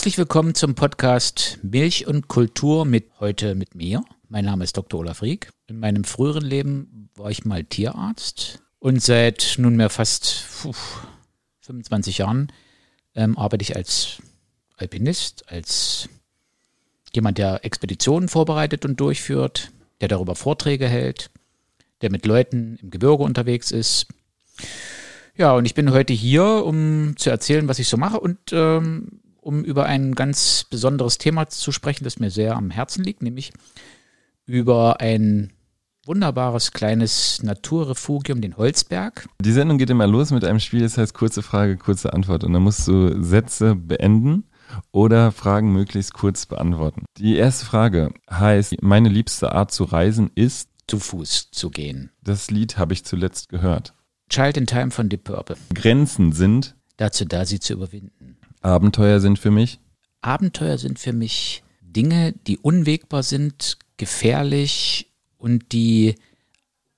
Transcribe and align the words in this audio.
Herzlich 0.00 0.16
willkommen 0.16 0.54
zum 0.54 0.74
Podcast 0.74 1.58
Milch 1.60 2.06
und 2.06 2.26
Kultur 2.26 2.86
mit 2.86 3.10
heute 3.20 3.54
mit 3.54 3.74
mir. 3.74 4.02
Mein 4.30 4.46
Name 4.46 4.64
ist 4.64 4.78
Dr. 4.78 5.00
Olaf 5.00 5.20
Rieck. 5.20 5.50
In 5.66 5.78
meinem 5.78 6.04
früheren 6.04 6.42
Leben 6.42 7.10
war 7.16 7.30
ich 7.30 7.44
mal 7.44 7.64
Tierarzt 7.64 8.62
und 8.78 9.02
seit 9.02 9.56
nunmehr 9.58 9.90
fast 9.90 10.46
puh, 10.62 10.72
25 11.60 12.16
Jahren 12.16 12.50
ähm, 13.14 13.36
arbeite 13.36 13.60
ich 13.60 13.76
als 13.76 14.22
Alpinist, 14.78 15.50
als 15.50 16.08
jemand, 17.14 17.36
der 17.36 17.62
Expeditionen 17.66 18.30
vorbereitet 18.30 18.86
und 18.86 18.98
durchführt, 18.98 19.70
der 20.00 20.08
darüber 20.08 20.34
Vorträge 20.34 20.88
hält, 20.88 21.30
der 22.00 22.10
mit 22.10 22.24
Leuten 22.24 22.78
im 22.80 22.88
Gebirge 22.88 23.22
unterwegs 23.22 23.70
ist. 23.70 24.06
Ja, 25.36 25.52
und 25.52 25.66
ich 25.66 25.74
bin 25.74 25.92
heute 25.92 26.14
hier, 26.14 26.64
um 26.64 27.18
zu 27.18 27.28
erzählen, 27.28 27.68
was 27.68 27.78
ich 27.78 27.88
so 27.88 27.98
mache 27.98 28.18
und 28.18 28.38
ähm, 28.52 29.20
um 29.40 29.64
über 29.64 29.86
ein 29.86 30.14
ganz 30.14 30.66
besonderes 30.68 31.18
Thema 31.18 31.48
zu 31.48 31.72
sprechen, 31.72 32.04
das 32.04 32.18
mir 32.18 32.30
sehr 32.30 32.56
am 32.56 32.70
Herzen 32.70 33.04
liegt, 33.04 33.22
nämlich 33.22 33.52
über 34.46 35.00
ein 35.00 35.52
wunderbares 36.06 36.72
kleines 36.72 37.42
Naturrefugium, 37.42 38.40
den 38.40 38.56
Holzberg. 38.56 39.28
Die 39.40 39.52
Sendung 39.52 39.78
geht 39.78 39.90
immer 39.90 40.06
los 40.06 40.30
mit 40.30 40.44
einem 40.44 40.60
Spiel, 40.60 40.80
das 40.80 40.98
heißt 40.98 41.14
kurze 41.14 41.42
Frage, 41.42 41.76
kurze 41.76 42.12
Antwort. 42.12 42.44
Und 42.44 42.52
dann 42.52 42.62
musst 42.62 42.88
du 42.88 43.22
Sätze 43.22 43.74
beenden 43.74 44.44
oder 44.92 45.32
Fragen 45.32 45.72
möglichst 45.72 46.14
kurz 46.14 46.46
beantworten. 46.46 47.04
Die 47.18 47.36
erste 47.36 47.66
Frage 47.66 48.12
heißt, 48.30 48.82
meine 48.82 49.08
liebste 49.08 49.52
Art 49.52 49.72
zu 49.72 49.84
reisen 49.84 50.30
ist 50.34 50.68
zu 50.86 50.98
Fuß 50.98 51.50
zu 51.52 51.70
gehen. 51.70 52.10
Das 52.22 52.50
Lied 52.50 52.76
habe 52.78 52.92
ich 52.92 53.04
zuletzt 53.04 53.48
gehört. 53.48 53.94
Child 54.28 54.56
in 54.56 54.66
Time 54.66 54.90
von 54.90 55.08
Deep 55.08 55.24
Purple. 55.24 55.56
Grenzen 55.74 56.32
sind 56.32 56.76
dazu 56.96 57.24
da, 57.24 57.44
sie 57.44 57.60
zu 57.60 57.74
überwinden. 57.74 58.36
Abenteuer 58.60 59.20
sind 59.20 59.38
für 59.38 59.50
mich? 59.50 59.80
Abenteuer 60.20 60.78
sind 60.78 60.98
für 60.98 61.12
mich 61.12 61.62
Dinge, 61.80 62.34
die 62.46 62.58
unwegbar 62.58 63.22
sind, 63.22 63.78
gefährlich 63.96 65.10
und 65.38 65.72
die, 65.72 66.14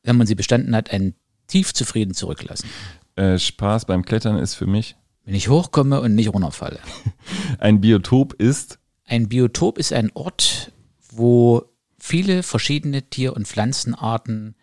wenn 0.02 0.16
man 0.16 0.26
sie 0.26 0.34
bestanden 0.34 0.74
hat, 0.74 0.90
einen 0.90 1.14
tief 1.46 1.72
zufrieden 1.72 2.14
zurücklassen. 2.14 2.68
Äh, 3.16 3.38
Spaß 3.38 3.84
beim 3.84 4.04
Klettern 4.04 4.38
ist 4.38 4.54
für 4.54 4.66
mich? 4.66 4.96
Wenn 5.24 5.34
ich 5.34 5.48
hochkomme 5.48 6.00
und 6.00 6.14
nicht 6.14 6.32
runterfalle. 6.32 6.80
Ein 7.58 7.80
Biotop 7.80 8.34
ist? 8.34 8.78
Ein 9.04 9.28
Biotop 9.28 9.78
ist 9.78 9.92
ein 9.92 10.10
Ort, 10.14 10.72
wo 11.10 11.64
viele 11.98 12.42
verschiedene 12.42 13.02
Tier- 13.02 13.36
und 13.36 13.46
Pflanzenarten 13.46 14.56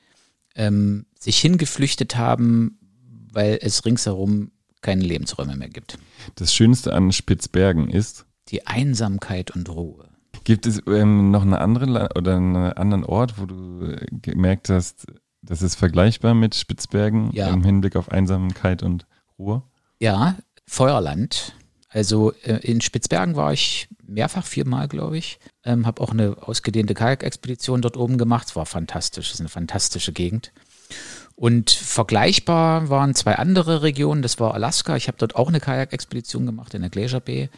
ähm, 0.55 1.05
sich 1.17 1.39
hingeflüchtet 1.39 2.17
haben, 2.17 2.79
weil 3.31 3.59
es 3.61 3.85
ringsherum 3.85 4.51
keine 4.81 5.03
Lebensräume 5.03 5.55
mehr 5.55 5.69
gibt. 5.69 5.97
Das 6.35 6.53
Schönste 6.53 6.93
an 6.93 7.11
Spitzbergen 7.11 7.89
ist? 7.89 8.25
Die 8.49 8.65
Einsamkeit 8.67 9.51
und 9.51 9.69
Ruhe. 9.69 10.09
Gibt 10.43 10.65
es 10.65 10.81
ähm, 10.87 11.31
noch 11.31 11.41
eine 11.41 11.59
andere 11.59 12.09
oder 12.15 12.37
einen 12.37 12.55
anderen 12.55 13.03
Ort, 13.03 13.39
wo 13.39 13.45
du 13.45 13.95
gemerkt 14.11 14.69
hast, 14.69 15.07
das 15.41 15.61
ist 15.61 15.75
vergleichbar 15.75 16.33
mit 16.33 16.55
Spitzbergen 16.55 17.31
ja. 17.33 17.47
im 17.49 17.63
Hinblick 17.63 17.95
auf 17.95 18.11
Einsamkeit 18.11 18.83
und 18.83 19.05
Ruhe? 19.37 19.63
Ja, 19.99 20.37
Feuerland. 20.65 21.55
Also 21.89 22.33
äh, 22.43 22.59
in 22.61 22.81
Spitzbergen 22.81 23.35
war 23.35 23.51
ich 23.51 23.89
mehrfach, 24.03 24.45
viermal, 24.45 24.87
glaube 24.87 25.17
ich. 25.17 25.39
Ähm, 25.63 25.85
habe 25.85 26.01
auch 26.01 26.11
eine 26.11 26.37
ausgedehnte 26.41 26.93
Kajak-Expedition 26.93 27.81
dort 27.81 27.97
oben 27.97 28.17
gemacht. 28.17 28.49
Es 28.49 28.55
war 28.55 28.65
fantastisch, 28.65 29.27
es 29.27 29.35
ist 29.35 29.39
eine 29.39 29.49
fantastische 29.49 30.13
Gegend. 30.13 30.51
Und 31.39 31.69
vergleichbar 31.69 32.89
waren 32.89 33.15
zwei 33.15 33.37
andere 33.37 33.81
Regionen. 33.81 34.21
Das 34.21 34.41
war 34.41 34.55
Alaska. 34.55 34.97
Ich 34.97 35.07
habe 35.07 35.17
dort 35.17 35.37
auch 35.37 35.47
eine 35.47 35.61
Kajak-Expedition 35.61 36.45
gemacht 36.45 36.73
in 36.73 36.81
der 36.81 36.89
Glacier 36.89 37.21
Bay 37.21 37.49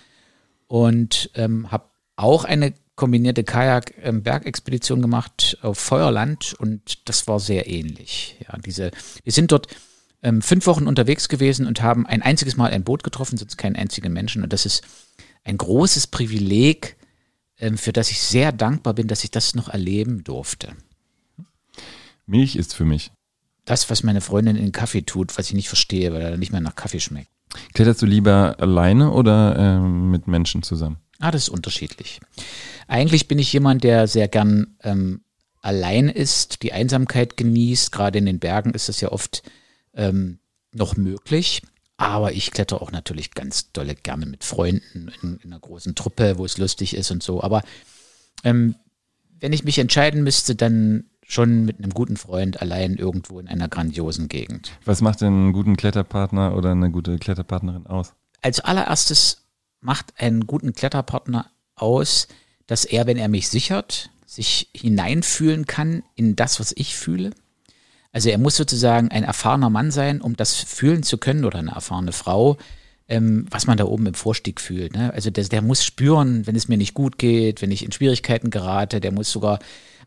und 0.67 1.31
ähm, 1.33 1.71
habe 1.71 1.85
auch 2.15 2.43
eine 2.43 2.75
kombinierte 2.93 3.43
Kajak-Bergexpedition 3.43 4.99
ähm, 4.99 5.01
gemacht 5.01 5.57
auf 5.63 5.79
Feuerland 5.79 6.53
und 6.59 7.09
das 7.09 7.27
war 7.27 7.39
sehr 7.39 7.67
ähnlich. 7.67 8.35
Ja, 8.47 8.55
diese, 8.59 8.91
wir 9.23 9.33
sind 9.33 9.51
dort 9.51 9.67
ähm, 10.21 10.43
fünf 10.43 10.67
Wochen 10.67 10.85
unterwegs 10.85 11.27
gewesen 11.27 11.65
und 11.65 11.81
haben 11.81 12.05
ein 12.05 12.21
einziges 12.21 12.57
Mal 12.57 12.69
ein 12.69 12.83
Boot 12.83 13.03
getroffen, 13.03 13.39
sonst 13.39 13.57
keinen 13.57 13.77
einzigen 13.77 14.13
Menschen. 14.13 14.43
Und 14.43 14.53
das 14.53 14.67
ist 14.67 14.83
ein 15.43 15.57
großes 15.57 16.05
Privileg, 16.05 16.97
ähm, 17.57 17.79
für 17.79 17.93
das 17.93 18.11
ich 18.11 18.21
sehr 18.21 18.51
dankbar 18.51 18.93
bin, 18.93 19.07
dass 19.07 19.23
ich 19.23 19.31
das 19.31 19.55
noch 19.55 19.69
erleben 19.69 20.23
durfte. 20.23 20.75
Milch 22.27 22.55
ist 22.55 22.75
für 22.75 22.85
mich 22.85 23.11
das, 23.71 23.89
was 23.89 24.03
meine 24.03 24.21
Freundin 24.21 24.57
in 24.57 24.71
Kaffee 24.71 25.03
tut, 25.03 25.37
was 25.37 25.47
ich 25.47 25.53
nicht 25.53 25.69
verstehe, 25.69 26.13
weil 26.13 26.21
er 26.21 26.37
nicht 26.37 26.51
mehr 26.51 26.61
nach 26.61 26.75
Kaffee 26.75 26.99
schmeckt. 26.99 27.29
Kletterst 27.73 28.01
du 28.01 28.05
lieber 28.05 28.55
alleine 28.59 29.11
oder 29.11 29.55
ähm, 29.57 30.11
mit 30.11 30.27
Menschen 30.27 30.61
zusammen? 30.61 30.97
Ah, 31.19 31.31
das 31.31 31.43
ist 31.43 31.49
unterschiedlich. 31.49 32.19
Eigentlich 32.87 33.27
bin 33.27 33.39
ich 33.39 33.53
jemand, 33.53 33.83
der 33.83 34.07
sehr 34.07 34.27
gern 34.27 34.75
ähm, 34.83 35.21
allein 35.61 36.09
ist, 36.09 36.63
die 36.63 36.73
Einsamkeit 36.73 37.37
genießt. 37.37 37.91
Gerade 37.91 38.19
in 38.19 38.25
den 38.25 38.39
Bergen 38.39 38.73
ist 38.73 38.89
das 38.89 38.99
ja 39.01 39.11
oft 39.11 39.43
ähm, 39.93 40.39
noch 40.73 40.97
möglich. 40.97 41.61
Aber 41.97 42.33
ich 42.33 42.51
kletter 42.51 42.81
auch 42.81 42.91
natürlich 42.91 43.31
ganz 43.31 43.71
dolle 43.71 43.95
gerne 43.95 44.25
mit 44.25 44.43
Freunden 44.43 45.11
in, 45.21 45.37
in 45.43 45.51
einer 45.51 45.59
großen 45.59 45.93
Truppe, 45.93 46.37
wo 46.37 46.45
es 46.45 46.57
lustig 46.57 46.95
ist 46.95 47.11
und 47.11 47.21
so. 47.21 47.43
Aber 47.43 47.61
ähm, 48.43 48.75
wenn 49.39 49.53
ich 49.53 49.63
mich 49.63 49.77
entscheiden 49.77 50.23
müsste, 50.23 50.55
dann 50.55 51.05
schon 51.31 51.63
mit 51.63 51.79
einem 51.79 51.93
guten 51.93 52.17
Freund 52.17 52.61
allein 52.61 52.95
irgendwo 52.95 53.39
in 53.39 53.47
einer 53.47 53.69
grandiosen 53.69 54.27
Gegend. 54.27 54.73
Was 54.83 55.01
macht 55.01 55.21
denn 55.21 55.27
einen 55.29 55.53
guten 55.53 55.77
Kletterpartner 55.77 56.55
oder 56.55 56.71
eine 56.71 56.91
gute 56.91 57.17
Kletterpartnerin 57.17 57.87
aus? 57.87 58.13
Als 58.41 58.59
allererstes 58.59 59.45
macht 59.79 60.13
einen 60.17 60.45
guten 60.45 60.73
Kletterpartner 60.73 61.49
aus, 61.75 62.27
dass 62.67 62.83
er, 62.83 63.07
wenn 63.07 63.17
er 63.17 63.29
mich 63.29 63.47
sichert, 63.47 64.09
sich 64.25 64.69
hineinfühlen 64.75 65.65
kann 65.65 66.03
in 66.15 66.35
das, 66.35 66.59
was 66.59 66.73
ich 66.75 66.95
fühle. 66.95 67.31
Also 68.11 68.29
er 68.29 68.37
muss 68.37 68.57
sozusagen 68.57 69.09
ein 69.09 69.23
erfahrener 69.23 69.69
Mann 69.69 69.91
sein, 69.91 70.19
um 70.19 70.35
das 70.35 70.55
fühlen 70.55 71.01
zu 71.01 71.17
können 71.17 71.45
oder 71.45 71.59
eine 71.59 71.71
erfahrene 71.71 72.11
Frau, 72.11 72.57
ähm, 73.07 73.45
was 73.49 73.67
man 73.67 73.77
da 73.77 73.85
oben 73.85 74.05
im 74.05 74.13
Vorstieg 74.15 74.59
fühlt. 74.59 74.93
Ne? 74.93 75.13
Also 75.13 75.29
der, 75.29 75.45
der 75.45 75.61
muss 75.61 75.85
spüren, 75.85 76.45
wenn 76.45 76.57
es 76.57 76.67
mir 76.67 76.77
nicht 76.77 76.93
gut 76.93 77.17
geht, 77.17 77.61
wenn 77.61 77.71
ich 77.71 77.85
in 77.85 77.93
Schwierigkeiten 77.93 78.49
gerate, 78.49 78.99
der 78.99 79.13
muss 79.13 79.31
sogar 79.31 79.59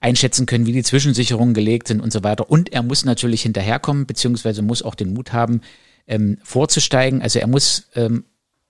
einschätzen 0.04 0.44
können, 0.44 0.66
wie 0.66 0.72
die 0.72 0.82
Zwischensicherungen 0.82 1.54
gelegt 1.54 1.88
sind 1.88 2.00
und 2.00 2.12
so 2.12 2.22
weiter. 2.22 2.50
Und 2.50 2.72
er 2.72 2.82
muss 2.82 3.06
natürlich 3.06 3.42
hinterherkommen, 3.42 4.06
beziehungsweise 4.06 4.60
muss 4.60 4.82
auch 4.82 4.94
den 4.94 5.14
Mut 5.14 5.32
haben, 5.32 5.62
ähm, 6.06 6.36
vorzusteigen. 6.42 7.22
Also 7.22 7.38
er 7.38 7.46
muss 7.46 7.88
ähm, 7.94 8.24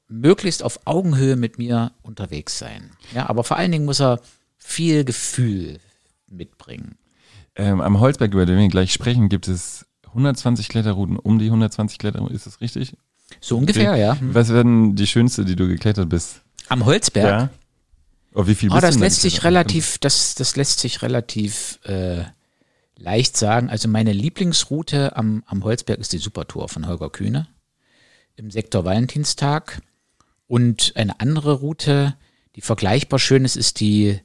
möglichst 0.07 0.63
auf 0.63 0.81
Augenhöhe 0.85 1.35
mit 1.35 1.59
mir 1.59 1.91
unterwegs 2.03 2.59
sein. 2.59 2.93
Ja, 3.13 3.29
aber 3.29 3.43
vor 3.43 3.57
allen 3.57 3.73
Dingen 3.73 3.85
muss 3.85 4.01
er 4.01 4.21
viel 4.57 5.05
Gefühl 5.05 5.81
mitbringen. 6.29 6.99
Ähm, 7.57 7.81
am 7.81 7.99
Holzberg, 7.99 8.33
über 8.33 8.47
den 8.47 8.57
wir 8.57 8.69
gleich 8.69 8.93
sprechen, 8.93 9.29
gibt 9.29 9.49
es 9.49 9.87
120 10.07 10.69
Kletterrouten, 10.69 11.19
um 11.19 11.41
die 11.41 11.47
120 11.47 11.99
Kletterrouten, 11.99 12.35
ist 12.35 12.47
das 12.47 12.61
richtig? 12.61 12.97
So 13.41 13.59
ungefähr, 13.59 13.97
ja. 13.97 14.17
Was 14.21 14.53
werden 14.53 14.95
die 14.95 15.09
schönste, 15.09 15.45
die 15.45 15.57
du 15.57 15.67
geklettert 15.67 16.09
bist? 16.09 16.43
Am 16.69 16.85
Holzberg? 16.85 17.27
Ja. 17.27 17.51
Oh, 18.35 18.47
wie 18.49 18.55
viel 18.57 18.71
oh, 18.73 18.81
das 18.81 18.99
lässt 18.99 19.21
sich 19.21 19.45
relativ, 19.45 19.99
das, 19.99 20.35
das 20.35 20.57
lässt 20.57 20.81
sich 20.81 21.03
relativ 21.03 21.79
äh, 21.85 22.25
leicht 22.97 23.37
sagen. 23.37 23.71
Also 23.71 23.89
meine 23.89 24.13
Lieblingsroute 24.13 25.17
am, 25.17 25.45
am 25.47 25.63
Holzberg 25.63 26.01
ist 26.01 26.13
die 26.13 26.19
Supertour 26.19 26.69
von 26.69 26.87
Holger 26.89 27.11
Kühne 27.11 27.47
im 28.35 28.51
Sektor 28.51 28.85
Valentinstag. 28.85 29.81
Und 30.49 30.93
eine 30.97 31.21
andere 31.21 31.55
Route, 31.55 32.17
die 32.57 32.61
vergleichbar 32.61 33.21
schön 33.21 33.45
ist, 33.45 33.57
ist 33.57 33.79
die 33.79 34.21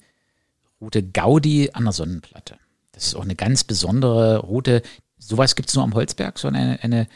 Route 0.81 1.03
Gaudi 1.03 1.69
an 1.73 1.83
der 1.83 1.94
Sonnenplatte. 1.94 2.57
Das 2.91 3.06
ist 3.06 3.15
auch 3.15 3.23
eine 3.23 3.35
ganz 3.35 3.63
besondere 3.63 4.39
Route. 4.39 4.81
Sowas 5.19 5.56
gibt 5.56 5.69
es 5.69 5.75
nur 5.75 5.83
am 5.83 5.94
Holzberg, 5.94 6.39
so 6.39 6.47
eine, 6.47 6.79
eine 6.81 7.07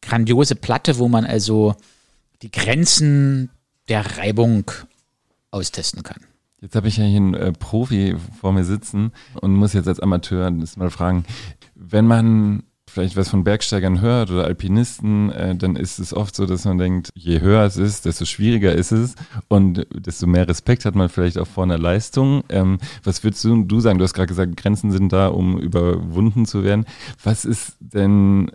grandiose 0.00 0.54
Platte, 0.56 0.98
wo 0.98 1.08
man 1.08 1.26
also 1.26 1.76
die 2.40 2.50
Grenzen 2.50 3.50
der 3.88 4.18
Reibung 4.18 4.70
austesten 5.52 6.02
kann. 6.02 6.20
Jetzt 6.60 6.76
habe 6.76 6.88
ich 6.88 6.96
ja 6.96 7.04
hier 7.04 7.16
einen 7.16 7.34
äh, 7.34 7.52
Profi 7.52 8.16
vor 8.40 8.52
mir 8.52 8.64
sitzen 8.64 9.12
und 9.40 9.54
muss 9.54 9.72
jetzt 9.72 9.88
als 9.88 10.00
Amateur 10.00 10.50
das 10.50 10.76
mal 10.76 10.90
fragen, 10.90 11.24
wenn 11.74 12.06
man 12.06 12.62
vielleicht 12.92 13.16
was 13.16 13.30
von 13.30 13.42
Bergsteigern 13.42 14.00
hört 14.00 14.30
oder 14.30 14.44
Alpinisten, 14.44 15.30
äh, 15.30 15.56
dann 15.56 15.76
ist 15.76 15.98
es 15.98 16.14
oft 16.14 16.36
so, 16.36 16.46
dass 16.46 16.64
man 16.64 16.78
denkt, 16.78 17.10
je 17.14 17.40
höher 17.40 17.64
es 17.64 17.76
ist, 17.76 18.04
desto 18.04 18.26
schwieriger 18.26 18.72
ist 18.74 18.92
es 18.92 19.14
und 19.48 19.86
desto 19.94 20.26
mehr 20.26 20.46
Respekt 20.46 20.84
hat 20.84 20.94
man 20.94 21.08
vielleicht 21.08 21.38
auch 21.38 21.46
vor 21.46 21.64
einer 21.64 21.78
Leistung. 21.78 22.44
Ähm, 22.50 22.78
was 23.02 23.24
würdest 23.24 23.42
du, 23.44 23.64
du 23.64 23.80
sagen? 23.80 23.98
Du 23.98 24.04
hast 24.04 24.14
gerade 24.14 24.28
gesagt, 24.28 24.56
Grenzen 24.56 24.92
sind 24.92 25.12
da, 25.12 25.28
um 25.28 25.58
überwunden 25.58 26.44
zu 26.44 26.64
werden. 26.64 26.84
Was 27.22 27.44
ist 27.44 27.76
denn 27.80 28.50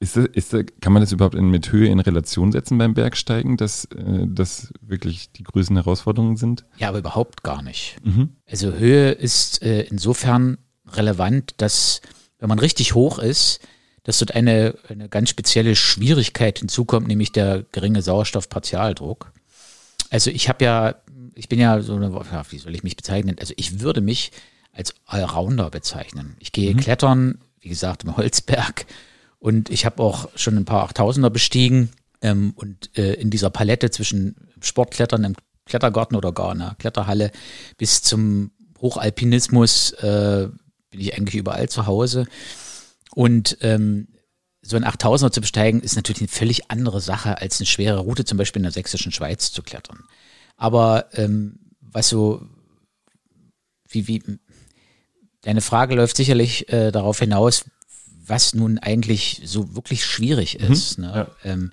ist 0.00 0.16
das, 0.16 0.26
ist 0.32 0.52
das, 0.54 0.64
kann 0.80 0.94
man 0.94 1.02
das 1.02 1.12
überhaupt 1.12 1.34
in, 1.34 1.50
mit 1.50 1.70
Höhe 1.70 1.88
in 1.88 2.00
Relation 2.00 2.52
setzen 2.52 2.78
beim 2.78 2.94
Bergsteigen, 2.94 3.58
dass 3.58 3.84
äh, 3.84 4.26
das 4.26 4.72
wirklich 4.80 5.30
die 5.32 5.42
größten 5.42 5.76
Herausforderungen 5.76 6.38
sind? 6.38 6.64
Ja, 6.78 6.88
aber 6.88 6.98
überhaupt 6.98 7.42
gar 7.42 7.60
nicht. 7.62 7.96
Mhm. 8.02 8.30
Also 8.50 8.72
Höhe 8.72 9.10
ist 9.10 9.62
äh, 9.62 9.82
insofern 9.82 10.56
relevant, 10.86 11.54
dass 11.58 12.00
wenn 12.38 12.48
man 12.48 12.58
richtig 12.58 12.94
hoch 12.94 13.18
ist, 13.18 13.60
dass 14.02 14.18
dort 14.18 14.34
eine, 14.34 14.74
eine 14.88 15.10
ganz 15.10 15.28
spezielle 15.28 15.76
Schwierigkeit 15.76 16.58
hinzukommt, 16.60 17.06
nämlich 17.06 17.32
der 17.32 17.66
geringe 17.70 18.00
Sauerstoffpartialdruck. 18.00 19.32
Also 20.08 20.30
ich 20.30 20.48
habe 20.48 20.64
ja, 20.64 20.94
ich 21.34 21.50
bin 21.50 21.60
ja 21.60 21.82
so 21.82 21.94
eine, 21.94 22.10
wie 22.50 22.58
soll 22.58 22.74
ich 22.74 22.82
mich 22.82 22.96
bezeichnen? 22.96 23.36
Also 23.38 23.52
ich 23.58 23.80
würde 23.80 24.00
mich 24.00 24.32
als 24.72 24.94
Allrounder 25.04 25.68
bezeichnen. 25.68 26.36
Ich 26.38 26.52
gehe 26.52 26.72
mhm. 26.72 26.78
klettern, 26.78 27.38
wie 27.60 27.68
gesagt, 27.68 28.04
im 28.04 28.16
Holzberg 28.16 28.86
und 29.40 29.70
ich 29.70 29.84
habe 29.84 30.02
auch 30.02 30.28
schon 30.36 30.56
ein 30.56 30.66
paar 30.66 30.84
Achttausender 30.84 31.30
bestiegen 31.30 31.90
ähm, 32.20 32.52
und 32.54 32.96
äh, 32.96 33.14
in 33.14 33.30
dieser 33.30 33.50
Palette 33.50 33.90
zwischen 33.90 34.36
Sportklettern 34.60 35.24
im 35.24 35.34
Klettergarten 35.64 36.16
oder 36.16 36.32
gar 36.32 36.52
einer 36.52 36.76
Kletterhalle 36.78 37.32
bis 37.78 38.02
zum 38.02 38.52
Hochalpinismus 38.80 39.92
äh, 39.92 40.48
bin 40.90 41.00
ich 41.00 41.16
eigentlich 41.16 41.36
überall 41.36 41.68
zu 41.68 41.86
Hause. 41.86 42.26
Und 43.14 43.56
ähm, 43.62 44.08
so 44.62 44.76
ein 44.76 44.84
8000er 44.84 45.30
zu 45.32 45.40
besteigen 45.40 45.80
ist 45.80 45.96
natürlich 45.96 46.20
eine 46.20 46.28
völlig 46.28 46.70
andere 46.70 47.00
Sache 47.00 47.38
als 47.38 47.60
eine 47.60 47.66
schwere 47.66 48.00
Route 48.00 48.24
zum 48.24 48.36
Beispiel 48.36 48.60
in 48.60 48.64
der 48.64 48.72
sächsischen 48.72 49.12
Schweiz 49.12 49.52
zu 49.52 49.62
klettern. 49.62 50.04
Aber 50.56 51.06
ähm, 51.14 51.58
was 51.80 52.08
so 52.08 52.46
wie 53.88 54.06
wie 54.06 54.22
deine 55.40 55.62
Frage 55.62 55.94
läuft 55.94 56.16
sicherlich 56.16 56.70
äh, 56.70 56.92
darauf 56.92 57.18
hinaus, 57.18 57.64
was 58.30 58.54
nun 58.54 58.78
eigentlich 58.78 59.42
so 59.44 59.74
wirklich 59.74 60.04
schwierig 60.04 60.58
mhm. 60.58 60.72
ist. 60.72 60.98
Mhm, 60.98 61.04
ne? 61.04 61.12
ja. 61.14 61.50
ähm, 61.50 61.72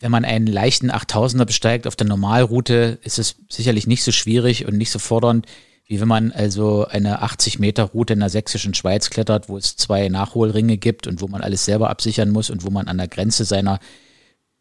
wenn 0.00 0.12
man 0.12 0.24
einen 0.24 0.46
leichten 0.46 0.92
8000er 0.92 1.44
besteigt 1.44 1.86
auf 1.86 1.96
der 1.96 2.06
Normalroute, 2.06 2.98
ist 3.02 3.18
es 3.18 3.36
sicherlich 3.50 3.88
nicht 3.88 4.04
so 4.04 4.12
schwierig 4.12 4.66
und 4.66 4.76
nicht 4.76 4.92
so 4.92 5.00
fordernd, 5.00 5.46
wie 5.86 6.00
wenn 6.00 6.06
man 6.06 6.30
also 6.30 6.86
eine 6.86 7.22
80 7.22 7.58
Meter 7.58 7.84
Route 7.84 8.12
in 8.12 8.20
der 8.20 8.28
sächsischen 8.28 8.74
Schweiz 8.74 9.10
klettert, 9.10 9.48
wo 9.48 9.56
es 9.56 9.76
zwei 9.76 10.08
Nachholringe 10.08 10.76
gibt 10.76 11.06
und 11.06 11.20
wo 11.20 11.26
man 11.26 11.40
alles 11.40 11.64
selber 11.64 11.90
absichern 11.90 12.30
muss 12.30 12.50
und 12.50 12.62
wo 12.62 12.70
man 12.70 12.86
an 12.86 12.98
der 12.98 13.08
Grenze 13.08 13.44
seiner 13.44 13.80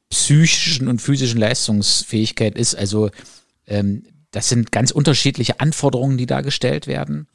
psychischen 0.10 0.88
und 0.88 1.02
physischen 1.02 1.40
Leistungsfähigkeit 1.40 2.58
ist. 2.58 2.76
Also 2.76 3.12
ähm, 3.68 4.04
das 4.32 4.50
sind 4.50 4.72
ganz 4.72 4.92
unterschiedliche 4.92 5.60
Anforderungen, 5.60 6.18
die 6.18 6.26
da 6.26 6.42
gestellt 6.42 6.88
werden. 6.88 7.28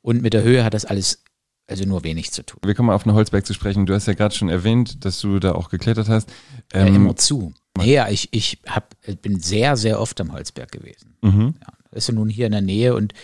Und 0.00 0.22
mit 0.22 0.32
der 0.32 0.42
Höhe 0.42 0.64
hat 0.64 0.74
das 0.74 0.86
alles 0.86 1.22
also 1.66 1.84
nur 1.84 2.04
wenig 2.04 2.30
zu 2.30 2.44
tun. 2.44 2.60
Wir 2.64 2.74
kommen 2.74 2.88
mal 2.88 2.94
auf 2.94 3.04
den 3.04 3.14
Holzberg 3.14 3.46
zu 3.46 3.54
sprechen. 3.54 3.86
Du 3.86 3.94
hast 3.94 4.06
ja 4.06 4.14
gerade 4.14 4.34
schon 4.34 4.48
erwähnt, 4.48 5.04
dass 5.04 5.20
du 5.20 5.38
da 5.38 5.52
auch 5.52 5.70
geklettert 5.70 6.08
hast. 6.08 6.30
Ähm, 6.72 6.88
ja, 6.88 6.94
immer 6.94 7.16
zu. 7.16 7.54
Ja, 7.82 8.08
ich, 8.08 8.28
ich 8.32 8.60
hab, 8.66 8.94
bin 9.22 9.40
sehr, 9.40 9.76
sehr 9.76 10.00
oft 10.00 10.20
am 10.20 10.32
Holzberg 10.32 10.70
gewesen. 10.70 11.16
Mhm. 11.22 11.54
Ja, 11.60 11.72
ist 11.92 12.08
ja 12.08 12.14
nun 12.14 12.28
hier 12.28 12.46
in 12.46 12.52
der 12.52 12.60
Nähe 12.60 12.94
und 12.94 13.14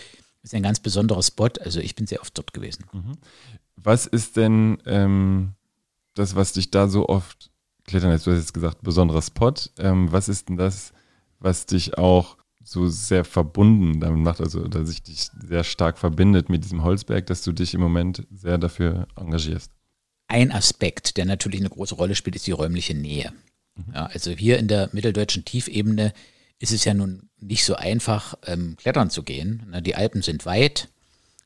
ist 0.43 0.55
ein 0.55 0.63
ganz 0.63 0.79
besonderer 0.79 1.23
Spot. 1.23 1.49
Also 1.63 1.79
ich 1.79 1.95
bin 1.95 2.07
sehr 2.07 2.21
oft 2.21 2.37
dort 2.37 2.53
gewesen. 2.53 2.85
Mhm. 2.91 3.13
Was 3.75 4.07
ist 4.07 4.37
denn 4.37 4.81
ähm, 4.85 5.53
das, 6.15 6.35
was 6.35 6.53
dich 6.53 6.71
da 6.71 6.87
so 6.87 7.07
oft 7.09 7.51
klettern 7.85 8.11
lässt? 8.11 8.25
Du 8.25 8.31
hast 8.31 8.39
jetzt 8.39 8.53
gesagt, 8.53 8.81
besonderer 8.81 9.21
Spot. 9.21 9.53
Ähm, 9.77 10.11
was 10.11 10.29
ist 10.29 10.49
denn 10.49 10.57
das, 10.57 10.93
was 11.39 11.65
dich 11.67 11.97
auch 11.97 12.37
so 12.71 12.87
sehr 12.87 13.25
verbunden 13.25 13.99
damit 13.99 14.23
macht, 14.23 14.41
also 14.41 14.67
dass 14.67 14.87
sich 14.87 15.03
dich 15.03 15.29
sehr 15.47 15.63
stark 15.63 15.97
verbindet 15.97 16.49
mit 16.49 16.63
diesem 16.63 16.83
Holzberg, 16.83 17.25
dass 17.27 17.43
du 17.43 17.51
dich 17.51 17.73
im 17.73 17.81
Moment 17.81 18.25
sehr 18.33 18.57
dafür 18.57 19.07
engagierst? 19.15 19.71
Ein 20.27 20.51
Aspekt, 20.51 21.17
der 21.17 21.25
natürlich 21.25 21.59
eine 21.59 21.69
große 21.69 21.95
Rolle 21.95 22.15
spielt, 22.15 22.35
ist 22.35 22.47
die 22.47 22.51
räumliche 22.51 22.93
Nähe. 22.93 23.33
Mhm. 23.75 23.93
Ja, 23.93 24.05
also 24.05 24.31
hier 24.31 24.57
in 24.59 24.67
der 24.67 24.89
mitteldeutschen 24.93 25.45
Tiefebene 25.45 26.13
ist 26.59 26.71
es 26.71 26.85
ja 26.85 26.93
nun 26.93 27.29
nicht 27.39 27.65
so 27.65 27.75
einfach, 27.75 28.35
ähm, 28.45 28.77
klettern 28.77 29.09
zu 29.09 29.23
gehen. 29.23 29.63
Na, 29.67 29.81
die 29.81 29.95
Alpen 29.95 30.21
sind 30.21 30.45
weit. 30.45 30.87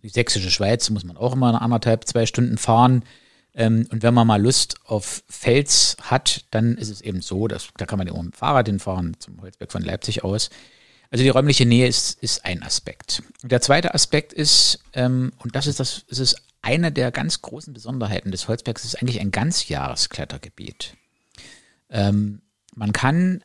Die 0.03 0.09
sächsische 0.09 0.51
Schweiz 0.51 0.89
muss 0.89 1.03
man 1.03 1.17
auch 1.17 1.33
immer 1.33 1.61
anderthalb, 1.61 2.05
zwei 2.05 2.25
Stunden 2.25 2.57
fahren. 2.57 3.03
Ähm, 3.55 3.87
und 3.91 4.03
wenn 4.03 4.13
man 4.13 4.27
mal 4.27 4.41
Lust 4.41 4.75
auf 4.85 5.23
Fels 5.27 5.95
hat, 6.01 6.45
dann 6.51 6.77
ist 6.77 6.89
es 6.89 7.01
eben 7.01 7.21
so, 7.21 7.47
dass, 7.47 7.69
da 7.77 7.85
kann 7.85 7.97
man 7.97 8.07
immer 8.07 8.21
mit 8.21 8.33
dem 8.33 8.37
Fahrrad 8.37 8.67
hinfahren, 8.67 9.15
zum 9.19 9.41
Holzberg 9.41 9.71
von 9.71 9.81
Leipzig 9.81 10.23
aus. 10.23 10.49
Also 11.11 11.23
die 11.23 11.29
räumliche 11.29 11.65
Nähe 11.65 11.87
ist, 11.87 12.21
ist 12.21 12.45
ein 12.45 12.63
Aspekt. 12.63 13.23
Der 13.43 13.61
zweite 13.61 13.93
Aspekt 13.93 14.33
ist, 14.33 14.79
ähm, 14.93 15.31
und 15.39 15.55
das 15.55 15.67
ist 15.67 15.79
das, 15.79 16.05
es 16.09 16.19
ist 16.19 16.35
eine 16.61 16.91
der 16.91 17.11
ganz 17.11 17.41
großen 17.41 17.73
Besonderheiten 17.73 18.31
des 18.31 18.47
Holzbergs, 18.47 18.85
ist 18.85 19.01
eigentlich 19.01 19.19
ein 19.19 19.31
Ganzjahresklettergebiet. 19.31 20.95
Ähm, 21.89 22.41
man 22.75 22.91
kann 22.91 23.43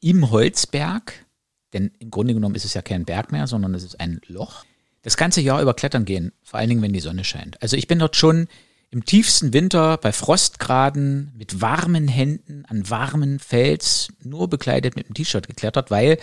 im 0.00 0.30
Holzberg, 0.30 1.26
denn 1.72 1.90
im 1.98 2.10
Grunde 2.10 2.34
genommen 2.34 2.54
ist 2.54 2.64
es 2.64 2.74
ja 2.74 2.82
kein 2.82 3.04
Berg 3.04 3.32
mehr, 3.32 3.46
sondern 3.46 3.74
es 3.74 3.82
ist 3.82 3.98
ein 3.98 4.20
Loch, 4.26 4.64
das 5.02 5.16
ganze 5.16 5.40
Jahr 5.40 5.62
über 5.62 5.74
klettern 5.74 6.04
gehen, 6.04 6.32
vor 6.42 6.58
allen 6.58 6.68
Dingen, 6.68 6.82
wenn 6.82 6.92
die 6.92 7.00
Sonne 7.00 7.24
scheint. 7.24 7.60
Also 7.62 7.76
ich 7.76 7.88
bin 7.88 7.98
dort 7.98 8.16
schon 8.16 8.48
im 8.90 9.04
tiefsten 9.04 9.52
Winter 9.52 9.98
bei 9.98 10.12
Frostgraden 10.12 11.32
mit 11.36 11.60
warmen 11.60 12.08
Händen 12.08 12.64
an 12.66 12.88
warmen 12.88 13.38
Fels, 13.38 14.08
nur 14.22 14.48
bekleidet 14.48 14.96
mit 14.96 15.06
einem 15.06 15.14
T-Shirt 15.14 15.46
geklettert, 15.46 15.90
weil 15.90 16.18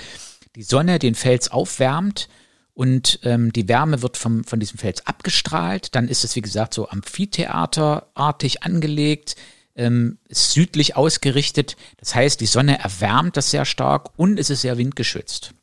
die 0.55 0.63
Sonne 0.63 0.99
den 0.99 1.15
Fels 1.15 1.51
aufwärmt 1.51 2.29
und 2.73 3.19
ähm, 3.23 3.53
die 3.53 3.67
Wärme 3.67 4.01
wird 4.01 4.17
vom, 4.17 4.43
von 4.43 4.59
diesem 4.59 4.77
Fels 4.77 5.05
abgestrahlt. 5.05 5.95
Dann 5.95 6.07
ist 6.07 6.23
es, 6.23 6.35
wie 6.35 6.41
gesagt, 6.41 6.73
so 6.73 6.89
amphitheaterartig 6.89 8.63
angelegt, 8.63 9.35
ähm, 9.75 10.17
ist 10.27 10.51
südlich 10.51 10.95
ausgerichtet. 10.95 11.77
Das 11.97 12.15
heißt, 12.15 12.39
die 12.41 12.45
Sonne 12.45 12.79
erwärmt 12.79 13.37
das 13.37 13.51
sehr 13.51 13.65
stark 13.65 14.17
und 14.17 14.39
es 14.39 14.49
ist 14.49 14.61
sehr 14.61 14.77
windgeschützt. 14.77 15.53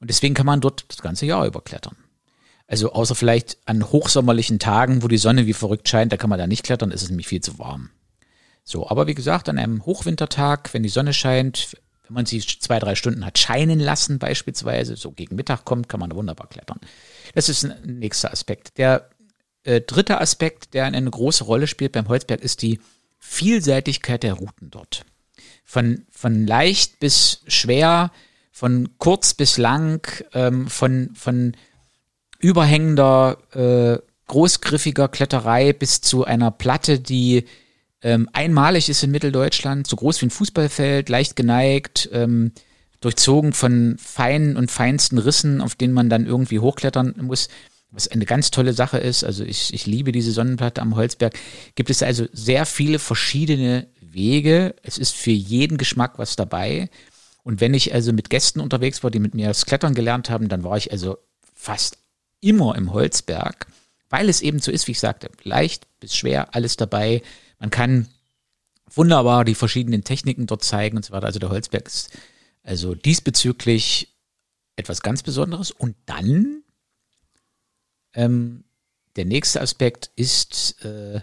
Und 0.00 0.10
deswegen 0.10 0.34
kann 0.34 0.46
man 0.46 0.60
dort 0.60 0.84
das 0.88 1.02
ganze 1.02 1.26
Jahr 1.26 1.46
überklettern. 1.46 1.96
Also 2.66 2.92
außer 2.92 3.14
vielleicht 3.14 3.58
an 3.66 3.84
hochsommerlichen 3.84 4.58
Tagen, 4.58 5.02
wo 5.02 5.08
die 5.08 5.18
Sonne 5.18 5.46
wie 5.46 5.52
verrückt 5.52 5.88
scheint, 5.88 6.12
da 6.12 6.16
kann 6.16 6.30
man 6.30 6.38
da 6.38 6.46
nicht 6.46 6.64
klettern, 6.64 6.90
ist 6.90 7.02
es 7.02 7.08
nämlich 7.10 7.28
viel 7.28 7.40
zu 7.40 7.58
warm. 7.58 7.90
So, 8.64 8.88
aber 8.88 9.06
wie 9.06 9.14
gesagt, 9.14 9.48
an 9.48 9.58
einem 9.58 9.84
Hochwintertag, 9.84 10.72
wenn 10.72 10.82
die 10.82 10.88
Sonne 10.88 11.12
scheint, 11.12 11.76
wenn 12.12 12.16
man 12.16 12.26
sie 12.26 12.40
zwei, 12.40 12.78
drei 12.78 12.94
Stunden 12.94 13.24
hat 13.24 13.38
scheinen 13.38 13.80
lassen, 13.80 14.18
beispielsweise, 14.18 14.96
so 14.96 15.12
gegen 15.12 15.34
Mittag 15.34 15.64
kommt, 15.64 15.88
kann 15.88 15.98
man 15.98 16.14
wunderbar 16.14 16.46
klettern. 16.46 16.78
Das 17.34 17.48
ist 17.48 17.64
ein 17.64 17.98
nächster 17.98 18.30
Aspekt. 18.30 18.76
Der 18.76 19.08
äh, 19.64 19.80
dritte 19.80 20.20
Aspekt, 20.20 20.74
der 20.74 20.84
eine 20.84 21.10
große 21.10 21.44
Rolle 21.44 21.66
spielt 21.66 21.92
beim 21.92 22.08
Holzberg, 22.08 22.42
ist 22.42 22.60
die 22.60 22.80
Vielseitigkeit 23.18 24.22
der 24.24 24.34
Routen 24.34 24.70
dort. 24.70 25.06
Von, 25.64 26.04
von 26.10 26.46
leicht 26.46 27.00
bis 27.00 27.44
schwer, 27.46 28.12
von 28.50 28.90
kurz 28.98 29.32
bis 29.32 29.56
lang, 29.56 30.06
ähm, 30.34 30.68
von, 30.68 31.14
von 31.14 31.56
überhängender, 32.40 33.38
äh, 33.54 34.06
großgriffiger 34.26 35.08
Kletterei 35.08 35.72
bis 35.72 36.02
zu 36.02 36.24
einer 36.24 36.50
Platte, 36.50 37.00
die 37.00 37.46
ähm, 38.02 38.28
einmalig 38.32 38.88
ist 38.88 39.02
in 39.02 39.10
Mitteldeutschland, 39.10 39.86
so 39.86 39.96
groß 39.96 40.20
wie 40.20 40.26
ein 40.26 40.30
Fußballfeld, 40.30 41.08
leicht 41.08 41.36
geneigt, 41.36 42.08
ähm, 42.12 42.52
durchzogen 43.00 43.52
von 43.52 43.96
feinen 43.98 44.56
und 44.56 44.70
feinsten 44.70 45.18
Rissen, 45.18 45.60
auf 45.60 45.74
denen 45.74 45.94
man 45.94 46.08
dann 46.08 46.26
irgendwie 46.26 46.58
hochklettern 46.58 47.14
muss, 47.20 47.48
was 47.90 48.08
eine 48.08 48.24
ganz 48.24 48.50
tolle 48.50 48.72
Sache 48.72 48.98
ist. 48.98 49.24
Also 49.24 49.44
ich, 49.44 49.74
ich 49.74 49.86
liebe 49.86 50.12
diese 50.12 50.32
Sonnenplatte 50.32 50.80
am 50.80 50.96
Holzberg. 50.96 51.34
Gibt 51.74 51.90
es 51.90 52.02
also 52.02 52.26
sehr 52.32 52.64
viele 52.64 52.98
verschiedene 52.98 53.88
Wege. 54.00 54.74
Es 54.82 54.98
ist 54.98 55.14
für 55.14 55.30
jeden 55.30 55.78
Geschmack 55.78 56.18
was 56.18 56.36
dabei. 56.36 56.88
Und 57.44 57.60
wenn 57.60 57.74
ich 57.74 57.92
also 57.92 58.12
mit 58.12 58.30
Gästen 58.30 58.60
unterwegs 58.60 59.02
war, 59.02 59.10
die 59.10 59.18
mit 59.18 59.34
mir 59.34 59.48
das 59.48 59.66
Klettern 59.66 59.94
gelernt 59.94 60.30
haben, 60.30 60.48
dann 60.48 60.64
war 60.64 60.76
ich 60.76 60.92
also 60.92 61.18
fast 61.54 61.98
immer 62.40 62.76
im 62.76 62.92
Holzberg, 62.92 63.66
weil 64.10 64.28
es 64.28 64.42
eben 64.42 64.60
so 64.60 64.70
ist, 64.70 64.86
wie 64.86 64.92
ich 64.92 65.00
sagte, 65.00 65.30
leicht 65.42 65.86
bis 66.00 66.16
schwer, 66.16 66.54
alles 66.54 66.76
dabei. 66.76 67.22
Man 67.62 67.70
kann 67.70 68.08
wunderbar 68.92 69.44
die 69.44 69.54
verschiedenen 69.54 70.02
Techniken 70.02 70.48
dort 70.48 70.64
zeigen 70.64 70.96
und 70.96 71.04
so 71.04 71.12
weiter. 71.12 71.26
Also 71.26 71.38
der 71.38 71.48
Holzberg 71.48 71.86
ist 71.86 72.10
also 72.64 72.96
diesbezüglich 72.96 74.08
etwas 74.74 75.00
ganz 75.00 75.22
Besonderes. 75.22 75.70
Und 75.70 75.94
dann 76.06 76.64
ähm, 78.14 78.64
der 79.14 79.26
nächste 79.26 79.60
Aspekt 79.60 80.10
ist, 80.16 80.84
äh, 80.84 81.20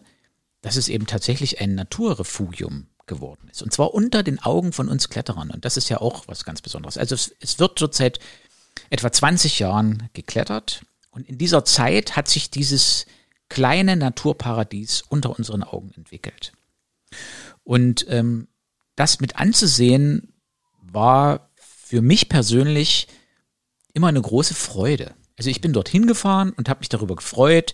dass 0.62 0.77
es 0.77 0.88
eben 0.88 1.08
tatsächlich 1.08 1.60
ein 1.60 1.75
Naturrefugium 1.75 2.88
geworden 3.05 3.50
ist. 3.51 3.62
Und 3.62 3.74
zwar 3.74 3.93
unter 3.93 4.24
den 4.24 4.39
Augen 4.39 4.72
von 4.72 4.88
uns 4.88 5.10
Kletterern. 5.10 5.51
Und 5.51 5.65
das 5.65 5.75
ist 5.75 5.89
ja 5.89 6.00
auch 6.00 6.25
was 6.29 6.46
ganz 6.46 6.62
Besonderes. 6.62 6.98
Also 6.98 7.15
es, 7.15 7.36
es 7.41 7.60
wird 7.60 7.81
dort 7.81 7.96
seit 7.96 8.17
etwa 8.89 9.12
20 9.12 9.60
Jahren 9.60 10.10
geklettert. 10.13 10.84
Und 11.12 11.27
in 11.27 11.38
dieser 11.38 11.65
Zeit 11.65 12.15
hat 12.15 12.29
sich 12.29 12.50
dieses 12.50 13.08
kleine 13.49 13.95
Naturparadies 13.95 15.03
unter 15.09 15.37
unseren 15.37 15.63
Augen 15.63 15.91
entwickelt. 15.95 16.53
Und 17.63 18.05
ähm, 18.09 18.47
das 18.95 19.19
mit 19.19 19.37
anzusehen 19.37 20.33
war 20.81 21.49
für 21.55 22.01
mich 22.01 22.29
persönlich 22.29 23.07
immer 23.93 24.07
eine 24.07 24.21
große 24.21 24.53
Freude. 24.53 25.13
Also 25.37 25.49
ich 25.49 25.61
bin 25.61 25.73
dorthin 25.73 26.05
gefahren 26.05 26.51
und 26.51 26.69
habe 26.69 26.79
mich 26.79 26.89
darüber 26.89 27.15
gefreut, 27.15 27.73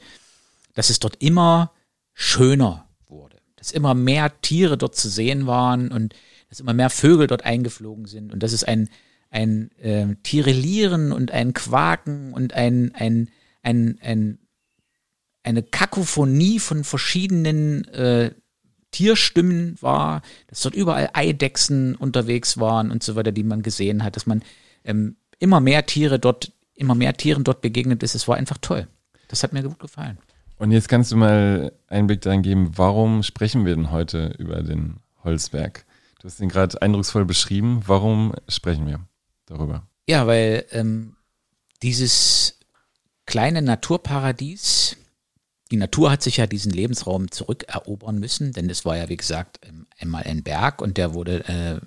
dass 0.73 0.89
es 0.89 0.99
dort 0.99 1.21
immer 1.21 1.71
schöner 2.13 2.87
wurde, 3.07 3.37
dass 3.55 3.71
immer 3.71 3.93
mehr 3.93 4.39
Tiere 4.41 4.77
dort 4.77 4.95
zu 4.95 5.09
sehen 5.09 5.47
waren 5.47 5.91
und 5.91 6.15
dass 6.49 6.59
immer 6.59 6.73
mehr 6.73 6.89
Vögel 6.89 7.27
dort 7.27 7.43
eingeflogen 7.43 8.05
sind 8.05 8.31
und 8.31 8.41
dass 8.43 8.53
es 8.53 8.63
ein 8.63 8.89
ein 9.31 9.71
äh, 9.79 10.15
Tirelieren 10.23 11.11
und 11.11 11.31
ein 11.31 11.53
Quaken 11.53 12.33
und 12.33 12.53
ein 12.53 12.93
ein 12.93 13.29
ein, 13.63 13.97
ein 14.01 14.39
eine 15.45 15.63
Kakophonie 15.63 16.59
von 16.59 16.83
verschiedenen 16.83 17.85
äh, 17.89 18.31
Tierstimmen 18.91 19.77
war, 19.81 20.21
dass 20.47 20.61
dort 20.61 20.75
überall 20.75 21.09
Eidechsen 21.13 21.95
unterwegs 21.95 22.57
waren 22.57 22.91
und 22.91 23.03
so 23.03 23.15
weiter, 23.15 23.31
die 23.31 23.43
man 23.43 23.61
gesehen 23.61 24.03
hat, 24.03 24.15
dass 24.15 24.25
man 24.25 24.41
ähm, 24.83 25.17
immer 25.39 25.59
mehr 25.59 25.85
Tiere 25.85 26.17
dort, 26.17 26.51
immer 26.73 26.95
mehr 26.95 27.15
Tieren 27.15 27.43
dort 27.43 27.61
begegnet 27.61 28.03
ist. 28.03 28.15
Es 28.15 28.27
war 28.27 28.37
einfach 28.37 28.57
toll. 28.59 28.87
Das 29.27 29.43
hat 29.43 29.53
mir 29.53 29.63
gut 29.63 29.79
gefallen. 29.79 30.17
Und 30.57 30.71
jetzt 30.71 30.87
kannst 30.87 31.11
du 31.11 31.17
mal 31.17 31.73
Einblick 31.87 32.21
darin 32.21 32.41
geben, 32.41 32.71
warum 32.75 33.23
sprechen 33.23 33.65
wir 33.65 33.75
denn 33.75 33.91
heute 33.91 34.33
über 34.37 34.63
den 34.63 34.97
Holzberg? 35.23 35.85
Du 36.19 36.27
hast 36.27 36.39
ihn 36.39 36.49
gerade 36.49 36.81
eindrucksvoll 36.81 37.25
beschrieben. 37.25 37.83
Warum 37.85 38.33
sprechen 38.47 38.87
wir 38.87 39.01
darüber? 39.45 39.83
Ja, 40.07 40.25
weil 40.25 40.65
ähm, 40.71 41.17
dieses 41.83 42.59
kleine 43.25 43.61
Naturparadies, 43.61 44.95
die 45.71 45.77
Natur 45.77 46.11
hat 46.11 46.21
sich 46.21 46.37
ja 46.37 46.47
diesen 46.47 46.71
Lebensraum 46.71 47.31
zurückerobern 47.31 48.19
müssen, 48.19 48.53
denn 48.53 48.69
es 48.69 48.85
war 48.85 48.97
ja, 48.97 49.09
wie 49.09 49.17
gesagt, 49.17 49.59
ähm, 49.65 49.87
einmal 49.99 50.23
ein 50.23 50.43
Berg 50.43 50.81
und 50.81 50.97
der 50.97 51.13
wurde, 51.13 51.47
äh, 51.47 51.79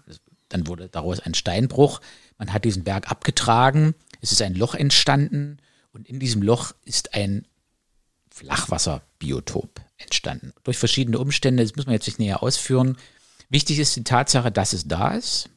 dann 0.49 0.67
wurde 0.67 0.89
daraus 0.89 1.21
ein 1.21 1.35
Steinbruch. 1.35 2.01
Man 2.39 2.53
hat 2.53 2.65
diesen 2.65 2.85
Berg 2.85 3.11
abgetragen, 3.11 3.95
es 4.21 4.33
ist 4.33 4.43
ein 4.43 4.55
Loch 4.55 4.75
entstanden 4.75 5.59
und 5.93 6.09
in 6.09 6.19
diesem 6.19 6.43
Loch 6.43 6.73
ist 6.85 7.15
ein 7.15 7.47
Flachwasserbiotop 8.31 9.81
entstanden. 9.97 10.53
Durch 10.65 10.79
verschiedene 10.79 11.19
Umstände, 11.19 11.63
das 11.63 11.77
muss 11.77 11.87
man 11.87 11.95
jetzt 11.95 12.07
nicht 12.07 12.19
näher 12.19 12.43
ausführen. 12.43 12.97
Wichtig 13.49 13.79
ist 13.79 13.97
die 13.97 14.05
Tatsache, 14.05 14.51
dass 14.51 14.73
es 14.73 14.87
da 14.87 15.15
ist 15.15 15.51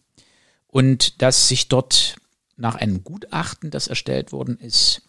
und 0.67 1.21
dass 1.21 1.47
sich 1.47 1.67
dort 1.67 2.15
nach 2.55 2.75
einem 2.75 3.03
Gutachten, 3.03 3.71
das 3.71 3.87
erstellt 3.87 4.31
worden 4.31 4.57
ist, 4.57 5.01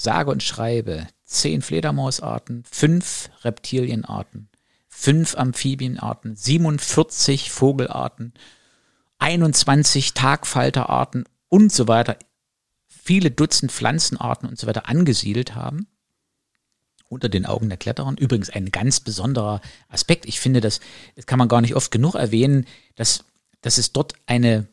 sage 0.00 0.30
und 0.30 0.42
schreibe 0.42 1.06
zehn 1.24 1.60
Fledermausarten, 1.60 2.64
fünf 2.70 3.30
Reptilienarten, 3.42 4.48
fünf 4.88 5.36
Amphibienarten, 5.36 6.36
47 6.36 7.50
Vogelarten, 7.50 8.32
21 9.18 10.14
Tagfalterarten 10.14 11.24
und 11.48 11.70
so 11.70 11.86
weiter, 11.86 12.16
viele 12.88 13.30
Dutzend 13.30 13.72
Pflanzenarten 13.72 14.48
und 14.48 14.58
so 14.58 14.66
weiter 14.66 14.88
angesiedelt 14.88 15.54
haben 15.54 15.86
unter 17.08 17.28
den 17.28 17.44
Augen 17.44 17.68
der 17.68 17.78
Kletterer. 17.78 18.14
Übrigens 18.18 18.48
ein 18.48 18.70
ganz 18.70 19.00
besonderer 19.00 19.60
Aspekt. 19.88 20.26
Ich 20.26 20.40
finde, 20.40 20.60
das, 20.60 20.80
das 21.16 21.26
kann 21.26 21.38
man 21.38 21.48
gar 21.48 21.60
nicht 21.60 21.74
oft 21.74 21.90
genug 21.90 22.14
erwähnen, 22.14 22.66
dass, 22.94 23.24
dass 23.60 23.76
es 23.76 23.92
dort 23.92 24.14
eine, 24.26 24.66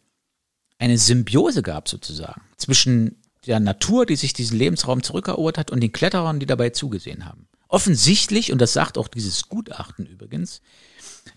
eine 0.78 0.98
Symbiose 0.98 1.64
gab 1.64 1.90
sozusagen 1.90 2.42
zwischen 2.56 3.22
der 3.48 3.60
Natur, 3.60 4.06
die 4.06 4.16
sich 4.16 4.34
diesen 4.34 4.58
Lebensraum 4.58 5.04
zurückerobert 5.04 5.58
hat, 5.58 5.72
und 5.72 5.82
den 5.82 5.92
Kletterern, 5.92 6.40
die 6.40 6.46
dabei 6.46 6.70
zugesehen 6.70 7.26
haben. 7.26 7.48
Offensichtlich, 7.68 8.52
und 8.52 8.60
das 8.60 8.74
sagt 8.74 8.98
auch 8.98 9.08
dieses 9.08 9.50
Gutachten 9.50 10.06
übrigens, 10.06 10.62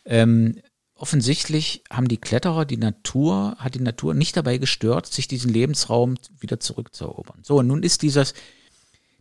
ähm, 0.05 0.61
offensichtlich 0.95 1.83
haben 1.91 2.09
die 2.09 2.19
Kletterer 2.19 2.65
die 2.65 2.77
Natur, 2.77 3.57
hat 3.59 3.75
die 3.75 3.81
Natur 3.81 4.15
nicht 4.15 4.37
dabei 4.37 4.59
gestört, 4.59 5.07
sich 5.07 5.29
diesen 5.29 5.53
Lebensraum 5.53 6.17
wieder 6.39 6.61
zurückzuerobern. 6.61 7.41
So, 7.43 7.59
und 7.59 7.67
nun 7.67 7.83
ist 7.83 8.03
dieses, 8.03 8.35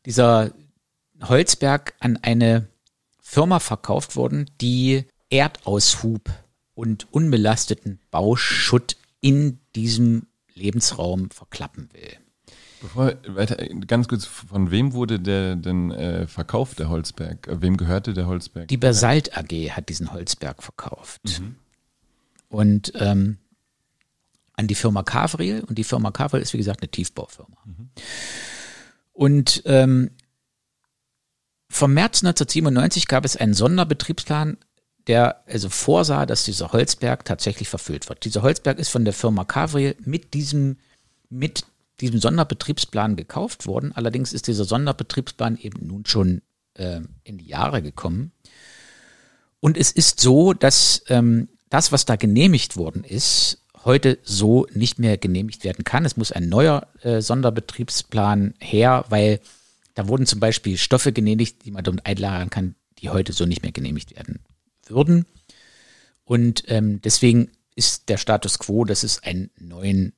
dieser 0.06 0.52
Holzberg 1.22 1.94
an 2.00 2.18
eine 2.18 2.68
Firma 3.22 3.60
verkauft 3.60 4.16
worden, 4.16 4.50
die 4.62 5.06
Erdaushub 5.30 6.30
und 6.74 7.12
unbelasteten 7.12 8.00
Bauschutt 8.12 8.98
in 9.22 9.60
diesem 9.76 10.28
Lebensraum 10.54 11.30
verklappen 11.32 11.90
will. 11.94 12.18
Bevor 12.82 13.14
weiter, 13.28 13.58
ganz 13.88 14.08
kurz, 14.08 14.26
von 14.26 14.72
wem 14.72 14.94
wurde 14.94 15.20
der 15.20 15.56
denn 15.56 15.92
äh, 15.92 16.28
verkauft, 16.28 16.80
der 16.80 16.90
Holzberg? 16.90 17.48
Äh, 17.48 17.62
wem 17.62 17.78
gehörte 17.78 18.14
der 18.14 18.28
Holzberg? 18.28 18.68
Die 18.68 18.78
Basalt 18.78 19.38
AG 19.38 19.72
hat 19.72 19.90
diesen 19.90 20.12
Holzberg 20.12 20.64
verkauft. 20.64 21.40
Mhm. 21.40 21.56
Und 22.48 22.94
ähm, 22.96 23.38
an 24.60 24.68
die 24.68 24.76
Firma 24.76 25.04
Kavril. 25.04 25.64
Und 25.68 25.78
die 25.78 25.84
Firma 25.84 26.12
Kavril 26.12 26.42
ist, 26.42 26.54
wie 26.54 26.58
gesagt, 26.58 26.82
eine 26.82 26.92
Tiefbaufirma. 26.92 27.58
Mhm. 27.66 27.90
Und 29.14 29.64
ähm, 29.66 30.12
vom 31.70 31.94
März 31.94 32.24
1997 32.24 33.08
gab 33.08 33.26
es 33.26 33.38
einen 33.38 33.54
Sonderbetriebsplan, 33.54 34.58
der 35.08 35.44
also 35.48 35.70
vorsah, 35.70 36.26
dass 36.26 36.44
dieser 36.44 36.72
Holzberg 36.72 37.26
tatsächlich 37.26 37.70
verfüllt 37.70 38.10
wird. 38.10 38.26
Dieser 38.26 38.42
Holzberg 38.42 38.80
ist 38.80 38.90
von 38.90 39.06
der 39.06 39.14
Firma 39.14 39.46
Kavril 39.46 39.96
mit 40.04 40.34
diesem, 40.34 40.78
mit 41.30 41.64
diesem 42.02 42.20
Sonderbetriebsplan 42.20 43.16
gekauft 43.16 43.68
worden. 43.68 43.92
Allerdings 43.94 44.34
ist 44.34 44.48
dieser 44.48 44.66
Sonderbetriebsplan 44.66 45.58
eben 45.58 45.86
nun 45.86 46.06
schon 46.06 46.42
äh, 46.76 47.02
in 47.24 47.38
die 47.38 47.48
Jahre 47.48 47.82
gekommen. 47.82 48.32
Und 49.60 49.78
es 49.78 49.92
ist 49.92 50.20
so, 50.20 50.54
dass 50.54 51.04
ähm, 51.08 51.50
das, 51.70 51.92
was 51.92 52.06
da 52.06 52.16
genehmigt 52.16 52.78
worden 52.78 53.04
ist, 53.04 53.62
heute 53.86 54.20
so 54.24 54.68
nicht 54.74 55.00
mehr 55.00 55.18
genehmigt 55.18 55.64
werden 55.64 55.84
kann. 55.84 56.06
Es 56.06 56.18
muss 56.18 56.32
ein 56.32 56.50
neuer 56.50 56.88
äh, 57.02 57.22
Sonderbetriebsplan 57.22 58.56
her, 58.60 59.06
weil 59.10 59.40
da 59.96 60.08
wurden 60.08 60.26
zum 60.26 60.40
Beispiel 60.40 60.78
Stoffe 60.78 61.12
genehmigt, 61.12 61.66
die 61.66 61.72
man 61.72 61.84
dort 61.84 62.06
einlagern 62.06 62.50
kann, 62.50 62.76
die 63.00 63.10
heute 63.10 63.34
so 63.34 63.46
nicht 63.46 63.64
mehr 63.64 63.72
genehmigt 63.72 64.16
werden 64.16 64.40
würden. 64.88 65.26
Und 66.24 66.64
ähm, 66.68 67.02
deswegen 67.02 67.52
ist 67.76 68.10
der 68.10 68.18
Status 68.18 68.60
quo, 68.60 68.86
dass 68.86 69.04
es 69.04 69.24
einen 69.24 69.50
neuen 69.58 70.14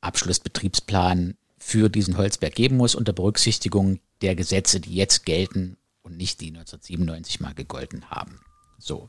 Abschlussbetriebsplan 0.00 1.36
für 1.58 1.88
diesen 1.88 2.16
Holzberg 2.16 2.54
geben 2.54 2.76
muss, 2.76 2.94
unter 2.94 3.12
Berücksichtigung 3.12 4.00
der 4.22 4.34
Gesetze, 4.34 4.80
die 4.80 4.94
jetzt 4.94 5.24
gelten 5.24 5.76
und 6.02 6.16
nicht 6.16 6.40
die 6.40 6.48
1997 6.48 7.40
mal 7.40 7.54
gegolten 7.54 8.10
haben. 8.10 8.40
So. 8.78 9.08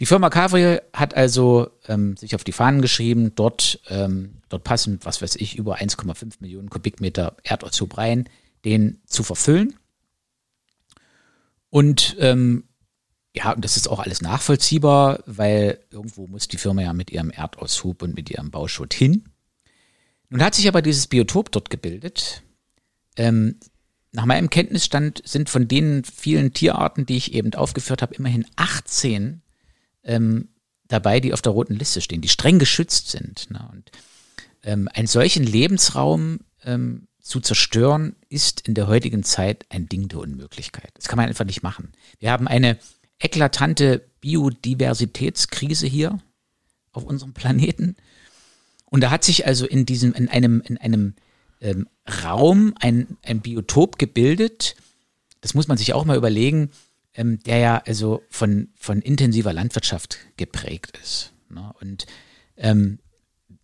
Die 0.00 0.06
Firma 0.06 0.28
Cavriel 0.28 0.82
hat 0.92 1.14
also 1.14 1.70
ähm, 1.86 2.16
sich 2.16 2.34
auf 2.34 2.44
die 2.44 2.52
Fahnen 2.52 2.82
geschrieben, 2.82 3.34
dort, 3.34 3.80
ähm, 3.88 4.42
dort 4.48 4.64
passen, 4.64 4.98
was 5.02 5.22
weiß 5.22 5.36
ich, 5.36 5.56
über 5.56 5.76
1,5 5.76 6.34
Millionen 6.40 6.68
Kubikmeter 6.68 7.36
Erdölzug 7.44 7.96
rein, 7.96 8.28
den 8.64 9.00
zu 9.06 9.22
verfüllen. 9.22 9.76
Und 11.70 12.16
ähm, 12.18 12.64
ja, 13.34 13.52
und 13.52 13.64
das 13.64 13.76
ist 13.76 13.88
auch 13.88 13.98
alles 13.98 14.22
nachvollziehbar, 14.22 15.22
weil 15.26 15.80
irgendwo 15.90 16.26
muss 16.26 16.48
die 16.48 16.58
Firma 16.58 16.82
ja 16.82 16.92
mit 16.92 17.10
ihrem 17.10 17.30
Erdaushub 17.30 18.02
und 18.02 18.14
mit 18.14 18.30
ihrem 18.30 18.50
Bauschutt 18.50 18.94
hin. 18.94 19.24
Nun 20.34 20.42
hat 20.42 20.56
sich 20.56 20.66
aber 20.66 20.82
dieses 20.82 21.06
Biotop 21.06 21.52
dort 21.52 21.70
gebildet. 21.70 22.42
Ähm, 23.14 23.60
nach 24.10 24.24
meinem 24.24 24.50
Kenntnisstand 24.50 25.22
sind 25.24 25.48
von 25.48 25.68
den 25.68 26.02
vielen 26.02 26.52
Tierarten, 26.52 27.06
die 27.06 27.16
ich 27.16 27.34
eben 27.34 27.54
aufgeführt 27.54 28.02
habe, 28.02 28.16
immerhin 28.16 28.44
18 28.56 29.42
ähm, 30.02 30.48
dabei, 30.88 31.20
die 31.20 31.32
auf 31.32 31.40
der 31.40 31.52
roten 31.52 31.76
Liste 31.76 32.00
stehen, 32.00 32.20
die 32.20 32.28
streng 32.28 32.58
geschützt 32.58 33.12
sind. 33.12 33.48
Ne? 33.52 33.64
Und 33.70 33.92
ähm, 34.64 34.88
einen 34.92 35.06
solchen 35.06 35.44
Lebensraum 35.44 36.40
ähm, 36.64 37.06
zu 37.20 37.38
zerstören, 37.38 38.16
ist 38.28 38.66
in 38.66 38.74
der 38.74 38.88
heutigen 38.88 39.22
Zeit 39.22 39.66
ein 39.68 39.88
Ding 39.88 40.08
der 40.08 40.18
Unmöglichkeit. 40.18 40.90
Das 40.94 41.06
kann 41.06 41.16
man 41.16 41.28
einfach 41.28 41.44
nicht 41.44 41.62
machen. 41.62 41.92
Wir 42.18 42.32
haben 42.32 42.48
eine 42.48 42.76
eklatante 43.20 44.04
Biodiversitätskrise 44.20 45.86
hier 45.86 46.18
auf 46.90 47.04
unserem 47.04 47.34
Planeten. 47.34 47.94
Und 48.94 49.00
da 49.00 49.10
hat 49.10 49.24
sich 49.24 49.44
also 49.44 49.66
in 49.66 49.86
diesem, 49.86 50.12
in 50.12 50.28
einem, 50.28 50.62
in 50.64 50.78
einem 50.78 51.14
ähm, 51.60 51.88
Raum 52.22 52.74
ein, 52.78 53.16
ein 53.24 53.40
Biotop 53.40 53.98
gebildet. 53.98 54.76
Das 55.40 55.52
muss 55.52 55.66
man 55.66 55.76
sich 55.76 55.94
auch 55.94 56.04
mal 56.04 56.16
überlegen, 56.16 56.70
ähm, 57.12 57.40
der 57.42 57.58
ja 57.58 57.82
also 57.86 58.22
von, 58.30 58.68
von 58.76 59.02
intensiver 59.02 59.52
Landwirtschaft 59.52 60.18
geprägt 60.36 60.96
ist. 61.02 61.32
Ne? 61.50 61.72
Und 61.80 62.06
ähm, 62.56 63.00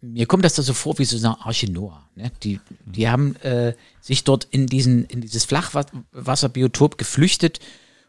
mir 0.01 0.27
kommt 0.27 0.45
das 0.45 0.55
da 0.55 0.63
so 0.63 0.75
vor 0.75 0.99
wie 0.99 1.05
so 1.05 1.17
eine 1.17 1.41
Arche 1.47 1.71
Noah. 1.71 2.11
Ne? 2.17 2.33
Die, 2.43 2.59
die 2.85 3.09
haben 3.09 3.37
äh, 3.37 3.75
sich 4.01 4.25
dort 4.25 4.49
in, 4.51 4.67
diesen, 4.67 5.05
in 5.05 5.21
dieses 5.21 5.45
Flachwasserbiotop 5.45 6.99
geflüchtet 6.99 7.61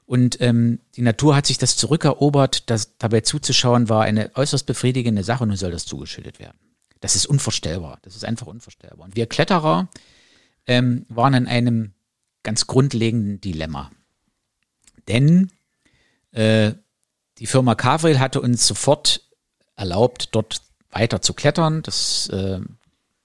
und 0.07 0.41
ähm, 0.41 0.79
die 0.95 1.03
Natur 1.03 1.35
hat 1.35 1.45
sich 1.45 1.59
das 1.59 1.77
zurückerobert. 1.77 2.71
Das 2.71 2.97
dabei 2.97 3.21
zuzuschauen 3.21 3.89
war 3.89 4.05
eine 4.05 4.35
äußerst 4.35 4.65
befriedigende 4.65 5.23
Sache 5.23 5.43
und 5.43 5.49
nun 5.49 5.57
soll 5.57 5.69
das 5.69 5.85
zugeschüttet 5.85 6.39
werden. 6.39 6.57
Das 7.01 7.15
ist 7.15 7.25
unvorstellbar. 7.25 7.99
Das 8.03 8.15
ist 8.15 8.23
einfach 8.23 8.47
unvorstellbar. 8.47 9.05
Und 9.05 9.15
wir 9.15 9.25
Kletterer 9.25 9.89
ähm, 10.65 11.05
waren 11.09 11.33
in 11.33 11.47
einem 11.47 11.93
ganz 12.43 12.67
grundlegenden 12.67 13.41
Dilemma. 13.41 13.91
Denn 15.07 15.51
äh, 16.31 16.73
die 17.39 17.47
Firma 17.47 17.75
Cavril 17.75 18.19
hatte 18.19 18.39
uns 18.39 18.65
sofort 18.65 19.27
erlaubt, 19.75 20.29
dort 20.31 20.61
weiter 20.91 21.21
zu 21.21 21.33
klettern. 21.33 21.81
Das 21.81 22.29
äh, 22.29 22.59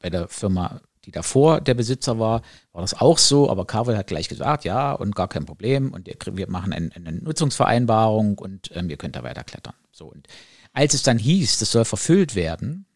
bei 0.01 0.11
der 0.11 0.29
Firma, 0.29 0.81
die 1.05 1.11
davor 1.11 1.61
der 1.61 1.75
Besitzer 1.75 2.19
war, 2.19 2.43
war 2.73 2.81
das 2.81 2.95
auch 2.95 3.19
so, 3.19 3.51
aber 3.51 3.67
Carvel 3.67 3.97
hat 3.97 4.07
gleich 4.07 4.29
gesagt, 4.29 4.65
ja, 4.65 4.93
und 4.93 5.15
gar 5.15 5.29
kein 5.29 5.45
Problem. 5.45 5.93
Und 5.93 6.09
wir 6.09 6.51
machen 6.51 6.73
eine, 6.73 6.91
eine 6.95 7.13
Nutzungsvereinbarung 7.13 8.39
und 8.39 8.71
ähm, 8.75 8.89
ihr 8.89 8.97
könnt 8.97 9.17
da 9.17 9.23
weiter 9.23 9.45
klettern. 9.45 9.75
So, 9.93 10.07
und 10.07 10.27
als 10.73 10.95
es 10.95 11.03
dann 11.03 11.19
hieß, 11.19 11.59
das 11.59 11.73
soll 11.73 11.85
verfüllt 11.85 12.35
werden, 12.35 12.87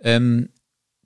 ähm, 0.00 0.50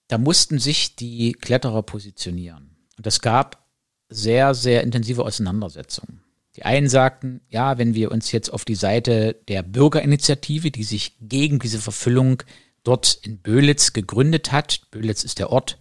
da 0.08 0.18
mussten 0.18 0.58
sich 0.58 0.96
die 0.96 1.32
Kletterer 1.32 1.82
positionieren. 1.82 2.76
Und 2.96 3.06
es 3.06 3.20
gab 3.20 3.66
sehr, 4.08 4.54
sehr 4.54 4.82
intensive 4.82 5.24
Auseinandersetzungen. 5.24 6.22
Die 6.56 6.64
einen 6.64 6.88
sagten, 6.88 7.40
ja, 7.48 7.78
wenn 7.78 7.94
wir 7.94 8.10
uns 8.10 8.32
jetzt 8.32 8.52
auf 8.52 8.64
die 8.64 8.74
Seite 8.74 9.36
der 9.46 9.62
Bürgerinitiative, 9.62 10.70
die 10.70 10.82
sich 10.82 11.16
gegen 11.20 11.60
diese 11.60 11.78
Verfüllung 11.78 12.42
dort 12.82 13.20
in 13.22 13.38
Böhlitz 13.38 13.92
gegründet 13.92 14.50
hat, 14.50 14.90
Böhlitz 14.90 15.22
ist 15.22 15.38
der 15.38 15.50
Ort, 15.50 15.78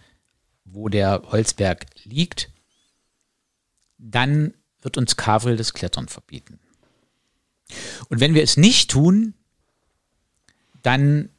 wo 0.64 0.90
der 0.90 1.24
Holzberg 1.26 1.88
liegt, 2.04 2.52
dann 3.98 4.54
wird 4.82 4.98
uns 4.98 5.18
Kavril 5.18 5.58
das 5.58 5.74
Klettern 5.74 6.08
verbieten. 6.08 6.60
Und 8.10 8.20
wenn 8.20 8.34
wir 8.34 8.44
es 8.44 8.58
nicht 8.58 8.92
tun, 8.92 9.34
dann 10.82 11.30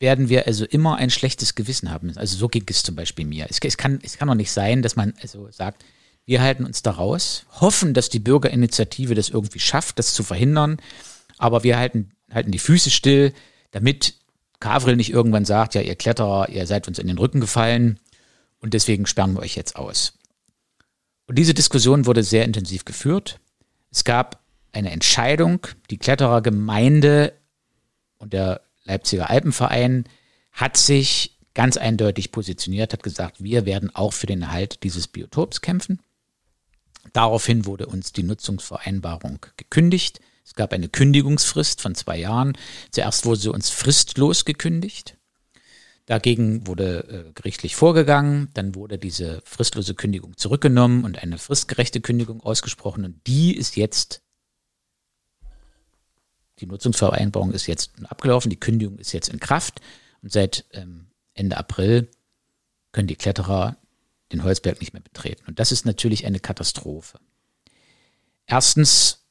werden 0.00 0.28
wir 0.28 0.46
also 0.46 0.64
immer 0.64 0.96
ein 0.96 1.10
schlechtes 1.10 1.54
Gewissen 1.54 1.90
haben. 1.90 2.12
Also 2.16 2.36
so 2.36 2.48
ging 2.48 2.64
es 2.68 2.82
zum 2.82 2.96
Beispiel 2.96 3.24
mir. 3.24 3.46
Es, 3.48 3.58
es, 3.58 3.76
kann, 3.76 4.00
es 4.02 4.18
kann 4.18 4.28
doch 4.28 4.34
nicht 4.34 4.50
sein, 4.50 4.82
dass 4.82 4.96
man 4.96 5.14
also 5.22 5.48
sagt, 5.50 5.84
wir 6.26 6.40
halten 6.40 6.64
uns 6.64 6.82
da 6.82 6.92
raus, 6.92 7.46
hoffen, 7.60 7.94
dass 7.94 8.08
die 8.08 8.18
Bürgerinitiative 8.18 9.14
das 9.14 9.28
irgendwie 9.28 9.60
schafft, 9.60 9.98
das 9.98 10.14
zu 10.14 10.22
verhindern, 10.22 10.78
aber 11.38 11.64
wir 11.64 11.76
halten, 11.76 12.12
halten 12.32 12.50
die 12.50 12.58
Füße 12.58 12.90
still, 12.90 13.32
damit 13.72 14.14
Kavril 14.60 14.96
nicht 14.96 15.10
irgendwann 15.10 15.44
sagt, 15.44 15.74
ja, 15.74 15.82
ihr 15.82 15.96
Kletterer, 15.96 16.48
ihr 16.48 16.66
seid 16.66 16.88
uns 16.88 16.98
in 16.98 17.06
den 17.06 17.18
Rücken 17.18 17.40
gefallen 17.40 18.00
und 18.60 18.72
deswegen 18.72 19.06
sperren 19.06 19.34
wir 19.34 19.40
euch 19.40 19.56
jetzt 19.56 19.76
aus. 19.76 20.14
Und 21.26 21.36
diese 21.36 21.54
Diskussion 21.54 22.06
wurde 22.06 22.22
sehr 22.22 22.44
intensiv 22.44 22.84
geführt. 22.84 23.40
Es 23.90 24.04
gab 24.04 24.42
eine 24.72 24.90
Entscheidung, 24.90 25.66
die 25.90 25.98
Kletterergemeinde 25.98 27.34
und 28.18 28.32
der 28.32 28.62
Leipziger 28.84 29.30
Alpenverein 29.30 30.04
hat 30.52 30.76
sich 30.76 31.38
ganz 31.54 31.76
eindeutig 31.76 32.32
positioniert, 32.32 32.92
hat 32.92 33.02
gesagt, 33.02 33.42
wir 33.42 33.64
werden 33.66 33.94
auch 33.94 34.12
für 34.12 34.26
den 34.26 34.42
Erhalt 34.42 34.82
dieses 34.82 35.08
Biotops 35.08 35.60
kämpfen. 35.60 36.00
Daraufhin 37.12 37.66
wurde 37.66 37.86
uns 37.86 38.12
die 38.12 38.22
Nutzungsvereinbarung 38.22 39.46
gekündigt. 39.56 40.20
Es 40.44 40.54
gab 40.54 40.72
eine 40.72 40.88
Kündigungsfrist 40.88 41.80
von 41.80 41.94
zwei 41.94 42.18
Jahren. 42.18 42.56
Zuerst 42.90 43.24
wurde 43.24 43.40
sie 43.40 43.52
uns 43.52 43.70
fristlos 43.70 44.44
gekündigt. 44.44 45.16
Dagegen 46.06 46.66
wurde 46.66 47.28
äh, 47.28 47.32
gerichtlich 47.32 47.76
vorgegangen, 47.76 48.50
dann 48.52 48.74
wurde 48.74 48.98
diese 48.98 49.40
fristlose 49.46 49.94
Kündigung 49.94 50.36
zurückgenommen 50.36 51.02
und 51.02 51.22
eine 51.22 51.38
fristgerechte 51.38 52.02
Kündigung 52.02 52.42
ausgesprochen 52.42 53.06
und 53.06 53.26
die 53.26 53.56
ist 53.56 53.76
jetzt, 53.76 54.20
die 56.64 56.70
Nutzungsvereinbarung 56.70 57.52
ist 57.52 57.66
jetzt 57.66 57.92
abgelaufen, 58.04 58.50
die 58.50 58.58
Kündigung 58.58 58.98
ist 58.98 59.12
jetzt 59.12 59.28
in 59.28 59.40
Kraft 59.40 59.80
und 60.22 60.32
seit 60.32 60.64
ähm, 60.72 61.06
Ende 61.34 61.56
April 61.56 62.08
können 62.92 63.08
die 63.08 63.16
Kletterer 63.16 63.76
den 64.32 64.42
Holzberg 64.44 64.80
nicht 64.80 64.94
mehr 64.94 65.02
betreten. 65.02 65.44
Und 65.46 65.60
das 65.60 65.72
ist 65.72 65.84
natürlich 65.84 66.26
eine 66.26 66.40
Katastrophe. 66.40 67.18
Erstens, 68.46 69.24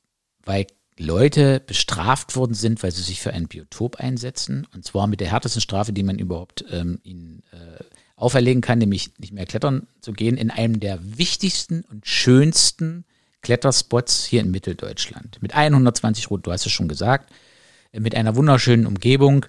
weil 0.43 0.67
Leute 0.97 1.59
bestraft 1.59 2.35
worden 2.35 2.53
sind, 2.53 2.83
weil 2.83 2.91
sie 2.91 3.01
sich 3.01 3.19
für 3.19 3.33
ein 3.33 3.47
Biotop 3.47 3.95
einsetzen. 3.95 4.67
Und 4.73 4.85
zwar 4.85 5.07
mit 5.07 5.19
der 5.19 5.31
härtesten 5.31 5.61
Strafe, 5.61 5.91
die 5.91 6.03
man 6.03 6.19
überhaupt 6.19 6.63
ähm, 6.69 6.99
ihnen 7.03 7.41
äh, 7.51 7.83
auferlegen 8.15 8.61
kann, 8.61 8.77
nämlich 8.77 9.11
nicht 9.17 9.33
mehr 9.33 9.47
klettern 9.47 9.87
zu 10.01 10.13
gehen, 10.13 10.37
in 10.37 10.51
einem 10.51 10.79
der 10.79 10.99
wichtigsten 11.17 11.83
und 11.89 12.05
schönsten 12.05 13.05
Kletterspots 13.43 14.25
hier 14.25 14.41
in 14.41 14.51
Mitteldeutschland. 14.51 15.41
Mit 15.41 15.53
120 15.53 16.29
Routen, 16.29 16.43
du 16.43 16.51
hast 16.51 16.65
es 16.65 16.71
schon 16.71 16.87
gesagt, 16.87 17.31
äh, 17.91 17.99
mit 17.99 18.15
einer 18.15 18.35
wunderschönen 18.35 18.87
Umgebung. 18.87 19.45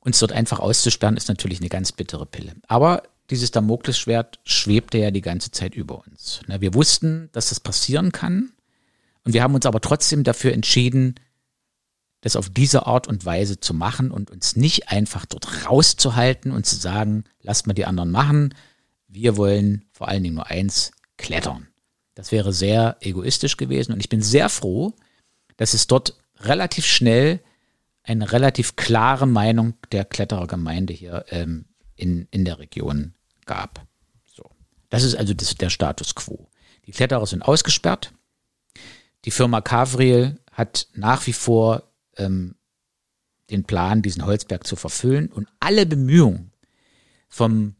Uns 0.00 0.20
dort 0.20 0.32
einfach 0.32 0.60
auszusperren, 0.60 1.16
ist 1.16 1.28
natürlich 1.28 1.58
eine 1.58 1.68
ganz 1.68 1.90
bittere 1.92 2.24
Pille. 2.24 2.54
Aber 2.68 3.02
dieses 3.30 3.50
Damoklesschwert 3.50 4.38
schwebte 4.44 4.98
ja 4.98 5.10
die 5.10 5.20
ganze 5.20 5.50
Zeit 5.50 5.74
über 5.74 6.02
uns. 6.06 6.40
Wir 6.46 6.72
wussten, 6.72 7.28
dass 7.32 7.50
das 7.50 7.60
passieren 7.60 8.12
kann. 8.12 8.52
Und 9.24 9.34
wir 9.34 9.42
haben 9.42 9.54
uns 9.54 9.66
aber 9.66 9.80
trotzdem 9.80 10.24
dafür 10.24 10.54
entschieden, 10.54 11.16
das 12.22 12.36
auf 12.36 12.48
diese 12.48 12.86
Art 12.86 13.06
und 13.06 13.24
Weise 13.24 13.60
zu 13.60 13.74
machen 13.74 14.10
und 14.10 14.30
uns 14.30 14.56
nicht 14.56 14.88
einfach 14.88 15.26
dort 15.26 15.66
rauszuhalten 15.66 16.52
und 16.52 16.66
zu 16.66 16.76
sagen, 16.76 17.24
lasst 17.42 17.66
mal 17.66 17.74
die 17.74 17.84
anderen 17.84 18.10
machen. 18.10 18.54
Wir 19.06 19.36
wollen 19.36 19.84
vor 19.92 20.08
allen 20.08 20.22
Dingen 20.22 20.36
nur 20.36 20.46
eins, 20.46 20.92
klettern. 21.16 21.67
Das 22.18 22.32
wäre 22.32 22.52
sehr 22.52 22.96
egoistisch 22.98 23.56
gewesen 23.56 23.92
und 23.92 24.00
ich 24.00 24.08
bin 24.08 24.22
sehr 24.22 24.48
froh, 24.48 24.92
dass 25.56 25.72
es 25.72 25.86
dort 25.86 26.18
relativ 26.40 26.84
schnell 26.84 27.38
eine 28.02 28.32
relativ 28.32 28.74
klare 28.74 29.28
Meinung 29.28 29.74
der 29.92 30.04
Kletterergemeinde 30.04 30.92
hier 30.92 31.26
ähm, 31.28 31.66
in, 31.94 32.26
in 32.32 32.44
der 32.44 32.58
Region 32.58 33.14
gab. 33.46 33.86
So. 34.26 34.50
Das 34.90 35.04
ist 35.04 35.14
also 35.14 35.32
das, 35.32 35.54
der 35.54 35.70
Status 35.70 36.16
quo. 36.16 36.50
Die 36.86 36.90
Kletterer 36.90 37.24
sind 37.24 37.42
ausgesperrt. 37.42 38.12
Die 39.24 39.30
Firma 39.30 39.60
Cavriel 39.60 40.40
hat 40.50 40.88
nach 40.94 41.24
wie 41.28 41.32
vor 41.32 41.84
ähm, 42.16 42.56
den 43.48 43.62
Plan, 43.62 44.02
diesen 44.02 44.26
Holzberg 44.26 44.66
zu 44.66 44.74
verfüllen 44.74 45.28
und 45.28 45.46
alle 45.60 45.86
Bemühungen 45.86 46.50
vom, 47.28 47.76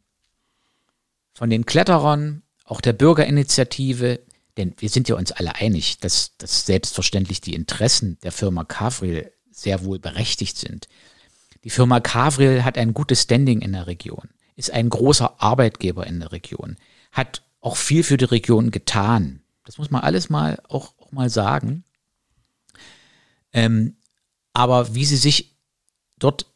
von 1.34 1.50
den 1.50 1.66
Kletterern, 1.66 2.44
auch 2.64 2.80
der 2.80 2.92
Bürgerinitiative, 2.92 4.20
denn 4.58 4.74
wir 4.76 4.90
sind 4.90 5.08
ja 5.08 5.14
uns 5.14 5.32
alle 5.32 5.54
einig, 5.54 5.98
dass, 6.00 6.36
dass 6.36 6.66
selbstverständlich 6.66 7.40
die 7.40 7.54
Interessen 7.54 8.18
der 8.22 8.32
Firma 8.32 8.64
Cavriel 8.64 9.32
sehr 9.50 9.84
wohl 9.84 9.98
berechtigt 9.98 10.58
sind. 10.58 10.88
Die 11.64 11.70
Firma 11.70 12.00
Cavriel 12.00 12.64
hat 12.64 12.76
ein 12.76 12.92
gutes 12.92 13.22
Standing 13.22 13.62
in 13.62 13.72
der 13.72 13.86
Region 13.86 14.28
ist 14.58 14.72
ein 14.72 14.90
großer 14.90 15.40
Arbeitgeber 15.40 16.06
in 16.08 16.18
der 16.18 16.32
Region, 16.32 16.76
hat 17.12 17.42
auch 17.60 17.76
viel 17.76 18.02
für 18.02 18.16
die 18.16 18.24
Region 18.24 18.72
getan. 18.72 19.40
Das 19.64 19.78
muss 19.78 19.92
man 19.92 20.02
alles 20.02 20.30
mal 20.30 20.60
auch, 20.68 20.94
auch 20.98 21.12
mal 21.12 21.30
sagen. 21.30 21.84
Ähm, 23.52 23.96
aber 24.52 24.96
wie 24.96 25.04
sie 25.04 25.16
sich 25.16 25.56
dort 26.18 26.46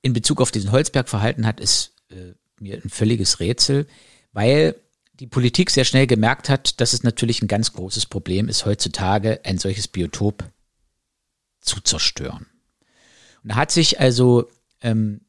in 0.00 0.12
Bezug 0.12 0.40
auf 0.40 0.52
diesen 0.52 0.70
Holzberg 0.70 1.08
verhalten 1.08 1.44
hat, 1.44 1.58
ist 1.58 1.96
äh, 2.08 2.34
mir 2.60 2.80
ein 2.80 2.88
völliges 2.88 3.40
Rätsel, 3.40 3.88
weil 4.32 4.76
die 5.20 5.26
Politik 5.26 5.70
sehr 5.70 5.84
schnell 5.84 6.06
gemerkt 6.06 6.48
hat, 6.48 6.80
dass 6.80 6.92
es 6.92 7.02
natürlich 7.02 7.40
ein 7.42 7.48
ganz 7.48 7.72
großes 7.72 8.06
Problem 8.06 8.48
ist, 8.48 8.66
heutzutage 8.66 9.40
ein 9.44 9.58
solches 9.58 9.88
Biotop 9.88 10.44
zu 11.60 11.80
zerstören. 11.80 12.46
Und 13.42 13.52
da 13.52 13.56
hat 13.56 13.70
sich 13.70 14.00
also 14.00 14.48
ähm, 14.80 15.20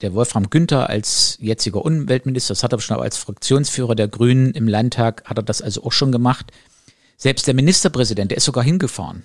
der 0.00 0.12
Wolfram 0.14 0.50
Günther 0.50 0.90
als 0.90 1.38
jetziger 1.40 1.84
Umweltminister, 1.84 2.52
das 2.52 2.62
hat 2.62 2.72
er 2.72 2.80
schon 2.80 2.98
als 2.98 3.16
Fraktionsführer 3.16 3.94
der 3.94 4.08
Grünen 4.08 4.52
im 4.52 4.68
Landtag, 4.68 5.24
hat 5.24 5.38
er 5.38 5.42
das 5.42 5.62
also 5.62 5.84
auch 5.84 5.92
schon 5.92 6.12
gemacht. 6.12 6.52
Selbst 7.16 7.46
der 7.46 7.54
Ministerpräsident, 7.54 8.30
der 8.30 8.38
ist 8.38 8.44
sogar 8.44 8.64
hingefahren 8.64 9.22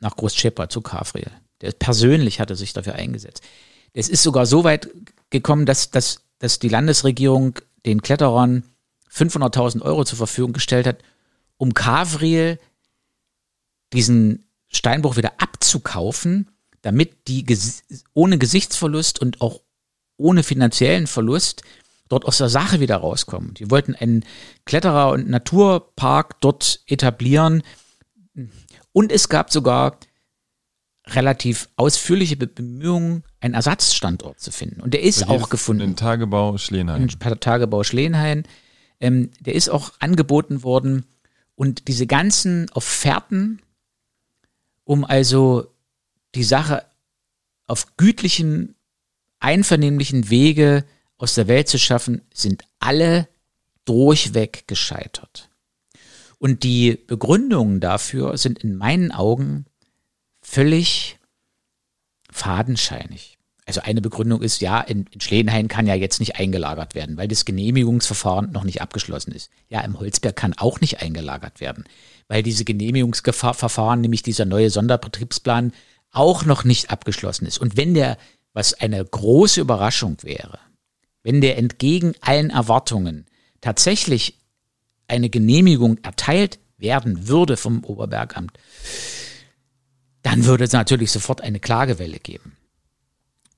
nach 0.00 0.16
Großschepper 0.16 0.68
zu 0.68 0.82
Kafriel. 0.82 1.30
Der 1.62 1.72
persönlich 1.72 2.40
hatte 2.40 2.56
sich 2.56 2.74
dafür 2.74 2.94
eingesetzt. 2.94 3.42
Es 3.94 4.10
ist 4.10 4.22
sogar 4.22 4.44
so 4.44 4.64
weit 4.64 4.90
gekommen, 5.30 5.64
dass, 5.64 5.90
dass, 5.90 6.20
dass 6.38 6.58
die 6.58 6.68
Landesregierung 6.68 7.58
den 7.86 8.02
Kletterern 8.02 8.64
500.000 9.16 9.82
Euro 9.82 10.04
zur 10.04 10.18
Verfügung 10.18 10.52
gestellt 10.52 10.86
hat, 10.86 11.02
um 11.56 11.74
Kavriel 11.74 12.58
diesen 13.92 14.48
Steinbruch 14.68 15.16
wieder 15.16 15.32
abzukaufen, 15.38 16.50
damit 16.82 17.28
die 17.28 17.44
ohne 18.14 18.38
Gesichtsverlust 18.38 19.20
und 19.20 19.40
auch 19.40 19.62
ohne 20.16 20.42
finanziellen 20.42 21.06
Verlust 21.06 21.62
dort 22.08 22.24
aus 22.24 22.38
der 22.38 22.48
Sache 22.48 22.80
wieder 22.80 22.96
rauskommen. 22.96 23.54
Die 23.54 23.70
wollten 23.70 23.94
einen 23.94 24.24
Kletterer- 24.64 25.12
und 25.12 25.28
Naturpark 25.28 26.40
dort 26.40 26.80
etablieren. 26.86 27.62
Und 28.92 29.12
es 29.12 29.28
gab 29.28 29.50
sogar 29.50 29.98
relativ 31.08 31.68
ausführliche 31.76 32.36
Bemühungen, 32.36 33.22
einen 33.40 33.54
Ersatzstandort 33.54 34.40
zu 34.40 34.50
finden. 34.50 34.80
Und 34.80 34.92
der 34.94 35.02
ist 35.02 35.28
auch 35.28 35.48
gefunden. 35.48 35.80
Den 35.80 35.96
Tagebau 35.96 36.58
Schlehenhain. 36.58 37.06
Den 37.06 37.40
Tagebau 37.40 37.84
Schlehenhain. 37.84 38.44
Ähm, 39.00 39.30
der 39.40 39.54
ist 39.54 39.68
auch 39.68 39.92
angeboten 39.98 40.62
worden. 40.62 41.06
Und 41.54 41.88
diese 41.88 42.06
ganzen 42.06 42.70
Offerten, 42.72 43.60
um 44.84 45.04
also 45.04 45.72
die 46.34 46.44
Sache 46.44 46.84
auf 47.66 47.96
gütlichem 47.96 48.74
einvernehmlichen 49.40 50.30
Wege 50.30 50.84
aus 51.18 51.34
der 51.34 51.48
Welt 51.48 51.68
zu 51.68 51.78
schaffen, 51.78 52.22
sind 52.32 52.64
alle 52.78 53.28
durchweg 53.84 54.68
gescheitert. 54.68 55.48
Und 56.38 56.62
die 56.62 56.96
Begründungen 56.96 57.80
dafür 57.80 58.36
sind 58.36 58.58
in 58.58 58.76
meinen 58.76 59.12
Augen 59.12 59.66
völlig 60.42 61.18
fadenscheinig. 62.30 63.35
Also 63.66 63.80
eine 63.80 64.00
Begründung 64.00 64.42
ist, 64.42 64.60
ja, 64.60 64.80
in, 64.80 65.06
in 65.10 65.20
Schledenhain 65.20 65.66
kann 65.66 65.88
ja 65.88 65.94
jetzt 65.94 66.20
nicht 66.20 66.36
eingelagert 66.36 66.94
werden, 66.94 67.16
weil 67.16 67.26
das 67.26 67.44
Genehmigungsverfahren 67.44 68.52
noch 68.52 68.62
nicht 68.62 68.80
abgeschlossen 68.80 69.32
ist. 69.32 69.50
Ja, 69.68 69.80
im 69.80 69.98
Holzberg 69.98 70.36
kann 70.36 70.54
auch 70.56 70.80
nicht 70.80 71.02
eingelagert 71.02 71.60
werden, 71.60 71.84
weil 72.28 72.44
diese 72.44 72.64
Genehmigungsverfahren, 72.64 74.00
nämlich 74.00 74.22
dieser 74.22 74.44
neue 74.44 74.70
Sonderbetriebsplan, 74.70 75.72
auch 76.12 76.44
noch 76.44 76.62
nicht 76.62 76.90
abgeschlossen 76.90 77.44
ist. 77.44 77.58
Und 77.58 77.76
wenn 77.76 77.92
der 77.92 78.16
was 78.52 78.72
eine 78.72 79.04
große 79.04 79.60
Überraschung 79.60 80.16
wäre, 80.22 80.58
wenn 81.22 81.42
der 81.42 81.58
entgegen 81.58 82.14
allen 82.22 82.48
Erwartungen 82.48 83.26
tatsächlich 83.60 84.38
eine 85.08 85.28
Genehmigung 85.28 85.98
erteilt 86.02 86.58
werden 86.78 87.28
würde 87.28 87.58
vom 87.58 87.84
Oberbergamt, 87.84 88.52
dann 90.22 90.46
würde 90.46 90.64
es 90.64 90.72
natürlich 90.72 91.10
sofort 91.10 91.42
eine 91.42 91.60
Klagewelle 91.60 92.18
geben. 92.18 92.55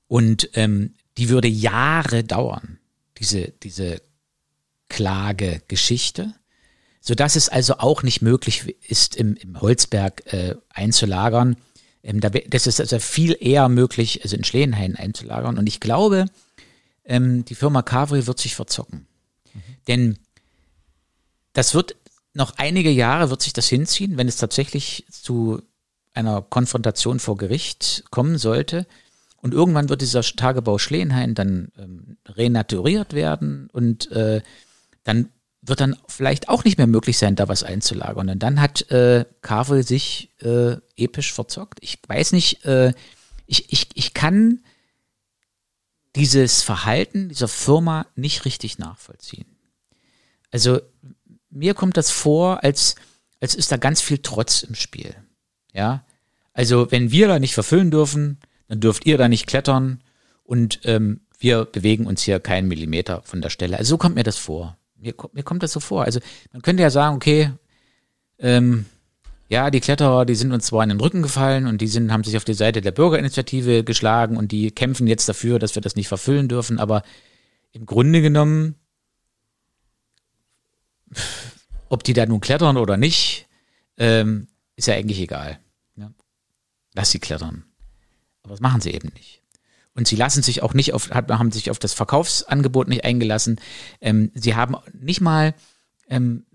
Und 0.09 0.51
ähm, 0.55 0.95
die 1.17 1.29
würde 1.29 1.49
Jahre 1.49 2.25
dauern, 2.25 2.79
diese, 3.19 3.53
diese 3.63 4.01
Klagegeschichte, 4.89 6.35
sodass 7.01 7.37
es 7.37 7.49
also 7.49 7.79
auch 7.79 8.03
nicht 8.03 8.23
möglich 8.23 8.77
ist, 8.89 9.17
im, 9.17 9.37
im 9.37 9.61
Holzberg 9.61 10.33
äh, 10.33 10.57
einzulagern. 10.71 11.57
Ähm, 12.03 12.21
da, 12.21 12.31
das 12.31 12.67
ist 12.67 12.81
also 12.81 12.99
viel 12.99 13.37
eher 13.39 13.69
möglich, 13.69 14.23
also 14.23 14.37
in 14.37 14.45
Schlehenhain 14.45 14.97
einzulagern. 14.97 15.59
Und 15.59 15.67
ich 15.67 15.81
glaube, 15.81 16.27
ähm, 17.05 17.45
die 17.45 17.55
Firma 17.55 17.83
Kavri 17.83 18.27
wird 18.27 18.39
sich 18.39 18.55
verzocken. 18.55 19.07
Mhm. 19.53 19.61
Denn 19.87 20.19
das 21.53 21.75
wird 21.75 21.97
noch 22.35 22.55
einige 22.57 22.91
Jahre 22.91 23.31
wird 23.31 23.43
sich 23.43 23.53
das 23.53 23.69
hinziehen, 23.69 24.17
wenn 24.17 24.29
es 24.29 24.37
tatsächlich 24.37 25.05
zu 25.11 25.61
einer 26.15 26.43
Konfrontation 26.43 27.21
vor 27.21 27.37
Gericht 27.37 28.05
kommen 28.11 28.39
sollte. 28.39 28.87
Und 29.41 29.55
irgendwann 29.55 29.89
wird 29.89 30.03
dieser 30.03 30.23
Tagebau 30.23 30.79
Schlehenhain 30.79 31.35
dann 31.35 31.71
ähm, 31.79 32.17
renaturiert 32.27 33.13
werden 33.13 33.69
und 33.73 34.11
äh, 34.11 34.43
dann 35.05 35.29
wird 35.63 35.81
dann 35.81 35.97
vielleicht 36.09 36.49
auch 36.49 36.65
nicht 36.65 36.79
mehr 36.79 36.87
möglich 36.87 37.19
sein, 37.19 37.37
da 37.37 37.49
was 37.49 37.63
einzulagern. 37.63 38.31
Und 38.31 38.43
dann 38.43 38.61
hat 38.61 38.91
äh, 38.91 39.25
Kavel 39.43 39.85
sich 39.85 40.31
äh, 40.41 40.77
episch 40.97 41.33
verzockt. 41.33 41.79
Ich 41.83 41.99
weiß 42.07 42.33
nicht, 42.33 42.65
äh, 42.65 42.93
ich, 43.47 43.73
ich, 43.73 43.89
ich 43.95 44.15
kann 44.15 44.61
dieses 46.17 46.63
Verhalten 46.63 47.29
dieser 47.29 47.49
Firma 47.49 48.07
nicht 48.17 48.45
richtig 48.45 48.79
nachvollziehen. 48.79 49.47
Also 50.51 50.81
mir 51.51 51.75
kommt 51.75 51.97
das 51.97 52.11
vor, 52.11 52.65
als, 52.65 52.97
als 53.41 53.55
ist 53.55 53.71
da 53.71 53.77
ganz 53.77 54.01
viel 54.01 54.19
Trotz 54.19 54.63
im 54.63 54.75
Spiel. 54.75 55.15
Ja, 55.73 56.05
also 56.53 56.91
wenn 56.91 57.13
wir 57.13 57.29
da 57.29 57.39
nicht 57.39 57.55
verfüllen 57.55 57.91
dürfen, 57.91 58.39
dann 58.69 58.81
dürft 58.81 59.07
ihr 59.07 59.19
da 59.19 59.29
nicht 59.29 59.47
klettern 59.47 60.03
und 60.45 60.81
ähm, 60.85 61.21
wir 61.39 61.65
bewegen 61.65 62.07
uns 62.07 62.23
hier 62.23 62.41
keinen 62.41 62.69
Millimeter 62.69 63.23
von 63.25 63.41
der 63.41 63.51
Stelle. 63.51 63.79
Also 63.79 63.91
so 63.91 63.99
kommt 63.99 64.15
mir 64.15 64.25
das 64.25 64.37
vor. 64.37 64.77
Mir, 64.97 65.15
mir 65.33 65.43
kommt 65.43 65.63
das 65.63 65.73
so 65.73 65.81
vor. 65.81 66.05
Also 66.05 66.21
man 66.53 66.63
könnte 66.63 66.83
ja 66.83 66.91
sagen, 66.91 67.17
okay, 67.17 67.53
ähm, 68.39 68.87
ja, 69.49 69.71
die 69.71 69.81
Kletterer, 69.81 70.27
die 70.27 70.35
sind 70.35 70.53
uns 70.53 70.67
zwar 70.67 70.83
in 70.83 70.91
den 70.91 71.01
Rücken 71.01 71.23
gefallen 71.23 71.67
und 71.67 71.81
die 71.81 71.87
sind, 71.87 72.13
haben 72.13 72.25
sich 72.25 72.37
auf 72.37 72.45
die 72.45 72.55
Seite 72.55 72.83
der 72.83 72.93
Bürgerinitiative 72.93 73.83
geschlagen 73.83 74.37
und 74.37 74.53
die 74.53 74.71
kämpfen 74.71 75.07
jetzt 75.07 75.29
dafür, 75.29 75.59
dass 75.59 75.75
wir 75.75 75.83
das 75.83 75.97
nicht 75.97 76.09
verfüllen 76.09 76.49
dürfen, 76.49 76.79
aber 76.79 77.03
im 77.73 77.87
Grunde 77.87 78.21
genommen, 78.21 78.75
ob 81.89 82.05
die 82.05 82.13
da 82.13 82.27
nun 82.27 82.41
klettern 82.41 82.77
oder 82.77 82.97
nicht, 82.97 83.47
ähm, 83.97 84.49
ist 84.77 84.87
ja 84.87 84.95
eigentlich 84.95 85.21
egal. 85.21 85.59
Ja. 85.97 86.13
Lass 86.95 87.11
sie 87.11 87.19
klettern. 87.19 87.65
Aber 88.49 88.55
das 88.55 88.63
machen 88.63 88.81
sie 88.81 88.93
eben 88.93 89.11
nicht. 89.15 89.43
Und 89.95 90.09
sie 90.09 90.17
lassen 90.17 90.43
sich 90.43 90.63
auch 90.63 90.73
nicht 90.73 90.95
auf, 90.95 91.11
haben 91.11 91.53
sich 91.53 91.71
auf 91.71 91.79
das 91.79 91.93
Verkaufsangebot 91.93 92.89
nicht 92.89 93.05
eingelassen. 93.05 93.61
Ähm, 94.01 94.31
sie 94.35 94.55
haben 94.55 94.77
nicht 94.99 95.21
mal 95.21 95.55
ähm, 96.09 96.47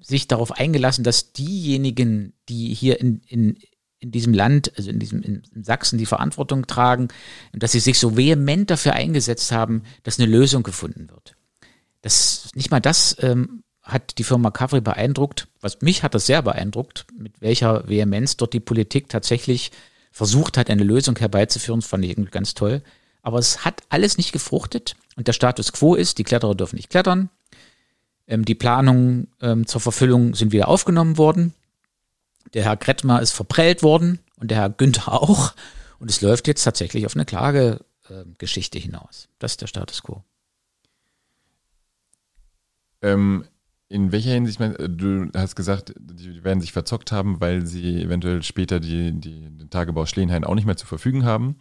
sich 0.00 0.28
darauf 0.28 0.52
eingelassen, 0.52 1.02
dass 1.02 1.32
diejenigen, 1.32 2.32
die 2.48 2.72
hier 2.72 3.00
in, 3.00 3.22
in, 3.26 3.58
in 3.98 4.12
diesem 4.12 4.34
Land, 4.34 4.72
also 4.76 4.88
in 4.88 5.00
diesem 5.00 5.20
in 5.22 5.42
Sachsen 5.64 5.98
die 5.98 6.06
Verantwortung 6.06 6.68
tragen, 6.68 7.08
dass 7.52 7.72
sie 7.72 7.80
sich 7.80 7.98
so 7.98 8.16
vehement 8.16 8.70
dafür 8.70 8.92
eingesetzt 8.92 9.50
haben, 9.50 9.82
dass 10.04 10.20
eine 10.20 10.30
Lösung 10.30 10.62
gefunden 10.62 11.10
wird. 11.10 11.34
Das 12.02 12.50
nicht 12.54 12.70
mal 12.70 12.80
das 12.80 13.16
ähm, 13.20 13.64
hat 13.82 14.18
die 14.18 14.24
Firma 14.24 14.52
Kavri 14.52 14.80
beeindruckt. 14.80 15.48
Was 15.60 15.80
mich 15.80 16.04
hat 16.04 16.14
das 16.14 16.26
sehr 16.26 16.42
beeindruckt, 16.42 17.06
mit 17.16 17.40
welcher 17.40 17.88
Vehemenz 17.88 18.36
dort 18.36 18.52
die 18.52 18.60
Politik 18.60 19.08
tatsächlich 19.08 19.72
versucht 20.12 20.58
hat, 20.58 20.70
eine 20.70 20.84
Lösung 20.84 21.16
herbeizuführen, 21.16 21.82
fand 21.82 22.04
ich 22.04 22.12
irgendwie 22.12 22.30
ganz 22.30 22.54
toll. 22.54 22.82
Aber 23.22 23.38
es 23.38 23.64
hat 23.64 23.82
alles 23.88 24.16
nicht 24.18 24.32
gefruchtet 24.32 24.94
und 25.16 25.26
der 25.26 25.32
Status 25.32 25.72
quo 25.72 25.94
ist, 25.94 26.18
die 26.18 26.24
Kletterer 26.24 26.54
dürfen 26.54 26.76
nicht 26.76 26.90
klettern. 26.90 27.30
Ähm, 28.26 28.44
die 28.44 28.54
Planungen 28.54 29.28
ähm, 29.40 29.66
zur 29.66 29.80
Verfüllung 29.80 30.34
sind 30.34 30.52
wieder 30.52 30.68
aufgenommen 30.68 31.18
worden. 31.18 31.54
Der 32.54 32.64
Herr 32.64 32.76
Kretmer 32.76 33.22
ist 33.22 33.32
verprellt 33.32 33.82
worden 33.82 34.20
und 34.36 34.50
der 34.50 34.58
Herr 34.58 34.70
Günther 34.70 35.12
auch. 35.22 35.54
Und 35.98 36.10
es 36.10 36.20
läuft 36.20 36.46
jetzt 36.46 36.64
tatsächlich 36.64 37.06
auf 37.06 37.14
eine 37.14 37.24
Klagegeschichte 37.24 38.78
äh, 38.78 38.80
hinaus. 38.80 39.28
Das 39.38 39.52
ist 39.52 39.60
der 39.60 39.68
Status 39.68 40.02
quo. 40.02 40.22
Ähm, 43.02 43.44
in 43.92 44.10
welcher 44.10 44.30
Hinsicht, 44.30 44.58
du 44.58 45.28
hast 45.36 45.54
gesagt, 45.54 45.92
die 46.00 46.42
werden 46.42 46.62
sich 46.62 46.72
verzockt 46.72 47.12
haben, 47.12 47.42
weil 47.42 47.66
sie 47.66 48.02
eventuell 48.02 48.42
später 48.42 48.80
die, 48.80 49.12
die, 49.12 49.50
den 49.50 49.68
Tagebau 49.68 50.06
Schleenhain 50.06 50.44
auch 50.44 50.54
nicht 50.54 50.64
mehr 50.64 50.78
zur 50.78 50.88
Verfügung 50.88 51.24
haben. 51.24 51.56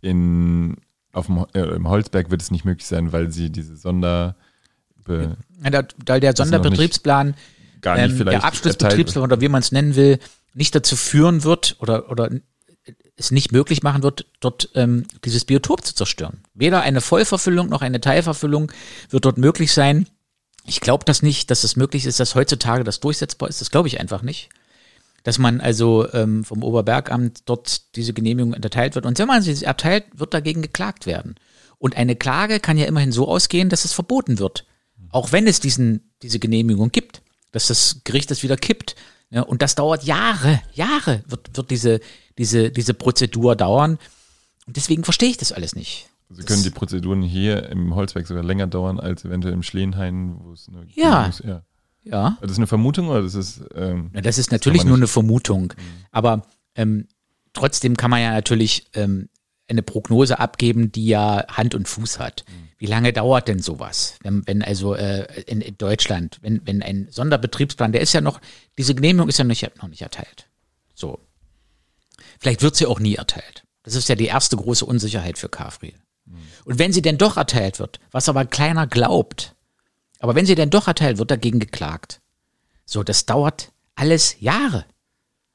In, 0.00 0.78
auf 1.12 1.26
dem, 1.26 1.46
äh, 1.54 1.60
Im 1.60 1.88
Holzberg 1.88 2.32
wird 2.32 2.42
es 2.42 2.50
nicht 2.50 2.64
möglich 2.64 2.88
sein, 2.88 3.12
weil 3.12 3.30
sie 3.30 3.50
diese 3.50 3.76
Sonder... 3.76 4.34
Ja, 5.08 5.70
da, 5.70 5.82
da 5.82 6.18
der 6.18 6.34
Sonderbetriebsplan, 6.34 7.36
gar 7.80 7.96
nicht 7.96 8.18
ähm, 8.18 8.26
der 8.26 8.42
Abschlussbetriebsplan 8.42 9.22
oder 9.22 9.40
wie 9.40 9.48
man 9.48 9.60
es 9.60 9.70
nennen 9.70 9.94
will, 9.94 10.18
nicht 10.54 10.74
dazu 10.74 10.96
führen 10.96 11.44
wird 11.44 11.76
oder, 11.78 12.10
oder 12.10 12.30
es 13.16 13.30
nicht 13.30 13.52
möglich 13.52 13.84
machen 13.84 14.02
wird, 14.02 14.26
dort 14.40 14.70
ähm, 14.74 15.04
dieses 15.24 15.44
Biotop 15.44 15.84
zu 15.84 15.94
zerstören. 15.94 16.42
Weder 16.54 16.82
eine 16.82 17.00
Vollverfüllung 17.00 17.68
noch 17.68 17.82
eine 17.82 18.00
Teilverfüllung 18.00 18.72
wird 19.10 19.24
dort 19.24 19.38
möglich 19.38 19.72
sein. 19.72 20.08
Ich 20.66 20.80
glaube 20.80 21.04
das 21.04 21.22
nicht, 21.22 21.50
dass 21.50 21.64
es 21.64 21.76
möglich 21.76 22.06
ist, 22.06 22.18
dass 22.20 22.34
heutzutage 22.34 22.84
das 22.84 23.00
durchsetzbar 23.00 23.48
ist. 23.48 23.60
Das 23.60 23.70
glaube 23.70 23.88
ich 23.88 24.00
einfach 24.00 24.22
nicht. 24.22 24.48
Dass 25.22 25.38
man 25.38 25.60
also 25.60 26.12
ähm, 26.12 26.44
vom 26.44 26.62
Oberbergamt 26.62 27.42
dort 27.46 27.96
diese 27.96 28.12
Genehmigung 28.12 28.54
erteilt 28.54 28.94
wird. 28.94 29.06
Und 29.06 29.18
wenn 29.18 29.28
man 29.28 29.42
sie 29.42 29.64
erteilt, 29.64 30.04
wird 30.14 30.34
dagegen 30.34 30.62
geklagt 30.62 31.06
werden. 31.06 31.36
Und 31.78 31.96
eine 31.96 32.16
Klage 32.16 32.60
kann 32.60 32.78
ja 32.78 32.86
immerhin 32.86 33.12
so 33.12 33.28
ausgehen, 33.28 33.68
dass 33.68 33.84
es 33.84 33.92
verboten 33.92 34.38
wird. 34.38 34.66
Auch 35.10 35.32
wenn 35.32 35.46
es 35.46 35.60
diesen, 35.60 36.12
diese 36.22 36.38
Genehmigung 36.38 36.90
gibt. 36.90 37.22
Dass 37.52 37.68
das 37.68 38.00
Gericht 38.04 38.30
das 38.30 38.42
wieder 38.42 38.56
kippt. 38.56 38.96
Ja, 39.30 39.42
und 39.42 39.62
das 39.62 39.74
dauert 39.74 40.04
Jahre, 40.04 40.60
Jahre 40.74 41.24
wird, 41.26 41.56
wird 41.56 41.70
diese, 41.70 42.00
diese, 42.38 42.70
diese 42.70 42.94
Prozedur 42.94 43.56
dauern. 43.56 43.98
Und 44.66 44.76
deswegen 44.76 45.04
verstehe 45.04 45.30
ich 45.30 45.36
das 45.36 45.52
alles 45.52 45.74
nicht. 45.74 46.08
Sie 46.28 46.42
können 46.42 46.62
die 46.62 46.70
Prozeduren 46.70 47.22
hier 47.22 47.68
im 47.68 47.94
Holzwerk 47.94 48.26
sogar 48.26 48.42
länger 48.42 48.66
dauern 48.66 48.98
als 48.98 49.24
eventuell 49.24 49.54
im 49.54 49.62
Schleenhain, 49.62 50.36
wo 50.40 50.52
es 50.52 50.68
eine 50.68 50.86
ja. 50.92 51.26
Ist. 51.26 51.44
ja. 51.44 51.62
Ja. 52.02 52.38
Das 52.40 52.52
ist 52.52 52.58
eine 52.58 52.68
Vermutung 52.68 53.08
oder 53.08 53.22
das 53.22 53.34
ist. 53.34 53.62
Ähm, 53.74 54.10
ja, 54.14 54.20
das 54.20 54.38
ist 54.38 54.52
natürlich 54.52 54.84
nur 54.84 54.96
eine 54.96 55.08
Vermutung. 55.08 55.72
Mhm. 55.76 56.04
Aber 56.12 56.46
ähm, 56.76 57.08
trotzdem 57.52 57.96
kann 57.96 58.12
man 58.12 58.20
ja 58.20 58.30
natürlich 58.30 58.86
ähm, 58.94 59.28
eine 59.68 59.82
Prognose 59.82 60.38
abgeben, 60.38 60.92
die 60.92 61.06
ja 61.06 61.44
Hand 61.48 61.74
und 61.74 61.88
Fuß 61.88 62.20
hat. 62.20 62.44
Mhm. 62.46 62.68
Wie 62.78 62.86
lange 62.86 63.12
dauert 63.12 63.48
denn 63.48 63.58
sowas? 63.58 64.18
Wenn, 64.22 64.46
wenn 64.46 64.62
also 64.62 64.94
äh, 64.94 65.42
in, 65.46 65.60
in, 65.60 65.78
Deutschland, 65.78 66.38
wenn, 66.42 66.60
wenn 66.64 66.82
ein 66.82 67.08
Sonderbetriebsplan, 67.10 67.90
der 67.90 68.02
ist 68.02 68.12
ja 68.12 68.20
noch, 68.20 68.40
diese 68.78 68.94
Genehmigung 68.94 69.28
ist 69.28 69.38
ja 69.38 69.44
nicht, 69.44 69.68
noch 69.82 69.88
nicht 69.88 70.02
erteilt. 70.02 70.48
So. 70.94 71.18
Vielleicht 72.38 72.62
wird 72.62 72.76
sie 72.76 72.86
auch 72.86 73.00
nie 73.00 73.16
erteilt. 73.16 73.64
Das 73.82 73.94
ist 73.94 74.08
ja 74.08 74.14
die 74.14 74.26
erste 74.26 74.56
große 74.56 74.84
Unsicherheit 74.84 75.38
für 75.38 75.48
Kafriel. 75.48 75.94
Und 76.64 76.78
wenn 76.78 76.92
sie 76.92 77.02
denn 77.02 77.18
doch 77.18 77.36
erteilt 77.36 77.78
wird, 77.78 78.00
was 78.10 78.28
aber 78.28 78.44
keiner 78.44 78.86
glaubt, 78.86 79.54
aber 80.18 80.34
wenn 80.34 80.46
sie 80.46 80.54
denn 80.54 80.70
doch 80.70 80.88
erteilt 80.88 81.18
wird, 81.18 81.30
dagegen 81.30 81.60
geklagt. 81.60 82.20
So, 82.84 83.02
das 83.02 83.26
dauert 83.26 83.72
alles 83.94 84.40
Jahre. 84.40 84.84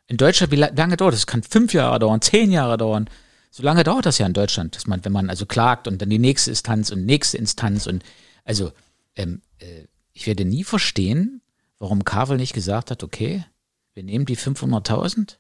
In 0.08 0.18
Deutschland, 0.18 0.52
wie 0.52 0.58
lange 0.58 0.98
dauert 0.98 1.14
das? 1.14 1.22
Das 1.22 1.28
kann 1.28 1.44
fünf 1.44 1.74
Jahre 1.74 2.00
dauern, 2.00 2.22
zehn 2.22 2.52
Jahre 2.52 2.78
dauern. 2.78 3.10
So 3.50 3.64
lange 3.64 3.84
dauert 3.84 4.06
das 4.06 4.18
ja 4.18 4.26
in 4.26 4.34
Deutschland, 4.34 4.76
dass 4.76 4.88
man, 4.88 5.04
wenn 5.04 5.12
man 5.12 5.30
also 5.30 5.46
klagt 5.46 5.88
und 5.88 6.02
dann 6.02 6.10
die 6.10 6.20
nächste 6.20 6.52
Instanz 6.52 6.90
und 6.92 7.06
nächste 7.06 7.38
Instanz 7.38 7.88
und 7.88 8.04
also 8.46 8.72
ähm, 9.16 9.42
äh, 9.60 9.86
ich 10.14 10.28
werde 10.28 10.46
nie 10.46 10.64
verstehen, 10.64 11.42
warum 11.80 12.06
Kavel 12.06 12.38
nicht 12.38 12.54
gesagt 12.54 12.92
hat, 12.92 13.04
okay, 13.04 13.46
wir 13.94 14.04
nehmen 14.04 14.26
die 14.26 14.38
500.000 14.38 15.38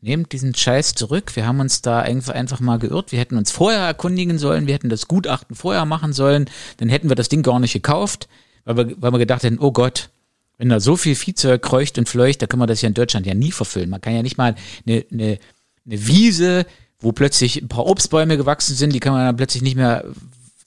nehmt 0.00 0.32
diesen 0.32 0.54
Scheiß 0.54 0.94
zurück. 0.94 1.36
Wir 1.36 1.46
haben 1.46 1.60
uns 1.60 1.82
da 1.82 2.00
einfach, 2.00 2.60
mal 2.60 2.78
geirrt. 2.78 3.12
Wir 3.12 3.18
hätten 3.18 3.36
uns 3.36 3.50
vorher 3.50 3.80
erkundigen 3.80 4.38
sollen. 4.38 4.66
Wir 4.66 4.74
hätten 4.74 4.88
das 4.88 5.08
Gutachten 5.08 5.54
vorher 5.54 5.84
machen 5.84 6.12
sollen. 6.12 6.48
Dann 6.78 6.88
hätten 6.88 7.08
wir 7.08 7.16
das 7.16 7.28
Ding 7.28 7.42
gar 7.42 7.60
nicht 7.60 7.72
gekauft, 7.72 8.28
weil 8.64 8.76
wir, 8.76 9.02
weil 9.02 9.12
wir 9.12 9.18
gedacht 9.18 9.42
hätten, 9.42 9.58
oh 9.58 9.72
Gott, 9.72 10.10
wenn 10.58 10.68
da 10.68 10.80
so 10.80 10.96
viel 10.96 11.14
Viehzeug 11.14 11.62
kreucht 11.62 11.98
und 11.98 12.08
fleucht, 12.08 12.42
da 12.42 12.46
können 12.46 12.62
wir 12.62 12.66
das 12.66 12.82
ja 12.82 12.88
in 12.88 12.94
Deutschland 12.94 13.26
ja 13.26 13.34
nie 13.34 13.52
verfüllen. 13.52 13.90
Man 13.90 14.00
kann 14.00 14.14
ja 14.14 14.22
nicht 14.22 14.38
mal 14.38 14.54
eine, 14.86 15.04
eine, 15.10 15.38
eine 15.86 16.06
Wiese, 16.06 16.66
wo 16.98 17.12
plötzlich 17.12 17.60
ein 17.60 17.68
paar 17.68 17.86
Obstbäume 17.86 18.36
gewachsen 18.36 18.76
sind, 18.76 18.94
die 18.94 19.00
kann 19.00 19.12
man 19.12 19.24
dann 19.24 19.36
plötzlich 19.36 19.62
nicht 19.62 19.76
mehr, 19.76 20.04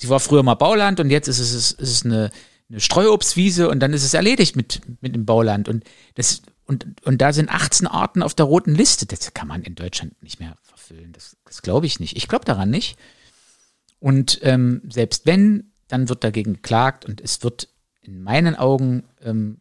die 0.01 0.09
war 0.09 0.19
früher 0.19 0.41
mal 0.43 0.55
Bauland 0.55 0.99
und 0.99 1.11
jetzt 1.11 1.27
ist 1.27 1.39
es, 1.39 1.53
ist 1.53 1.79
es 1.79 2.05
eine, 2.05 2.31
eine 2.69 2.79
Streuobstwiese 2.79 3.69
und 3.69 3.79
dann 3.81 3.93
ist 3.93 4.03
es 4.03 4.15
erledigt 4.15 4.55
mit, 4.55 4.81
mit 5.01 5.13
dem 5.13 5.25
Bauland. 5.25 5.69
Und 5.69 5.83
das 6.15 6.41
und, 6.65 6.85
und 7.05 7.21
da 7.21 7.33
sind 7.33 7.49
18 7.49 7.87
Arten 7.87 8.23
auf 8.23 8.33
der 8.33 8.45
roten 8.45 8.73
Liste. 8.73 9.05
Das 9.05 9.33
kann 9.33 9.47
man 9.47 9.63
in 9.63 9.75
Deutschland 9.75 10.21
nicht 10.23 10.39
mehr 10.39 10.57
verfüllen. 10.61 11.11
Das, 11.11 11.35
das 11.45 11.61
glaube 11.61 11.85
ich 11.85 11.99
nicht. 11.99 12.15
Ich 12.15 12.27
glaube 12.27 12.45
daran 12.45 12.69
nicht. 12.69 12.97
Und 13.99 14.39
ähm, 14.43 14.81
selbst 14.89 15.25
wenn, 15.25 15.71
dann 15.87 16.09
wird 16.09 16.23
dagegen 16.23 16.53
geklagt 16.53 17.05
und 17.05 17.21
es 17.21 17.43
wird 17.43 17.69
in 18.01 18.23
meinen 18.23 18.55
Augen 18.55 19.03
ähm, 19.21 19.59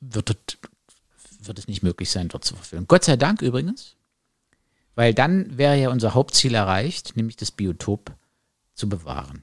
wird, 0.00 0.30
dort, 0.30 0.58
wird 1.42 1.58
es 1.58 1.68
nicht 1.68 1.82
möglich 1.82 2.10
sein, 2.10 2.28
dort 2.28 2.44
zu 2.44 2.54
verfüllen. 2.56 2.86
Gott 2.88 3.04
sei 3.04 3.16
Dank 3.16 3.42
übrigens, 3.42 3.96
weil 4.94 5.14
dann 5.14 5.56
wäre 5.56 5.76
ja 5.76 5.90
unser 5.90 6.14
Hauptziel 6.14 6.54
erreicht, 6.54 7.16
nämlich 7.16 7.36
das 7.36 7.50
Biotop 7.50 8.12
zu 8.74 8.88
bewahren. 8.88 9.42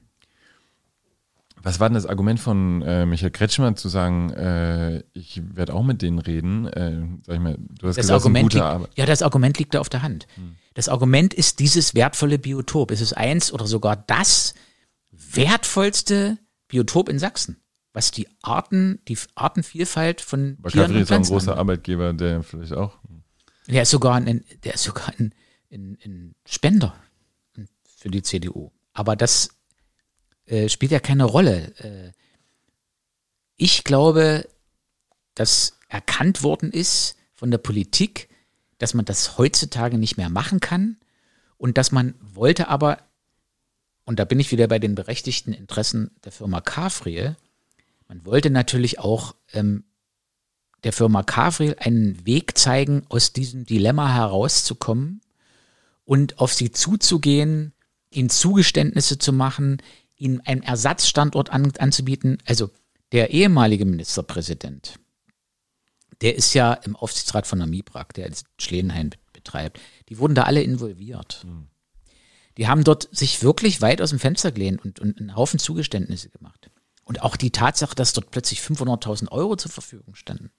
Was 1.62 1.80
war 1.80 1.88
denn 1.88 1.94
das 1.94 2.06
Argument 2.06 2.40
von 2.40 2.82
äh, 2.82 3.06
Michael 3.06 3.30
Kretschmann 3.30 3.76
zu 3.76 3.88
sagen, 3.88 4.30
äh, 4.32 5.02
ich 5.12 5.40
werde 5.54 5.74
auch 5.74 5.82
mit 5.82 6.02
denen 6.02 6.18
reden? 6.18 6.66
Äh, 6.66 7.06
sag 7.24 7.36
ich 7.36 7.40
mal, 7.40 7.56
du 7.58 7.88
hast 7.88 7.96
das 7.96 8.06
gesagt, 8.06 8.20
Argument 8.20 8.44
gute 8.44 8.56
liegt, 8.58 8.66
Arbeit. 8.66 8.90
Ja, 8.96 9.06
das 9.06 9.22
Argument 9.22 9.58
liegt 9.58 9.74
da 9.74 9.80
auf 9.80 9.88
der 9.88 10.02
Hand. 10.02 10.26
Hm. 10.34 10.56
Das 10.74 10.88
Argument 10.88 11.34
ist 11.34 11.58
dieses 11.58 11.94
wertvolle 11.94 12.38
Biotop. 12.38 12.90
Es 12.90 13.00
ist 13.00 13.12
eins 13.14 13.52
oder 13.52 13.66
sogar 13.66 13.96
das 13.96 14.54
wertvollste 15.10 16.38
Biotop 16.68 17.08
in 17.08 17.18
Sachsen, 17.18 17.56
was 17.92 18.10
die 18.10 18.28
Arten, 18.42 19.00
die 19.08 19.18
Artenvielfalt 19.34 20.20
von 20.20 20.56
Aber 20.60 20.70
Tieren 20.70 20.86
Kavri 20.86 20.98
und 20.98 21.02
ist 21.02 21.12
auch 21.12 21.16
ein 21.16 21.22
großer 21.22 21.50
angeht. 21.52 21.60
Arbeitgeber, 21.60 22.12
der 22.12 22.42
vielleicht 22.42 22.72
auch. 22.74 22.98
Der 23.66 23.82
ist 23.82 23.90
sogar 23.90 24.14
ein, 24.14 24.44
der 24.64 24.74
ist 24.74 24.84
sogar 24.84 25.12
ein, 25.18 25.34
ein, 25.70 25.98
ein 26.04 26.34
Spender 26.46 26.94
für 27.96 28.08
die 28.08 28.22
CDU. 28.22 28.70
Aber 28.92 29.16
das 29.16 29.57
äh, 30.48 30.68
spielt 30.68 30.92
ja 30.92 31.00
keine 31.00 31.24
Rolle. 31.24 31.74
Äh, 31.78 32.12
ich 33.56 33.84
glaube, 33.84 34.48
dass 35.34 35.78
erkannt 35.88 36.42
worden 36.42 36.72
ist 36.72 37.16
von 37.34 37.50
der 37.50 37.58
Politik, 37.58 38.28
dass 38.78 38.94
man 38.94 39.04
das 39.04 39.38
heutzutage 39.38 39.98
nicht 39.98 40.16
mehr 40.16 40.30
machen 40.30 40.60
kann 40.60 40.96
und 41.56 41.78
dass 41.78 41.92
man 41.92 42.14
wollte 42.20 42.68
aber, 42.68 42.98
und 44.04 44.18
da 44.18 44.24
bin 44.24 44.40
ich 44.40 44.50
wieder 44.52 44.68
bei 44.68 44.78
den 44.78 44.94
berechtigten 44.94 45.52
Interessen 45.52 46.10
der 46.24 46.32
Firma 46.32 46.60
Kafriel, 46.60 47.36
man 48.06 48.24
wollte 48.24 48.50
natürlich 48.50 48.98
auch 48.98 49.34
ähm, 49.52 49.84
der 50.84 50.92
Firma 50.92 51.22
Kafriel 51.22 51.76
einen 51.78 52.24
Weg 52.24 52.56
zeigen, 52.56 53.04
aus 53.08 53.32
diesem 53.32 53.64
Dilemma 53.64 54.14
herauszukommen 54.14 55.20
und 56.04 56.38
auf 56.38 56.54
sie 56.54 56.70
zuzugehen, 56.70 57.72
ihnen 58.10 58.30
Zugeständnisse 58.30 59.18
zu 59.18 59.32
machen, 59.32 59.82
ihnen 60.18 60.40
einen 60.40 60.62
Ersatzstandort 60.62 61.50
an, 61.50 61.72
anzubieten. 61.78 62.38
Also 62.44 62.70
der 63.12 63.30
ehemalige 63.30 63.84
Ministerpräsident, 63.84 64.98
der 66.20 66.36
ist 66.36 66.54
ja 66.54 66.74
im 66.74 66.96
Aufsichtsrat 66.96 67.46
von 67.46 67.58
der 67.58 67.68
MIBRAG, 67.68 68.12
der 68.14 68.26
jetzt 68.26 68.46
Schlehenhain 68.58 69.10
betreibt. 69.32 69.80
Die 70.08 70.18
wurden 70.18 70.34
da 70.34 70.42
alle 70.42 70.62
involviert. 70.62 71.46
Die 72.56 72.66
haben 72.66 72.84
dort 72.84 73.08
sich 73.16 73.42
wirklich 73.42 73.80
weit 73.80 74.02
aus 74.02 74.10
dem 74.10 74.18
Fenster 74.18 74.50
gelehnt 74.50 74.84
und, 74.84 74.98
und 74.98 75.18
einen 75.18 75.36
Haufen 75.36 75.60
Zugeständnisse 75.60 76.28
gemacht. 76.28 76.70
Und 77.04 77.22
auch 77.22 77.36
die 77.36 77.52
Tatsache, 77.52 77.94
dass 77.94 78.12
dort 78.12 78.30
plötzlich 78.30 78.60
500.000 78.60 79.30
Euro 79.30 79.56
zur 79.56 79.70
Verfügung 79.70 80.14
standen. 80.14 80.50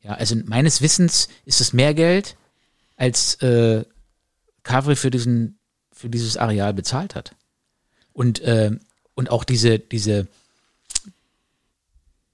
Ja, 0.00 0.14
also 0.14 0.36
meines 0.46 0.80
Wissens 0.80 1.28
ist 1.44 1.60
es 1.60 1.72
mehr 1.72 1.94
Geld, 1.94 2.36
als 2.96 3.34
äh, 3.42 3.84
Kavri 4.62 4.96
für 4.96 5.10
diesen 5.10 5.58
für 5.92 6.08
dieses 6.08 6.36
Areal 6.36 6.74
bezahlt 6.74 7.14
hat. 7.14 7.36
Und 8.12 8.40
äh, 8.40 8.72
und 9.14 9.30
auch 9.30 9.44
diese 9.44 9.78
diese 9.78 10.28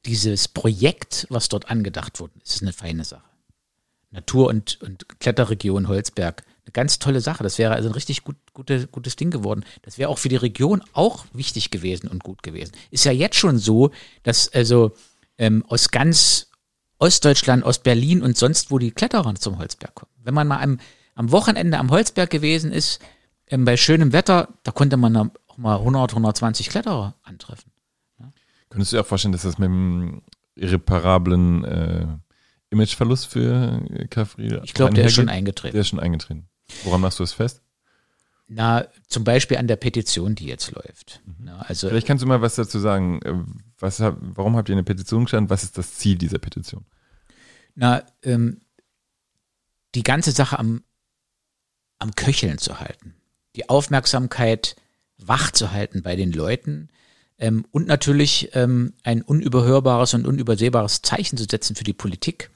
dieses 0.06 0.48
Projekt, 0.48 1.26
was 1.28 1.48
dort 1.48 1.70
angedacht 1.70 2.20
wurde, 2.20 2.32
ist 2.44 2.62
eine 2.62 2.72
feine 2.72 3.04
Sache. 3.04 3.28
Natur- 4.10 4.48
und, 4.48 4.80
und 4.82 5.20
Kletterregion 5.20 5.88
Holzberg. 5.88 6.44
Eine 6.64 6.72
ganz 6.72 6.98
tolle 6.98 7.20
Sache. 7.20 7.42
Das 7.42 7.58
wäre 7.58 7.74
also 7.74 7.88
ein 7.88 7.94
richtig 7.94 8.24
gut, 8.24 8.36
gute, 8.54 8.86
gutes 8.86 9.16
Ding 9.16 9.30
geworden. 9.30 9.64
Das 9.82 9.98
wäre 9.98 10.08
auch 10.08 10.18
für 10.18 10.28
die 10.28 10.36
Region 10.36 10.82
auch 10.92 11.26
wichtig 11.32 11.70
gewesen 11.70 12.08
und 12.08 12.24
gut 12.24 12.42
gewesen. 12.42 12.72
Ist 12.90 13.04
ja 13.04 13.12
jetzt 13.12 13.36
schon 13.36 13.58
so, 13.58 13.90
dass 14.22 14.52
also 14.52 14.92
ähm, 15.36 15.64
aus 15.68 15.90
ganz 15.90 16.50
Ostdeutschland, 16.98 17.64
aus 17.64 17.78
Berlin 17.78 18.22
und 18.22 18.36
sonst 18.36 18.70
wo 18.70 18.78
die 18.78 18.90
Kletterer 18.90 19.34
zum 19.36 19.58
Holzberg 19.58 19.94
kommen. 19.94 20.12
Wenn 20.22 20.34
man 20.34 20.48
mal 20.48 20.60
am, 20.60 20.80
am 21.14 21.30
Wochenende 21.30 21.78
am 21.78 21.90
Holzberg 21.90 22.30
gewesen 22.30 22.72
ist, 22.72 23.00
ähm, 23.48 23.64
bei 23.64 23.76
schönem 23.76 24.12
Wetter, 24.12 24.48
da 24.62 24.72
konnte 24.72 24.96
man 24.96 25.30
auch 25.58 25.62
mal 25.62 25.76
100, 25.78 26.12
120 26.12 26.68
Kletterer 26.68 27.14
antreffen. 27.22 27.72
Könntest 28.70 28.92
du 28.92 28.96
dir 28.96 29.02
auch 29.02 29.06
vorstellen, 29.06 29.32
dass 29.32 29.42
das 29.42 29.58
mit 29.58 29.66
einem 29.66 30.22
irreparablen 30.54 31.64
äh, 31.64 32.06
Imageverlust 32.70 33.26
für 33.26 33.80
äh, 33.90 34.06
Kafri 34.08 34.60
Ich 34.62 34.74
glaube, 34.74 34.94
der 34.94 35.06
ist 35.06 35.14
schon 35.14 35.30
eingetreten. 35.30 35.72
Der 35.72 35.80
ist 35.80 35.88
schon 35.88 36.00
eingetreten. 36.00 36.48
Woran 36.84 37.00
machst 37.00 37.18
du 37.18 37.22
das 37.22 37.32
fest? 37.32 37.62
Na, 38.46 38.86
zum 39.06 39.24
Beispiel 39.24 39.56
an 39.56 39.68
der 39.68 39.76
Petition, 39.76 40.34
die 40.34 40.46
jetzt 40.46 40.70
läuft. 40.70 41.22
Na, 41.38 41.60
also 41.60 41.88
Vielleicht 41.88 42.06
kannst 42.06 42.22
du 42.22 42.26
mal 42.26 42.42
was 42.42 42.56
dazu 42.56 42.78
sagen. 42.78 43.20
Äh, 43.22 43.34
Was, 43.78 44.00
warum 44.00 44.56
habt 44.56 44.68
ihr 44.68 44.74
eine 44.74 44.84
Petition 44.84 45.24
gestanden? 45.24 45.50
Was 45.50 45.62
ist 45.62 45.78
das 45.78 45.94
Ziel 45.94 46.16
dieser 46.16 46.38
Petition? 46.38 46.84
na, 47.74 48.02
ähm, 48.22 48.60
die 49.94 50.02
ganze 50.02 50.32
Sache 50.32 50.58
am, 50.58 50.82
am 51.98 52.14
Köcheln 52.14 52.58
zu 52.58 52.80
halten, 52.80 53.14
die 53.54 53.68
Aufmerksamkeit 53.68 54.74
wach 55.18 55.50
zu 55.50 55.72
halten 55.72 56.02
bei 56.02 56.16
den 56.16 56.32
Leuten 56.32 56.88
ähm, 57.38 57.64
und 57.70 57.86
natürlich 57.86 58.50
ähm, 58.54 58.92
ein 59.02 59.22
unüberhörbares 59.22 60.14
und 60.14 60.26
unübersehbares 60.26 61.02
Zeichen 61.02 61.36
zu 61.36 61.44
setzen 61.48 61.76
für 61.76 61.84
die 61.84 61.92
Politik, 61.92 62.50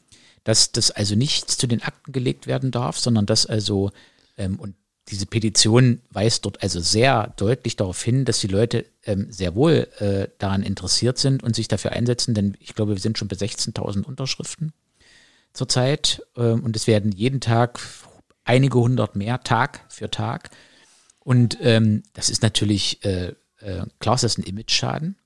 dass 0.44 0.72
das 0.72 0.90
also 0.90 1.14
nichts 1.14 1.56
zu 1.56 1.66
den 1.66 1.82
Akten 1.82 2.12
gelegt 2.12 2.46
werden 2.46 2.70
darf, 2.70 2.98
sondern 2.98 3.26
dass 3.26 3.46
also, 3.46 3.90
ähm, 4.36 4.58
und 4.58 4.74
diese 5.08 5.26
Petition 5.26 6.00
weist 6.10 6.44
dort 6.44 6.62
also 6.62 6.80
sehr 6.80 7.32
deutlich 7.36 7.76
darauf 7.76 8.02
hin, 8.02 8.24
dass 8.24 8.40
die 8.40 8.46
Leute 8.46 8.86
ähm, 9.04 9.26
sehr 9.30 9.54
wohl 9.54 9.88
äh, 9.98 10.28
daran 10.38 10.62
interessiert 10.62 11.18
sind 11.18 11.42
und 11.42 11.56
sich 11.56 11.68
dafür 11.68 11.92
einsetzen, 11.92 12.34
denn 12.34 12.56
ich 12.60 12.74
glaube, 12.74 12.92
wir 12.92 13.00
sind 13.00 13.18
schon 13.18 13.28
bei 13.28 13.36
16.000 13.36 14.04
Unterschriften 14.04 14.72
zurzeit 15.52 16.22
ähm, 16.36 16.62
und 16.62 16.76
es 16.76 16.86
werden 16.86 17.12
jeden 17.12 17.40
Tag 17.40 17.80
einige 18.44 18.78
hundert 18.78 19.16
mehr 19.16 19.42
Tag 19.42 19.84
für 19.88 20.10
Tag. 20.10 20.50
Und 21.24 21.58
ähm, 21.60 22.02
das 22.14 22.30
ist 22.30 22.42
natürlich, 22.42 23.04
äh, 23.04 23.34
äh, 23.60 23.86
klar 24.00 24.16
ist 24.16 24.24
das 24.24 24.38
ein 24.38 24.44
Image-Schaden. 24.44 25.16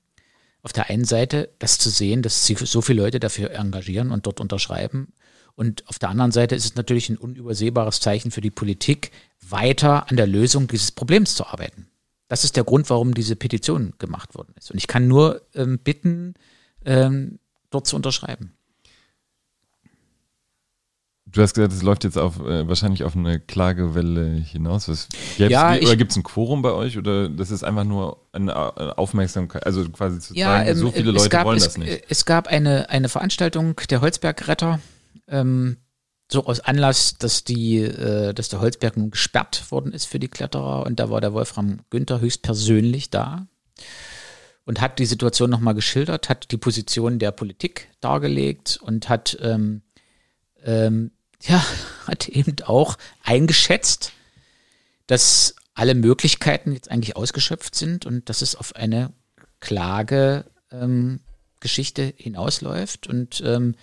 Auf 0.61 0.73
der 0.73 0.89
einen 0.89 1.05
Seite, 1.05 1.49
das 1.59 1.77
zu 1.77 1.89
sehen, 1.89 2.21
dass 2.21 2.45
sich 2.45 2.59
so 2.59 2.81
viele 2.81 3.01
Leute 3.01 3.19
dafür 3.19 3.51
engagieren 3.51 4.11
und 4.11 4.25
dort 4.25 4.39
unterschreiben. 4.39 5.13
Und 5.55 5.87
auf 5.87 5.97
der 5.97 6.09
anderen 6.09 6.31
Seite 6.31 6.55
ist 6.55 6.65
es 6.65 6.75
natürlich 6.75 7.09
ein 7.09 7.17
unübersehbares 7.17 7.99
Zeichen 7.99 8.31
für 8.31 8.41
die 8.41 8.51
Politik, 8.51 9.11
weiter 9.41 10.09
an 10.09 10.17
der 10.17 10.27
Lösung 10.27 10.67
dieses 10.67 10.91
Problems 10.91 11.35
zu 11.35 11.47
arbeiten. 11.47 11.87
Das 12.27 12.43
ist 12.43 12.57
der 12.57 12.63
Grund, 12.63 12.89
warum 12.89 13.13
diese 13.13 13.35
Petition 13.35 13.93
gemacht 13.97 14.35
worden 14.35 14.53
ist. 14.57 14.69
Und 14.69 14.77
ich 14.77 14.87
kann 14.87 15.07
nur 15.07 15.41
ähm, 15.55 15.79
bitten, 15.79 16.35
ähm, 16.85 17.39
dort 17.69 17.87
zu 17.87 17.95
unterschreiben. 17.95 18.56
Du 21.29 21.41
hast 21.41 21.53
gesagt, 21.53 21.73
es 21.73 21.81
läuft 21.83 22.03
jetzt 22.05 22.17
auf 22.17 22.39
äh, 22.39 22.67
wahrscheinlich 22.67 23.03
auf 23.03 23.15
eine 23.15 23.39
Klagewelle 23.39 24.35
hinaus. 24.35 24.87
Was, 24.87 25.09
Ja, 25.37 25.75
ich- 25.75 25.85
oder 25.85 25.97
gibt 25.97 26.11
es 26.11 26.17
ein 26.17 26.23
Quorum 26.23 26.61
bei 26.61 26.71
euch? 26.71 26.97
Oder 26.97 27.27
das 27.29 27.51
ist 27.51 27.63
einfach 27.63 27.83
nur 27.83 28.25
eine 28.31 28.51
äh, 28.53 28.55
Aufmerksamkeit, 28.95 29.65
also 29.65 29.87
quasi 29.89 30.19
zu 30.19 30.33
zeigen, 30.33 30.75
so 30.77 30.87
ähm, 30.87 30.93
viele 30.93 31.09
es 31.11 31.17
Leute 31.17 31.29
gab, 31.29 31.45
wollen 31.45 31.57
es, 31.57 31.65
das 31.65 31.77
nicht. 31.77 32.03
Es 32.09 32.25
gab 32.25 32.47
eine, 32.47 32.89
eine 32.89 33.09
Veranstaltung 33.09 33.75
der 33.89 33.99
Holzbergretter, 34.01 34.79
ähm, 35.27 35.77
so 36.31 36.45
aus 36.45 36.59
Anlass, 36.61 37.17
dass 37.17 37.43
die, 37.43 37.77
äh, 37.79 38.33
dass 38.33 38.49
der 38.49 38.61
Holzberg 38.61 38.95
nun 38.97 39.11
gesperrt 39.11 39.69
worden 39.71 39.91
ist 39.91 40.05
für 40.05 40.19
die 40.19 40.27
Kletterer 40.29 40.85
und 40.85 40.99
da 40.99 41.09
war 41.09 41.19
der 41.21 41.33
Wolfram 41.33 41.79
Günther 41.89 42.21
höchstpersönlich 42.21 43.09
da 43.09 43.47
und 44.65 44.79
hat 44.81 44.99
die 44.99 45.05
Situation 45.05 45.49
nochmal 45.49 45.73
geschildert, 45.73 46.29
hat 46.29 46.51
die 46.51 46.57
Position 46.57 47.19
der 47.19 47.31
Politik 47.31 47.89
dargelegt 48.01 48.79
und 48.81 49.07
hat 49.09 49.37
ähm, 49.41 49.81
ähm, 50.63 51.11
ja, 51.43 51.63
hat 52.07 52.27
eben 52.29 52.55
auch 52.65 52.97
eingeschätzt, 53.23 54.11
dass 55.07 55.55
alle 55.73 55.95
Möglichkeiten 55.95 56.71
jetzt 56.71 56.89
eigentlich 56.89 57.15
ausgeschöpft 57.15 57.75
sind 57.75 58.05
und 58.05 58.29
dass 58.29 58.41
es 58.41 58.55
auf 58.55 58.75
eine 58.75 59.11
Klage 59.59 60.45
ähm, 60.71 61.19
hinausläuft. 62.17 63.07
Und 63.07 63.41
ähm, 63.45 63.75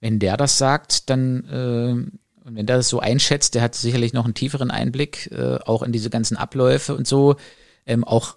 wenn 0.00 0.18
der 0.18 0.36
das 0.36 0.58
sagt, 0.58 1.10
dann, 1.10 1.46
ähm, 1.50 2.18
und 2.44 2.56
wenn 2.56 2.66
der 2.66 2.76
das 2.76 2.88
so 2.88 3.00
einschätzt, 3.00 3.54
der 3.54 3.62
hat 3.62 3.74
sicherlich 3.74 4.12
noch 4.12 4.24
einen 4.24 4.34
tieferen 4.34 4.70
Einblick, 4.70 5.30
äh, 5.30 5.58
auch 5.64 5.82
in 5.82 5.92
diese 5.92 6.10
ganzen 6.10 6.36
Abläufe 6.36 6.94
und 6.94 7.06
so, 7.06 7.36
ähm, 7.86 8.04
auch 8.04 8.36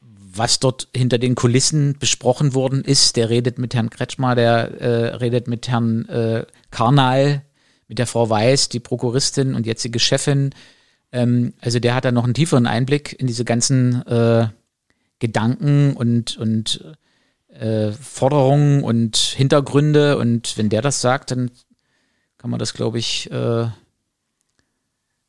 was 0.00 0.60
dort 0.60 0.88
hinter 0.94 1.18
den 1.18 1.34
Kulissen 1.34 1.98
besprochen 1.98 2.54
worden 2.54 2.82
ist. 2.82 3.16
Der 3.16 3.30
redet 3.30 3.58
mit 3.58 3.74
Herrn 3.74 3.90
Kretschmer, 3.90 4.34
der 4.34 4.80
äh, 4.80 5.16
redet 5.16 5.48
mit 5.48 5.68
Herrn 5.68 6.06
äh, 6.08 6.46
Karnal, 6.70 7.42
mit 7.88 7.98
der 7.98 8.06
Frau 8.06 8.28
Weiß, 8.28 8.68
die 8.68 8.80
Prokuristin 8.80 9.54
und 9.54 9.66
jetzige 9.66 9.98
Chefin. 9.98 10.54
Ähm, 11.10 11.54
also 11.60 11.80
der 11.80 11.94
hat 11.94 12.04
da 12.04 12.12
noch 12.12 12.24
einen 12.24 12.34
tieferen 12.34 12.66
Einblick 12.66 13.18
in 13.18 13.26
diese 13.26 13.44
ganzen 13.44 14.06
äh, 14.06 14.48
Gedanken 15.18 15.94
und, 15.96 16.36
und 16.36 16.96
äh, 17.48 17.90
Forderungen 17.92 18.84
und 18.84 19.16
Hintergründe. 19.16 20.18
Und 20.18 20.56
wenn 20.56 20.68
der 20.68 20.82
das 20.82 21.00
sagt, 21.00 21.30
dann 21.30 21.50
kann 22.36 22.50
man 22.50 22.60
das, 22.60 22.74
glaube 22.74 22.98
ich, 22.98 23.30
äh, 23.30 23.68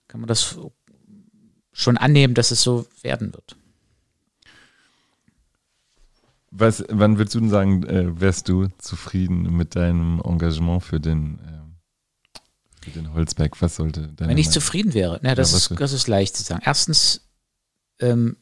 kann 0.07 0.21
man 0.21 0.27
das 0.27 0.57
schon 1.71 1.97
annehmen, 1.97 2.33
dass 2.33 2.51
es 2.51 2.61
so 2.61 2.85
werden 3.01 3.33
wird. 3.33 3.55
Was, 6.51 6.83
wann 6.89 7.17
würdest 7.17 7.35
du 7.35 7.39
denn 7.39 7.49
sagen, 7.49 7.83
äh, 7.83 8.19
wärst 8.19 8.49
du 8.49 8.67
zufrieden 8.79 9.55
mit 9.55 9.75
deinem 9.75 10.19
Engagement 10.25 10.83
für 10.83 10.99
den, 10.99 11.39
für 12.81 12.91
den 12.91 13.13
Holzberg? 13.13 13.61
Was 13.61 13.75
sollte 13.75 14.13
Wenn 14.17 14.37
ich 14.37 14.47
Meinung? 14.47 14.51
zufrieden 14.51 14.93
wäre, 14.93 15.19
na, 15.21 15.35
das, 15.35 15.51
ja, 15.51 15.57
ist, 15.57 15.79
das 15.79 15.93
ist 15.93 16.07
leicht 16.07 16.35
zu 16.35 16.43
sagen. 16.43 16.61
Erstens, 16.65 17.21
ähm, 17.99 18.37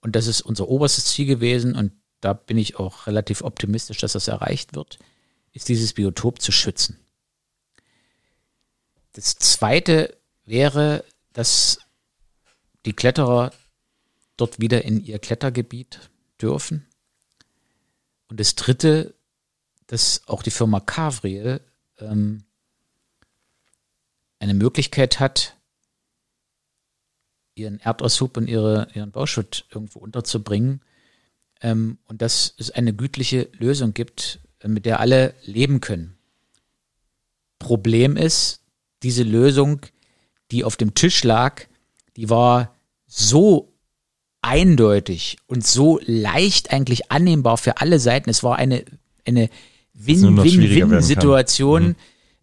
und 0.00 0.16
das 0.16 0.26
ist 0.26 0.42
unser 0.42 0.68
oberstes 0.68 1.06
Ziel 1.06 1.26
gewesen 1.26 1.74
und 1.74 1.92
da 2.20 2.32
bin 2.32 2.58
ich 2.58 2.76
auch 2.76 3.06
relativ 3.06 3.42
optimistisch, 3.42 3.98
dass 3.98 4.12
das 4.12 4.28
erreicht 4.28 4.74
wird, 4.74 4.98
ist 5.52 5.68
dieses 5.68 5.92
Biotop 5.92 6.40
zu 6.40 6.52
schützen. 6.52 6.98
Das 9.12 9.36
zweite 9.36 10.16
wäre, 10.44 11.04
dass 11.32 11.78
die 12.84 12.92
Kletterer 12.92 13.52
dort 14.36 14.60
wieder 14.60 14.84
in 14.84 15.02
ihr 15.02 15.18
Klettergebiet 15.18 16.10
dürfen. 16.40 16.86
Und 18.28 18.40
das 18.40 18.54
dritte, 18.54 19.14
dass 19.86 20.22
auch 20.26 20.42
die 20.42 20.50
Firma 20.50 20.80
Cavriel 20.80 21.60
ähm, 21.98 22.44
eine 24.46 24.54
Möglichkeit 24.58 25.20
hat, 25.20 25.56
ihren 27.54 27.80
Erdaushub 27.80 28.36
und 28.36 28.48
ihre, 28.48 28.88
ihren 28.94 29.10
Bauschutt 29.10 29.64
irgendwo 29.70 29.98
unterzubringen. 29.98 30.82
Ähm, 31.62 31.98
und 32.04 32.22
dass 32.22 32.54
es 32.58 32.70
eine 32.70 32.92
gütliche 32.92 33.48
Lösung 33.58 33.94
gibt, 33.94 34.40
äh, 34.60 34.68
mit 34.68 34.84
der 34.86 35.00
alle 35.00 35.34
leben 35.44 35.80
können. 35.80 36.16
Problem 37.58 38.16
ist, 38.16 38.60
diese 39.02 39.22
Lösung, 39.22 39.80
die 40.50 40.64
auf 40.64 40.76
dem 40.76 40.94
Tisch 40.94 41.24
lag, 41.24 41.64
die 42.16 42.28
war 42.28 42.74
so 43.06 43.72
eindeutig 44.42 45.38
und 45.46 45.66
so 45.66 45.98
leicht 46.04 46.72
eigentlich 46.72 47.10
annehmbar 47.10 47.56
für 47.56 47.78
alle 47.78 47.98
Seiten. 47.98 48.30
Es 48.30 48.42
war 48.42 48.56
eine, 48.56 48.84
eine 49.24 49.48
Win-Win-Win-Situation. 49.94 51.88
Mhm. 51.88 51.96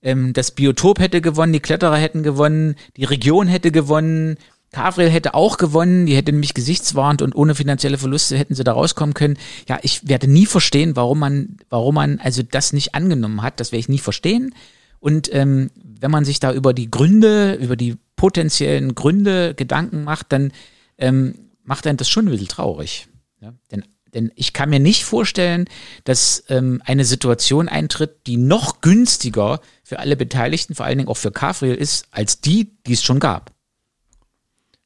Ähm, 0.04 0.34
das 0.34 0.52
Biotop 0.52 1.00
hätte 1.00 1.22
gewonnen, 1.22 1.54
die 1.54 1.60
Kletterer 1.60 1.98
hätten 1.98 2.22
gewonnen, 2.22 2.76
die 2.98 3.06
Region 3.06 3.48
hätte 3.48 3.72
gewonnen, 3.72 4.38
Tavril 4.74 5.10
hätte 5.10 5.36
auch 5.36 5.58
gewonnen, 5.58 6.08
die 6.08 6.16
hätte 6.16 6.32
nämlich 6.32 6.54
gesichtswarnt 6.54 7.22
und 7.22 7.36
ohne 7.36 7.56
finanzielle 7.56 7.98
Verluste 7.98 8.38
hätten 8.38 8.56
sie 8.56 8.64
da 8.64 8.74
rauskommen 8.74 9.14
können. 9.14 9.38
Ja, 9.70 9.80
ich 9.84 10.08
werde 10.08 10.28
nie 10.28 10.48
verstehen, 10.48 10.96
warum 10.96 11.20
man, 11.20 11.58
warum 11.70 11.96
man 11.96 12.20
also 12.20 12.42
das 12.44 12.74
nicht 12.74 12.96
angenommen 12.96 13.44
hat. 13.44 13.60
Das 13.60 13.72
werde 13.72 13.80
ich 13.80 13.90
nie 13.90 14.00
verstehen. 14.00 14.54
Und 15.00 15.34
ähm, 15.34 15.70
wenn 15.76 16.12
man 16.12 16.26
sich 16.26 16.40
da 16.40 16.52
über 16.52 16.74
die 16.74 16.90
Gründe, 16.90 17.54
über 17.54 17.76
die 17.76 17.98
potenziellen 18.16 18.96
Gründe 18.96 19.54
Gedanken 19.54 20.04
macht, 20.04 20.32
dann 20.32 20.52
ähm, 20.98 21.36
macht 21.64 21.86
einen 21.86 21.98
das 21.98 22.10
schon 22.10 22.28
ein 22.28 22.32
bisschen 22.32 22.48
traurig. 22.48 23.08
Ja? 23.42 23.54
Denn, 23.72 23.84
denn 24.14 24.32
ich 24.36 24.54
kann 24.54 24.70
mir 24.70 24.80
nicht 24.80 25.06
vorstellen, 25.06 25.66
dass 26.04 26.44
ähm, 26.50 26.82
eine 26.86 27.06
Situation 27.06 27.68
eintritt, 27.68 28.28
die 28.28 28.38
noch 28.38 28.82
günstiger 28.82 29.62
für 29.84 30.00
alle 30.00 30.16
Beteiligten, 30.16 30.76
vor 30.76 30.86
allen 30.86 30.98
Dingen 30.98 31.10
auch 31.10 31.18
für 31.18 31.32
Kafriel 31.32 31.76
ist, 31.76 32.08
als 32.12 32.42
die, 32.42 32.72
die 32.86 32.94
es 32.94 33.04
schon 33.04 33.20
gab. 33.20 33.52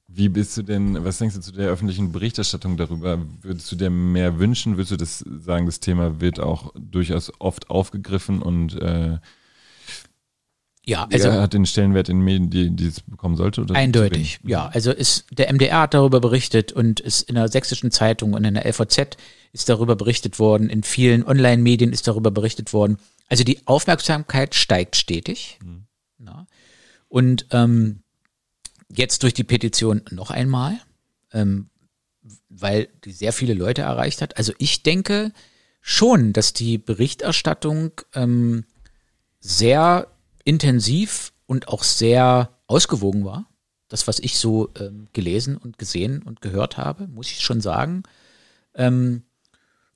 Wie 0.08 0.30
bist 0.30 0.58
du 0.58 0.64
denn, 0.64 1.04
was 1.04 1.20
denkst 1.20 1.36
du 1.36 1.42
zu 1.42 1.52
der 1.52 1.70
öffentlichen 1.70 2.12
Berichterstattung 2.12 2.76
darüber? 2.76 3.22
Würdest 3.44 3.72
du 3.72 3.76
dir 3.76 3.92
mehr 3.92 4.40
wünschen? 4.40 4.76
Würdest 4.76 4.92
du 4.92 4.98
das 4.98 5.20
sagen, 5.20 5.68
das 5.68 5.80
Thema 5.80 6.20
wird 6.20 6.40
auch 6.40 6.74
durchaus 6.76 7.32
oft 7.38 7.70
aufgegriffen 7.70 8.42
und 8.42 8.82
äh, 8.82 9.20
ja, 10.88 11.08
also 11.12 11.32
hat 11.32 11.54
den 11.54 11.66
Stellenwert 11.66 12.10
in 12.10 12.20
Medien, 12.20 12.50
die, 12.50 12.70
die 12.70 12.88
es 12.88 13.02
bekommen 13.02 13.36
sollte? 13.36 13.62
Oder 13.62 13.76
eindeutig, 13.76 14.40
ja. 14.44 14.68
Also 14.68 14.92
ist 14.92 15.26
der 15.32 15.52
MDR 15.54 15.82
hat 15.82 15.94
darüber 15.94 16.20
berichtet 16.20 16.72
und 16.72 17.00
ist 17.00 17.30
in 17.30 17.36
der 17.36 17.50
sächsischen 17.50 17.92
Zeitung 17.92 18.34
und 18.34 18.44
in 18.44 18.54
der 18.54 18.66
LVZ 18.66 19.18
ist 19.52 19.70
darüber 19.70 19.96
berichtet 19.96 20.40
worden. 20.40 20.70
In 20.70 20.84
vielen 20.84 21.26
Online-Medien 21.26 21.92
ist 21.94 22.08
darüber 22.08 22.32
berichtet 22.32 22.74
worden. 22.74 22.98
Also 23.28 23.44
die 23.44 23.60
Aufmerksamkeit 23.66 24.56
steigt 24.56 24.96
stetig. 24.96 25.60
Mhm. 25.64 25.86
Und 27.10 27.46
ähm, 27.52 28.02
Jetzt 28.90 29.24
durch 29.24 29.34
die 29.34 29.44
Petition 29.44 30.02
noch 30.12 30.32
einmal, 30.32 30.80
ähm, 31.34 31.70
weil 32.50 32.88
die 33.04 33.12
sehr 33.12 33.34
viele 33.34 33.54
Leute 33.54 33.82
erreicht 33.82 34.22
hat. 34.22 34.38
Also 34.38 34.54
ich 34.60 34.82
denke 34.82 35.34
schon, 35.82 36.32
dass 36.32 36.54
die 36.54 36.78
Berichterstattung 36.78 37.92
ähm, 38.14 38.64
sehr 39.40 40.08
intensiv 40.48 41.34
und 41.46 41.68
auch 41.68 41.84
sehr 41.84 42.50
ausgewogen 42.68 43.26
war. 43.26 43.46
Das, 43.90 44.08
was 44.08 44.20
ich 44.20 44.38
so 44.38 44.70
ähm, 44.80 45.08
gelesen 45.14 45.58
und 45.58 45.78
gesehen 45.78 46.22
und 46.22 46.42
gehört 46.42 46.78
habe, 46.78 47.08
muss 47.08 47.30
ich 47.30 47.42
schon 47.42 47.62
sagen. 47.62 48.04
Ähm, 48.74 49.24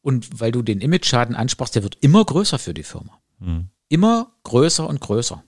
und 0.02 0.40
weil 0.40 0.52
du 0.52 0.62
den 0.62 0.82
Image-Schaden 0.82 1.36
ansprachst, 1.36 1.76
der 1.76 1.84
wird 1.84 1.98
immer 2.02 2.24
größer 2.24 2.60
für 2.60 2.74
die 2.74 2.84
Firma. 2.84 3.22
Mhm. 3.40 3.70
Immer 3.90 4.32
größer 4.44 4.88
und 4.88 5.00
größer. 5.00 5.44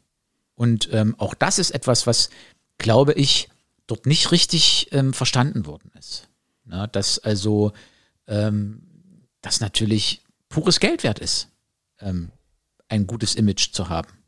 Und 0.55 0.89
ähm, 0.91 1.15
auch 1.17 1.33
das 1.33 1.59
ist 1.59 1.71
etwas, 1.71 2.07
was 2.07 2.29
glaube 2.77 3.13
ich, 3.13 3.49
dort 3.87 4.05
nicht 4.05 4.31
richtig 4.31 4.89
ähm, 4.91 5.13
verstanden 5.13 5.65
worden 5.65 5.91
ist. 5.97 6.29
Na, 6.65 6.87
dass 6.87 7.19
also 7.19 7.73
ähm, 8.27 8.83
das 9.41 9.59
natürlich 9.59 10.21
pures 10.47 10.79
Geld 10.79 11.03
wert 11.03 11.19
ist, 11.19 11.49
ähm, 11.99 12.31
ein 12.87 13.05
gutes 13.05 13.35
Image 13.35 13.73
zu 13.73 13.89
haben. 13.89 14.22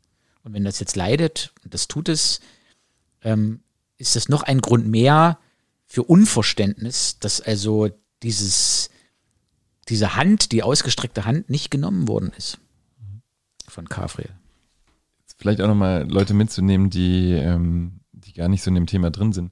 Und 0.46 0.52
wenn 0.52 0.62
das 0.62 0.78
jetzt 0.78 0.94
leidet, 0.94 1.52
und 1.64 1.74
das 1.74 1.88
tut 1.88 2.08
es, 2.08 2.38
ähm, 3.22 3.62
ist 3.98 4.14
das 4.14 4.28
noch 4.28 4.44
ein 4.44 4.60
Grund 4.60 4.86
mehr 4.86 5.40
für 5.86 6.04
Unverständnis, 6.04 7.18
dass 7.18 7.40
also 7.40 7.88
dieses, 8.22 8.90
diese 9.88 10.14
Hand, 10.14 10.52
die 10.52 10.62
ausgestreckte 10.62 11.24
Hand, 11.24 11.50
nicht 11.50 11.72
genommen 11.72 12.06
worden 12.06 12.30
ist 12.36 12.58
von 13.66 13.88
Kafriel. 13.88 14.30
Vielleicht 15.36 15.60
auch 15.60 15.66
nochmal 15.66 16.08
Leute 16.08 16.32
mitzunehmen, 16.32 16.90
die 16.90 17.32
ähm, 17.32 17.98
die 18.12 18.32
gar 18.32 18.48
nicht 18.48 18.62
so 18.62 18.70
in 18.70 18.76
dem 18.76 18.86
Thema 18.86 19.10
drin 19.10 19.32
sind. 19.32 19.50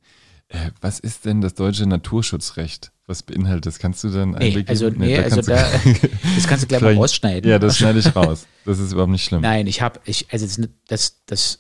Was 0.81 1.01
ist 1.01 1.25
denn 1.25 1.41
das 1.41 1.55
deutsche 1.55 1.87
Naturschutzrecht? 1.87 2.93
Was 3.07 3.23
beinhaltet 3.23 3.67
das? 3.67 3.79
Kannst 3.79 4.03
du 4.05 4.09
dann 4.09 4.31
nee, 4.31 4.65
Also, 4.67 4.89
nee, 4.89 4.97
nee 4.99 5.17
da 5.17 5.23
also 5.23 5.43
da, 5.43 5.57
das 6.35 6.47
kannst 6.47 6.65
du 6.65 6.69
gleich 6.69 6.81
mal 6.81 6.95
rausschneiden. 6.95 7.51
Ja, 7.51 7.59
das 7.59 7.77
schneide 7.77 7.99
ich 7.99 8.17
raus. 8.17 8.47
Das 8.65 8.79
ist 8.79 8.93
überhaupt 8.93 9.13
nicht 9.13 9.25
schlimm. 9.25 9.43
Nein, 9.43 9.67
ich 9.67 9.83
habe, 9.83 10.01
ich, 10.05 10.27
also 10.31 10.47
das, 10.47 10.69
das, 10.87 11.25
das 11.27 11.59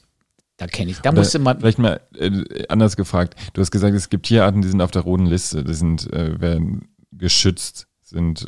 da 0.57 0.67
kenne 0.67 0.93
ich. 0.93 1.01
Da 1.01 1.13
musst 1.13 1.35
du 1.35 1.39
mal. 1.41 1.57
Vielleicht 1.59 1.79
mal 1.79 2.01
äh, 2.17 2.67
anders 2.69 2.97
gefragt. 2.97 3.35
Du 3.53 3.61
hast 3.61 3.71
gesagt, 3.71 3.95
es 3.95 4.09
gibt 4.09 4.27
Tierarten, 4.27 4.63
die 4.63 4.69
sind 4.69 4.81
auf 4.81 4.93
der 4.93 5.03
roten 5.03 5.27
Liste. 5.27 5.65
Die 5.65 5.75
sind, 5.75 6.13
äh, 6.13 6.41
werden 6.41 6.89
geschützt, 7.13 7.89
sind 8.03 8.47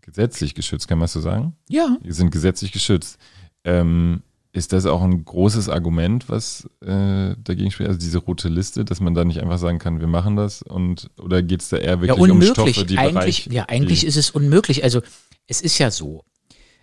gesetzlich 0.00 0.54
geschützt, 0.54 0.88
kann 0.88 0.98
man 0.98 1.08
so 1.08 1.20
sagen? 1.20 1.56
Ja. 1.68 1.96
Die 2.04 2.12
sind 2.12 2.30
gesetzlich 2.30 2.72
geschützt. 2.72 3.18
Ähm, 3.64 4.22
ist 4.52 4.72
das 4.74 4.84
auch 4.84 5.02
ein 5.02 5.24
großes 5.24 5.70
Argument, 5.70 6.28
was 6.28 6.68
äh, 6.82 7.34
dagegen 7.38 7.70
spricht, 7.70 7.88
also 7.88 7.98
diese 7.98 8.18
rote 8.18 8.48
Liste, 8.48 8.84
dass 8.84 9.00
man 9.00 9.14
da 9.14 9.24
nicht 9.24 9.40
einfach 9.40 9.58
sagen 9.58 9.78
kann, 9.78 10.00
wir 10.00 10.06
machen 10.06 10.36
das 10.36 10.60
und 10.62 11.10
oder 11.18 11.42
geht 11.42 11.62
es 11.62 11.70
da 11.70 11.78
eher 11.78 12.02
wirklich 12.02 12.26
ja, 12.26 12.32
um 12.32 12.42
Stoffe, 12.42 12.84
die 12.84 12.98
eigentlich, 12.98 13.44
Bereich, 13.44 13.54
Ja, 13.54 13.64
eigentlich 13.68 14.04
ist 14.04 14.16
es 14.16 14.30
unmöglich. 14.30 14.84
Also 14.84 15.00
es 15.46 15.62
ist 15.62 15.78
ja 15.78 15.90
so, 15.90 16.24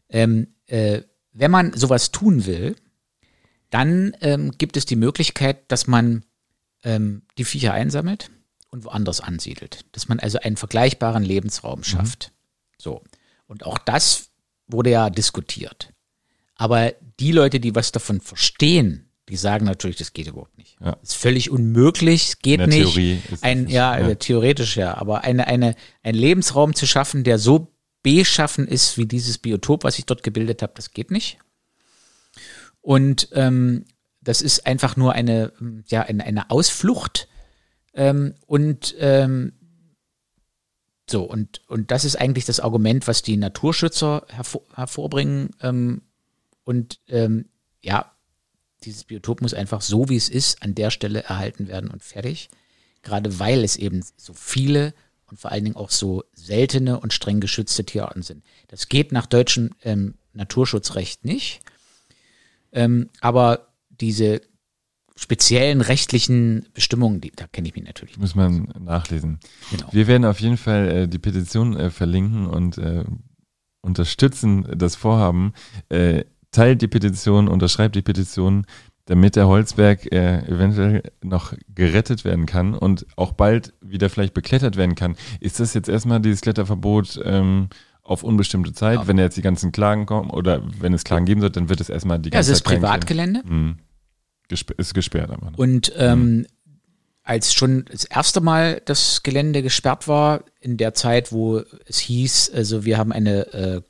ähm, 0.09 0.47
äh, 0.65 1.03
wenn 1.31 1.51
man 1.51 1.73
sowas 1.73 2.11
tun 2.11 2.47
will, 2.47 2.75
dann 3.69 4.15
ähm, 4.21 4.51
gibt 4.57 4.75
es 4.75 4.85
die 4.85 4.95
Möglichkeit, 4.95 5.71
dass 5.71 5.85
man 5.85 6.25
ähm, 6.83 7.21
die 7.37 7.45
Viecher 7.45 7.73
einsammelt 7.73 8.31
und 8.71 8.83
woanders 8.83 9.21
ansiedelt. 9.21 9.85
Dass 9.91 10.07
man 10.07 10.19
also 10.19 10.39
einen 10.39 10.57
vergleichbaren 10.57 11.23
Lebensraum 11.23 11.79
mhm. 11.79 11.83
schafft. 11.83 12.31
Mhm. 12.31 12.75
So. 12.79 13.03
Und 13.45 13.63
auch 13.65 13.77
das 13.77 14.31
wurde 14.67 14.89
ja 14.89 15.09
diskutiert. 15.11 15.93
Aber 16.59 16.93
die 17.21 17.31
Leute, 17.31 17.61
die 17.61 17.73
was 17.73 17.93
davon 17.93 18.19
verstehen, 18.19 19.09
die 19.29 19.37
sagen 19.37 19.65
natürlich, 19.65 19.95
das 19.95 20.11
geht 20.11 20.27
überhaupt 20.27 20.57
nicht. 20.57 20.75
Ja. 20.83 20.97
Ist 21.01 21.15
völlig 21.15 21.49
unmöglich, 21.49 22.39
geht 22.41 22.59
In 22.59 22.69
der 22.69 22.79
nicht. 22.79 22.93
Theorie 22.93 23.21
ist 23.31 23.43
ein, 23.45 23.69
ja, 23.69 23.97
ja, 23.97 24.15
theoretisch 24.15 24.75
ja, 24.75 24.97
aber 24.97 25.23
eine, 25.23 25.47
eine, 25.47 25.75
ein 26.03 26.15
Lebensraum 26.15 26.75
zu 26.75 26.85
schaffen, 26.85 27.23
der 27.23 27.39
so 27.39 27.71
beschaffen 28.03 28.67
ist 28.67 28.97
wie 28.97 29.05
dieses 29.05 29.37
Biotop, 29.37 29.85
was 29.85 29.99
ich 29.99 30.05
dort 30.05 30.21
gebildet 30.21 30.61
habe, 30.61 30.73
das 30.75 30.91
geht 30.91 31.11
nicht. 31.11 31.37
Und 32.81 33.29
ähm, 33.31 33.85
das 34.19 34.41
ist 34.41 34.65
einfach 34.67 34.97
nur 34.97 35.13
eine, 35.13 35.53
ja, 35.87 36.01
eine, 36.01 36.25
eine 36.25 36.49
Ausflucht. 36.49 37.29
Ähm, 37.93 38.35
und 38.47 38.95
ähm, 38.99 39.53
so, 41.09 41.23
und, 41.23 41.61
und 41.69 41.89
das 41.91 42.03
ist 42.03 42.17
eigentlich 42.17 42.43
das 42.43 42.59
Argument, 42.59 43.07
was 43.07 43.21
die 43.21 43.37
Naturschützer 43.37 44.25
hervor, 44.27 44.63
hervorbringen, 44.75 45.51
ähm, 45.61 46.01
und 46.69 46.99
ähm, 47.07 47.45
ja, 47.81 48.11
dieses 48.83 49.05
Biotop 49.05 49.41
muss 49.41 49.55
einfach 49.55 49.81
so, 49.81 50.07
wie 50.07 50.15
es 50.15 50.29
ist, 50.29 50.61
an 50.61 50.75
der 50.75 50.91
Stelle 50.91 51.23
erhalten 51.23 51.67
werden 51.67 51.89
und 51.89 52.03
fertig. 52.03 52.49
Gerade 53.01 53.39
weil 53.39 53.63
es 53.63 53.75
eben 53.75 54.05
so 54.17 54.35
viele 54.35 54.93
und 55.25 55.39
vor 55.39 55.51
allen 55.51 55.63
Dingen 55.63 55.75
auch 55.75 55.89
so 55.89 56.23
seltene 56.33 56.99
und 56.99 57.11
streng 57.11 57.39
geschützte 57.39 57.85
Tierarten 57.85 58.21
sind. 58.21 58.43
Das 58.67 58.87
geht 58.87 59.11
nach 59.11 59.25
deutschem 59.25 59.71
ähm, 59.81 60.13
Naturschutzrecht 60.33 61.25
nicht. 61.25 61.61
Ähm, 62.71 63.09
aber 63.19 63.69
diese 63.89 64.41
speziellen 65.15 65.81
rechtlichen 65.81 66.67
Bestimmungen, 66.75 67.19
die, 67.19 67.31
da 67.31 67.47
kenne 67.47 67.67
ich 67.67 67.73
mich 67.73 67.85
natürlich 67.85 68.11
nicht. 68.11 68.21
Muss 68.21 68.35
man 68.35 68.71
nachlesen. 68.79 69.39
Genau. 69.71 69.87
Wir 69.91 70.05
werden 70.05 70.23
auf 70.23 70.39
jeden 70.39 70.57
Fall 70.57 70.87
äh, 70.91 71.07
die 71.07 71.17
Petition 71.17 71.75
äh, 71.75 71.89
verlinken 71.89 72.45
und 72.45 72.77
äh, 72.77 73.05
unterstützen 73.81 74.67
das 74.77 74.95
Vorhaben. 74.95 75.53
Teilt 76.51 76.81
die 76.81 76.87
Petition, 76.87 77.47
unterschreibt 77.47 77.95
die 77.95 78.01
Petition, 78.01 78.65
damit 79.05 79.35
der 79.35 79.47
Holzberg 79.47 80.11
äh, 80.11 80.39
eventuell 80.47 81.01
noch 81.23 81.53
gerettet 81.73 82.25
werden 82.25 82.45
kann 82.45 82.75
und 82.75 83.07
auch 83.15 83.31
bald 83.31 83.73
wieder 83.81 84.09
vielleicht 84.09 84.35
beklettert 84.35 84.77
werden 84.77 84.93
kann. 84.93 85.15
Ist 85.39 85.59
das 85.59 85.73
jetzt 85.73 85.89
erstmal 85.89 86.19
dieses 86.19 86.41
Kletterverbot 86.41 87.19
ähm, 87.23 87.69
auf 88.03 88.23
unbestimmte 88.23 88.71
Zeit? 88.71 88.99
Ja. 88.99 89.07
Wenn 89.07 89.17
jetzt 89.17 89.35
die 89.35 89.41
ganzen 89.41 89.71
Klagen 89.71 90.05
kommen 90.05 90.29
oder 90.29 90.61
wenn 90.79 90.93
es 90.93 91.03
Klagen 91.03 91.25
geben 91.25 91.41
wird, 91.41 91.55
dann 91.55 91.69
wird 91.69 91.81
es 91.81 91.89
erstmal 91.89 92.19
die 92.19 92.29
ganze 92.29 92.51
ja, 92.51 92.53
es 92.53 92.59
Zeit. 92.59 92.67
Es 92.67 92.73
ist 92.73 92.81
Privatgelände. 92.81 93.41
Hm. 93.47 93.77
Gesper 94.47 94.73
ist 94.77 94.93
gesperrt 94.93 95.31
aber. 95.31 95.53
Und 95.57 95.91
ähm, 95.95 96.21
hm. 96.21 96.47
als 97.23 97.53
schon 97.53 97.85
das 97.89 98.03
erste 98.03 98.41
Mal 98.41 98.81
das 98.85 99.23
Gelände 99.23 99.63
gesperrt 99.63 100.07
war, 100.07 100.43
in 100.59 100.77
der 100.77 100.93
Zeit, 100.93 101.31
wo 101.31 101.63
es 101.87 101.97
hieß, 101.97 102.51
also 102.53 102.85
wir 102.85 102.97
haben 102.99 103.11
eine, 103.11 103.53
äh, 103.53 103.81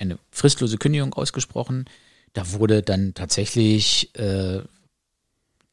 eine 0.00 0.18
fristlose 0.30 0.78
Kündigung 0.78 1.14
ausgesprochen, 1.14 1.86
da 2.32 2.52
wurde 2.52 2.82
dann 2.82 3.14
tatsächlich, 3.14 4.14
äh, 4.16 4.62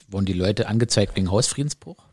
wurden 0.07 0.25
die 0.25 0.33
Leute 0.33 0.67
angezeigt 0.67 1.15
wegen 1.15 1.31
Hausfriedensbruch. 1.31 2.03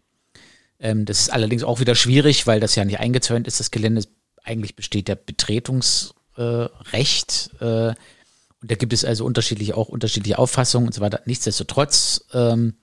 Ähm, 0.79 1.05
das 1.05 1.21
ist 1.21 1.31
allerdings 1.31 1.65
auch 1.65 1.81
wieder 1.81 1.95
schwierig, 1.95 2.47
weil 2.47 2.61
das 2.61 2.75
ja 2.75 2.85
nicht 2.85 3.01
eingezäunt 3.01 3.47
ist, 3.47 3.61
das 3.61 3.71
Gelände. 3.71 4.05
Eigentlich 4.43 4.77
besteht 4.77 5.09
der 5.09 5.15
Betretungsrecht. 5.15 7.51
Äh, 7.61 7.89
äh, 7.89 7.95
und 8.61 8.71
da 8.71 8.75
gibt 8.75 8.93
es 8.93 9.05
also 9.05 9.25
unterschiedliche, 9.25 9.77
auch 9.77 9.89
unterschiedliche 9.89 10.39
Auffassungen 10.39 10.89
und 10.89 10.93
so 10.93 11.01
weiter. 11.01 11.23
Nichtsdestotrotz, 11.25 12.27
ähm, 12.33 12.75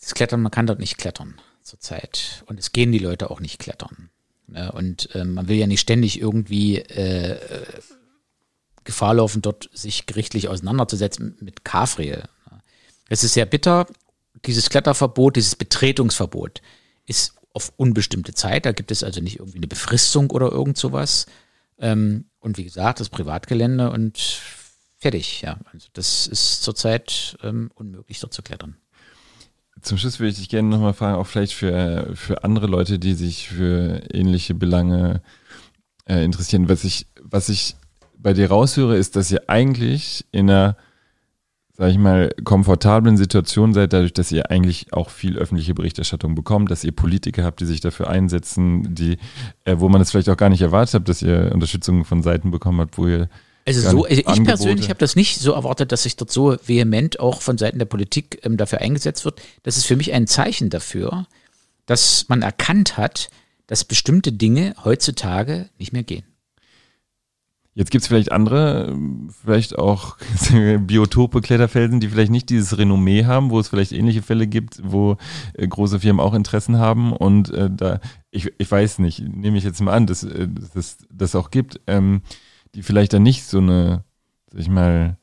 das 0.00 0.14
Klettern, 0.14 0.40
man 0.40 0.52
kann 0.52 0.66
dort 0.66 0.78
nicht 0.78 0.96
klettern 0.96 1.38
zurzeit. 1.62 2.44
Und 2.46 2.58
es 2.58 2.72
gehen 2.72 2.92
die 2.92 2.98
Leute 2.98 3.30
auch 3.30 3.40
nicht 3.40 3.58
klettern. 3.58 4.10
Ne? 4.52 4.72
Und 4.72 5.14
äh, 5.14 5.24
man 5.24 5.48
will 5.48 5.56
ja 5.56 5.66
nicht 5.66 5.80
ständig 5.80 6.20
irgendwie 6.20 6.78
äh, 6.78 7.38
Gefahr 8.84 9.14
laufen, 9.14 9.42
dort 9.42 9.70
sich 9.72 10.06
gerichtlich 10.06 10.48
auseinanderzusetzen 10.48 11.36
mit 11.40 11.64
Kafriel. 11.64 12.24
Es 13.08 13.24
ist 13.24 13.34
sehr 13.34 13.46
bitter. 13.46 13.86
Dieses 14.46 14.70
Kletterverbot, 14.70 15.36
dieses 15.36 15.56
Betretungsverbot 15.56 16.62
ist 17.06 17.34
auf 17.52 17.72
unbestimmte 17.76 18.32
Zeit. 18.34 18.64
Da 18.64 18.72
gibt 18.72 18.90
es 18.90 19.02
also 19.02 19.20
nicht 19.20 19.38
irgendwie 19.38 19.58
eine 19.58 19.66
Befristung 19.66 20.30
oder 20.30 20.50
irgend 20.50 20.78
sowas. 20.78 21.26
Ähm, 21.78 22.26
und 22.38 22.56
wie 22.56 22.64
gesagt, 22.64 23.00
das 23.00 23.08
Privatgelände 23.08 23.90
und 23.90 24.18
fertig. 24.98 25.42
Ja, 25.42 25.58
also 25.72 25.88
das 25.92 26.26
ist 26.26 26.62
zurzeit 26.62 27.36
ähm, 27.42 27.70
unmöglich, 27.74 28.20
dort 28.20 28.32
zu 28.32 28.42
klettern. 28.42 28.76
Zum 29.82 29.98
Schluss 29.98 30.20
würde 30.20 30.30
ich 30.30 30.38
dich 30.38 30.48
gerne 30.48 30.68
nochmal 30.68 30.92
fragen, 30.92 31.16
auch 31.16 31.26
vielleicht 31.26 31.54
für, 31.54 32.10
für 32.14 32.44
andere 32.44 32.66
Leute, 32.66 32.98
die 32.98 33.14
sich 33.14 33.48
für 33.48 34.02
ähnliche 34.12 34.54
Belange 34.54 35.22
äh, 36.06 36.24
interessieren. 36.24 36.68
Was 36.68 36.84
ich, 36.84 37.06
was 37.22 37.48
ich 37.48 37.76
bei 38.18 38.32
dir 38.32 38.48
raushöre, 38.48 38.96
ist, 38.96 39.16
dass 39.16 39.30
ihr 39.30 39.48
eigentlich 39.48 40.26
in 40.32 40.50
einer, 40.50 40.76
sag 41.72 41.90
ich 41.90 41.98
mal, 41.98 42.30
komfortablen 42.44 43.16
Situation 43.16 43.72
seid, 43.72 43.92
dadurch, 43.92 44.12
dass 44.12 44.32
ihr 44.32 44.50
eigentlich 44.50 44.92
auch 44.92 45.08
viel 45.08 45.38
öffentliche 45.38 45.74
Berichterstattung 45.74 46.34
bekommt, 46.34 46.70
dass 46.70 46.84
ihr 46.84 46.92
Politiker 46.92 47.44
habt, 47.44 47.60
die 47.60 47.66
sich 47.66 47.80
dafür 47.80 48.10
einsetzen, 48.10 48.94
die, 48.94 49.16
äh, 49.64 49.76
wo 49.78 49.88
man 49.88 50.00
es 50.02 50.10
vielleicht 50.10 50.28
auch 50.28 50.36
gar 50.36 50.50
nicht 50.50 50.62
erwartet 50.62 50.94
habt, 50.94 51.08
dass 51.08 51.22
ihr 51.22 51.50
Unterstützung 51.54 52.04
von 52.04 52.22
Seiten 52.22 52.50
bekommen 52.50 52.80
habt, 52.80 52.98
wo 52.98 53.06
ihr 53.06 53.28
also 53.66 53.80
so, 53.80 54.04
also 54.04 54.22
ich 54.26 54.44
persönlich 54.44 54.88
habe 54.88 54.98
das 54.98 55.16
nicht 55.16 55.38
so 55.38 55.52
erwartet, 55.52 55.92
dass 55.92 56.04
sich 56.04 56.16
dort 56.16 56.30
so 56.30 56.56
vehement 56.64 57.20
auch 57.20 57.42
von 57.42 57.58
Seiten 57.58 57.78
der 57.78 57.86
Politik 57.86 58.40
ähm, 58.44 58.56
dafür 58.56 58.80
eingesetzt 58.80 59.24
wird. 59.24 59.40
Das 59.62 59.76
ist 59.76 59.86
für 59.86 59.96
mich 59.96 60.12
ein 60.12 60.26
Zeichen 60.26 60.70
dafür, 60.70 61.26
dass 61.86 62.28
man 62.28 62.42
erkannt 62.42 62.96
hat, 62.96 63.30
dass 63.66 63.84
bestimmte 63.84 64.32
Dinge 64.32 64.74
heutzutage 64.84 65.68
nicht 65.78 65.92
mehr 65.92 66.02
gehen. 66.02 66.24
Jetzt 67.74 67.92
gibt 67.92 68.02
es 68.02 68.08
vielleicht 68.08 68.32
andere, 68.32 68.98
vielleicht 69.42 69.78
auch 69.78 70.16
Biotope, 70.80 71.40
Kletterfelsen, 71.40 72.00
die 72.00 72.08
vielleicht 72.08 72.32
nicht 72.32 72.50
dieses 72.50 72.76
Renommee 72.76 73.26
haben, 73.26 73.50
wo 73.50 73.60
es 73.60 73.68
vielleicht 73.68 73.92
ähnliche 73.92 74.22
Fälle 74.22 74.48
gibt, 74.48 74.80
wo 74.84 75.16
äh, 75.54 75.68
große 75.68 76.00
Firmen 76.00 76.20
auch 76.20 76.34
Interessen 76.34 76.78
haben 76.78 77.12
und 77.12 77.50
äh, 77.50 77.70
da, 77.70 78.00
ich, 78.32 78.52
ich 78.58 78.70
weiß 78.70 78.98
nicht, 78.98 79.20
nehme 79.20 79.56
ich 79.56 79.64
jetzt 79.64 79.80
mal 79.80 79.92
an, 79.92 80.06
dass 80.06 80.24
äh, 80.24 80.48
es 80.74 80.98
das 81.12 81.36
auch 81.36 81.50
gibt, 81.50 81.80
ähm, 81.86 82.22
die 82.74 82.82
vielleicht 82.82 83.12
dann 83.12 83.22
nicht 83.22 83.44
so 83.44 83.58
eine, 83.58 84.04
sag 84.50 84.60
ich 84.60 84.68
mal, 84.68 85.18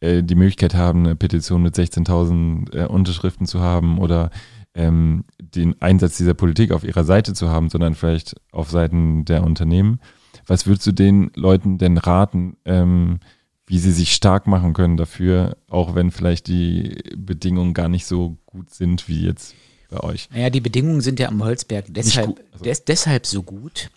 äh, 0.00 0.22
die 0.22 0.34
Möglichkeit 0.34 0.74
haben, 0.74 1.00
eine 1.04 1.16
Petition 1.16 1.62
mit 1.62 1.74
16.000 1.74 2.74
äh, 2.74 2.86
Unterschriften 2.86 3.46
zu 3.46 3.60
haben 3.60 3.98
oder 3.98 4.30
ähm, 4.74 5.24
den 5.38 5.80
Einsatz 5.80 6.18
dieser 6.18 6.34
Politik 6.34 6.70
auf 6.70 6.84
ihrer 6.84 7.04
Seite 7.04 7.32
zu 7.32 7.48
haben, 7.48 7.70
sondern 7.70 7.94
vielleicht 7.94 8.36
auf 8.52 8.70
Seiten 8.70 9.24
der 9.24 9.42
Unternehmen. 9.42 10.00
Was 10.46 10.66
würdest 10.66 10.86
du 10.86 10.92
den 10.92 11.30
Leuten 11.34 11.78
denn 11.78 11.98
raten, 11.98 12.56
ähm, 12.64 13.20
wie 13.66 13.78
sie 13.78 13.90
sich 13.90 14.12
stark 14.12 14.46
machen 14.46 14.74
können 14.74 14.96
dafür, 14.96 15.56
auch 15.68 15.94
wenn 15.94 16.10
vielleicht 16.10 16.46
die 16.46 17.02
Bedingungen 17.16 17.74
gar 17.74 17.88
nicht 17.88 18.06
so 18.06 18.36
gut 18.46 18.70
sind 18.70 19.08
wie 19.08 19.24
jetzt 19.24 19.54
bei 19.88 20.00
euch? 20.00 20.28
Naja, 20.30 20.50
die 20.50 20.60
Bedingungen 20.60 21.00
sind 21.00 21.18
ja 21.18 21.28
am 21.28 21.42
Holzberg 21.42 21.86
deshalb, 21.88 22.38
also. 22.52 22.64
des, 22.64 22.84
deshalb 22.84 23.26
so 23.26 23.42
gut, 23.42 23.90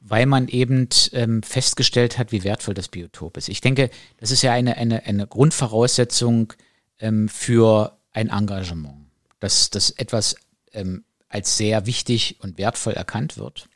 weil 0.00 0.26
man 0.26 0.48
eben 0.48 0.88
ähm, 1.12 1.42
festgestellt 1.42 2.18
hat, 2.18 2.32
wie 2.32 2.44
wertvoll 2.44 2.74
das 2.74 2.88
Biotop 2.88 3.36
ist. 3.36 3.48
Ich 3.48 3.60
denke, 3.60 3.90
das 4.18 4.30
ist 4.30 4.42
ja 4.42 4.52
eine, 4.52 4.76
eine, 4.76 5.04
eine 5.04 5.26
Grundvoraussetzung 5.26 6.52
ähm, 6.98 7.28
für 7.28 7.96
ein 8.12 8.28
Engagement, 8.28 9.06
dass, 9.40 9.70
dass 9.70 9.90
etwas 9.90 10.36
ähm, 10.72 11.04
als 11.28 11.56
sehr 11.56 11.86
wichtig 11.86 12.38
und 12.40 12.58
wertvoll 12.58 12.94
erkannt 12.94 13.36
wird. 13.36 13.68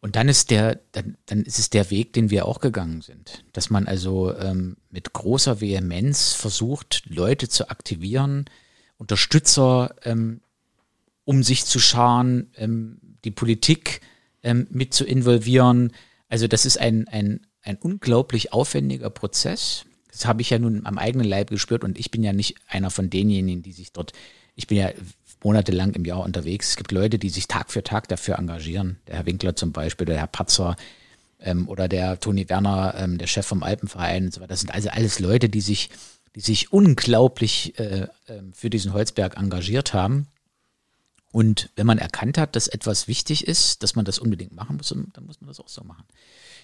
Und 0.00 0.14
dann 0.14 0.28
ist 0.28 0.50
der, 0.50 0.80
dann, 0.92 1.16
dann 1.26 1.42
ist 1.42 1.58
es 1.58 1.70
der 1.70 1.90
Weg, 1.90 2.12
den 2.12 2.30
wir 2.30 2.46
auch 2.46 2.60
gegangen 2.60 3.00
sind. 3.00 3.44
Dass 3.52 3.68
man 3.68 3.88
also 3.88 4.34
ähm, 4.36 4.76
mit 4.90 5.12
großer 5.12 5.60
Vehemenz 5.60 6.34
versucht, 6.34 7.02
Leute 7.06 7.48
zu 7.48 7.68
aktivieren, 7.68 8.44
Unterstützer 8.96 9.94
ähm, 10.04 10.40
um 11.24 11.42
sich 11.42 11.64
zu 11.66 11.78
scharen, 11.78 12.52
ähm, 12.56 13.00
die 13.24 13.30
Politik 13.30 14.00
ähm, 14.42 14.66
mit 14.70 14.94
zu 14.94 15.04
involvieren. 15.04 15.92
Also 16.28 16.46
das 16.46 16.66
ist 16.66 16.78
ein, 16.78 17.08
ein, 17.08 17.46
ein 17.62 17.76
unglaublich 17.76 18.52
aufwendiger 18.52 19.10
Prozess. 19.10 19.84
Das 20.10 20.26
habe 20.26 20.42
ich 20.42 20.50
ja 20.50 20.58
nun 20.58 20.86
am 20.86 20.98
eigenen 20.98 21.26
Leib 21.26 21.50
gespürt 21.50 21.84
und 21.84 21.98
ich 21.98 22.10
bin 22.10 22.22
ja 22.22 22.32
nicht 22.32 22.56
einer 22.66 22.90
von 22.90 23.10
denjenigen, 23.10 23.62
die 23.62 23.72
sich 23.72 23.92
dort, 23.92 24.12
ich 24.54 24.66
bin 24.66 24.78
ja 24.78 24.90
monatelang 25.42 25.92
im 25.94 26.04
Jahr 26.04 26.24
unterwegs. 26.24 26.70
Es 26.70 26.76
gibt 26.76 26.92
Leute, 26.92 27.18
die 27.18 27.30
sich 27.30 27.46
Tag 27.46 27.70
für 27.70 27.82
Tag 27.82 28.08
dafür 28.08 28.38
engagieren. 28.38 28.98
Der 29.06 29.16
Herr 29.16 29.26
Winkler 29.26 29.54
zum 29.54 29.72
Beispiel, 29.72 30.06
der 30.06 30.18
Herr 30.18 30.26
Patzer 30.26 30.76
ähm, 31.40 31.68
oder 31.68 31.88
der 31.88 32.18
Toni 32.18 32.48
Werner, 32.48 32.94
ähm, 32.96 33.18
der 33.18 33.26
Chef 33.26 33.46
vom 33.46 33.62
Alpenverein 33.62 34.26
und 34.26 34.34
so 34.34 34.40
weiter. 34.40 34.48
Das 34.48 34.60
sind 34.60 34.74
also 34.74 34.90
alles 34.90 35.20
Leute, 35.20 35.48
die 35.48 35.60
sich, 35.60 35.90
die 36.34 36.40
sich 36.40 36.72
unglaublich 36.72 37.78
äh, 37.78 38.02
äh, 38.02 38.08
für 38.52 38.70
diesen 38.70 38.92
Holzberg 38.92 39.36
engagiert 39.36 39.94
haben. 39.94 40.26
Und 41.30 41.70
wenn 41.76 41.86
man 41.86 41.98
erkannt 41.98 42.38
hat, 42.38 42.56
dass 42.56 42.68
etwas 42.68 43.06
wichtig 43.06 43.46
ist, 43.46 43.82
dass 43.82 43.94
man 43.94 44.04
das 44.04 44.18
unbedingt 44.18 44.54
machen 44.54 44.76
muss, 44.76 44.88
dann 44.88 45.26
muss 45.26 45.40
man 45.40 45.48
das 45.48 45.60
auch 45.60 45.68
so 45.68 45.84
machen. 45.84 46.04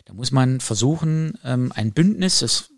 Da 0.06 0.14
muss 0.14 0.32
man 0.32 0.60
versuchen, 0.60 1.38
ähm, 1.44 1.72
ein 1.74 1.92
Bündnis, 1.92 2.40
das 2.40 2.70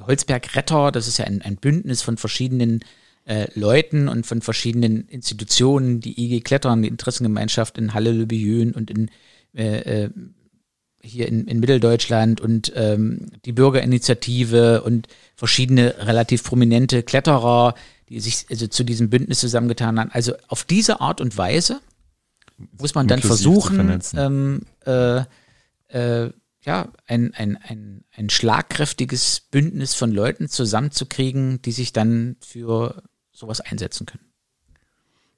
Holzberg 0.00 0.54
Retter, 0.56 0.92
das 0.92 1.08
ist 1.08 1.18
ja 1.18 1.24
ein, 1.24 1.42
ein 1.42 1.56
Bündnis 1.56 2.02
von 2.02 2.16
verschiedenen 2.16 2.80
äh, 3.24 3.46
Leuten 3.54 4.08
und 4.08 4.26
von 4.26 4.40
verschiedenen 4.42 5.08
Institutionen, 5.08 6.00
die 6.00 6.22
IG 6.22 6.40
Klettern, 6.40 6.82
die 6.82 6.88
Interessengemeinschaft 6.88 7.78
in 7.78 7.94
Halle 7.94 8.12
Lübejön 8.12 8.72
und 8.72 8.90
in 8.90 9.10
äh, 9.54 10.04
äh, 10.04 10.10
hier 11.02 11.28
in, 11.28 11.46
in 11.46 11.60
Mitteldeutschland 11.60 12.40
und 12.40 12.72
ähm, 12.74 13.30
die 13.44 13.52
Bürgerinitiative 13.52 14.82
und 14.82 15.06
verschiedene 15.34 15.94
relativ 16.06 16.42
prominente 16.42 17.02
Kletterer, 17.02 17.74
die 18.08 18.20
sich 18.20 18.46
also 18.50 18.66
zu 18.66 18.84
diesem 18.84 19.10
Bündnis 19.10 19.40
zusammengetan 19.40 19.98
haben. 19.98 20.10
Also 20.10 20.34
auf 20.48 20.64
diese 20.64 21.00
Art 21.00 21.20
und 21.20 21.36
Weise 21.36 21.80
muss 22.78 22.94
man 22.94 23.08
dann 23.08 23.20
versuchen, 23.20 24.00
ähm, 24.14 24.62
äh, 24.86 25.22
äh, 25.88 26.32
ja, 26.62 26.88
ein, 27.06 27.32
ein, 27.34 27.56
ein, 27.56 28.04
ein 28.12 28.28
schlagkräftiges 28.30 29.40
Bündnis 29.50 29.94
von 29.94 30.10
Leuten 30.10 30.48
zusammenzukriegen, 30.48 31.62
die 31.62 31.72
sich 31.72 31.92
dann 31.92 32.36
für 32.40 33.02
sowas 33.32 33.60
einsetzen 33.60 34.06
können. 34.06 34.24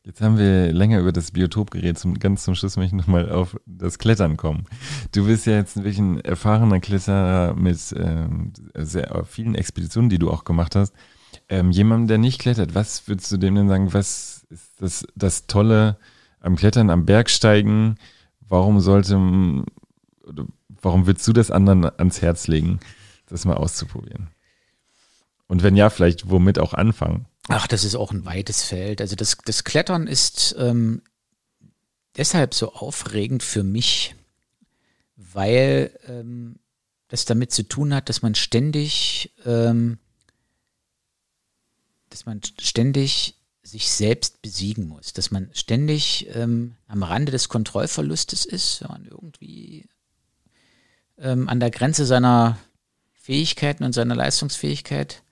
Jetzt 0.05 0.23
haben 0.23 0.39
wir 0.39 0.73
länger 0.73 1.01
über 1.01 1.13
das 1.13 1.33
Biotop 1.33 1.71
geredet. 1.71 1.99
Zum, 1.99 2.19
ganz 2.19 2.45
zum 2.45 2.55
Schluss 2.55 2.79
möchte 2.79 2.97
ich 2.97 3.01
nochmal 3.03 3.31
auf 3.31 3.61
das 3.67 3.99
Klettern 3.99 4.39
kommen. 4.39 4.65
Du 5.13 5.27
bist 5.27 5.45
ja 5.45 5.53
jetzt 5.55 5.77
wirklich 5.77 5.99
ein 5.99 6.21
erfahrener 6.21 6.81
Kletterer 6.81 7.55
mit 7.55 7.79
ähm, 7.95 8.55
sehr 8.75 9.27
vielen 9.27 9.55
Expeditionen, 9.55 10.09
die 10.09 10.19
du 10.19 10.31
auch 10.31 10.45
gemacht 10.45 10.77
hast. 10.77 10.95
Ähm, 11.49 11.71
jemandem, 11.71 12.09
der 12.09 12.19
nicht 12.19 12.41
klettert, 12.41 12.75
was 12.75 13.09
würdest 13.09 13.31
du 13.33 13.37
dem 13.37 13.55
denn 13.55 13.69
sagen, 13.69 13.93
was 13.93 14.47
ist 14.51 14.71
das, 14.81 15.07
das 15.15 15.47
Tolle 15.47 15.99
am 16.41 16.57
Klettern, 16.57 16.91
am 16.91 17.07
Bergsteigen? 17.07 17.99
Warum 18.41 18.81
sollte, 18.81 19.15
warum 20.83 21.07
würdest 21.07 21.27
du 21.27 21.33
das 21.33 21.51
anderen 21.51 21.85
ans 21.85 22.23
Herz 22.23 22.47
legen, 22.47 22.81
das 23.27 23.45
mal 23.45 23.57
auszuprobieren? 23.57 24.29
Und 25.47 25.63
wenn 25.63 25.77
ja, 25.77 25.91
vielleicht 25.91 26.31
womit 26.31 26.59
auch 26.59 26.75
anfangen? 26.75 27.27
Ach, 27.49 27.67
das 27.67 27.85
ist 27.85 27.95
auch 27.95 28.13
ein 28.13 28.27
weites 28.27 28.63
Feld. 28.63 29.01
Also 29.01 29.17
das, 29.17 29.39
das 29.45 29.65
Klettern 29.65 30.07
ist 30.07 30.55
ähm, 30.59 31.03
deshalb 32.17 32.53
so 32.53 32.75
aufregend 32.75 33.43
für 33.43 33.63
mich, 33.63 34.15
weil 35.17 35.99
ähm, 36.07 36.57
das 37.09 37.25
damit 37.25 37.53
zu 37.53 37.63
tun 37.63 37.95
hat, 37.95 38.11
dass 38.11 38.21
man 38.21 38.35
ständig, 38.35 39.33
ähm, 39.47 39.99
dass 42.11 42.27
man 42.27 42.41
ständig 42.61 43.35
sich 43.63 43.91
selbst 43.91 44.41
besiegen 44.41 44.89
muss, 44.89 45.13
dass 45.13 45.31
man 45.31 45.51
ständig 45.53 46.29
ähm, 46.35 46.77
am 46.87 47.03
Rande 47.03 47.33
des 47.33 47.49
Kontrollverlustes 47.49 48.45
ist, 48.45 48.81
wenn 48.81 48.89
man 48.89 49.05
irgendwie 49.05 49.87
ähm, 51.19 51.49
an 51.49 51.61
der 51.61 51.71
Grenze 51.71 52.07
seiner 52.07 52.59
Fähigkeiten 53.13 53.85
und 53.85 53.93
seiner 53.93 54.15
Leistungsfähigkeit 54.15 55.23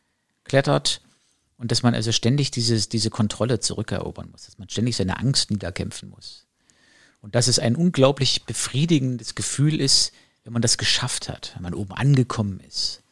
klettert 0.45 1.01
und 1.57 1.73
dass 1.73 1.83
man 1.83 1.95
also 1.95 2.13
ständig 2.13 2.51
dieses, 2.51 2.89
diese 2.89 3.11
Kontrolle 3.11 3.61
zurückerobern 3.61 4.31
muss, 4.31 4.45
dass 4.45 4.59
man 4.59 4.69
ständig 4.69 4.97
seine 4.97 5.19
Angst 5.19 5.51
niederkämpfen 5.51 6.11
muss. 6.11 6.47
Und 7.23 7.35
dass 7.35 7.49
es 7.49 7.59
ein 7.59 7.75
unglaublich 7.75 8.45
befriedigendes 8.45 9.35
Gefühl 9.35 9.81
ist, 9.81 10.13
wenn 10.45 10.53
man 10.53 10.63
das 10.63 10.79
geschafft 10.79 11.29
hat, 11.29 11.53
wenn 11.55 11.63
man 11.63 11.75
oben 11.75 11.93
angekommen 11.93 12.61
ist. 12.61 13.03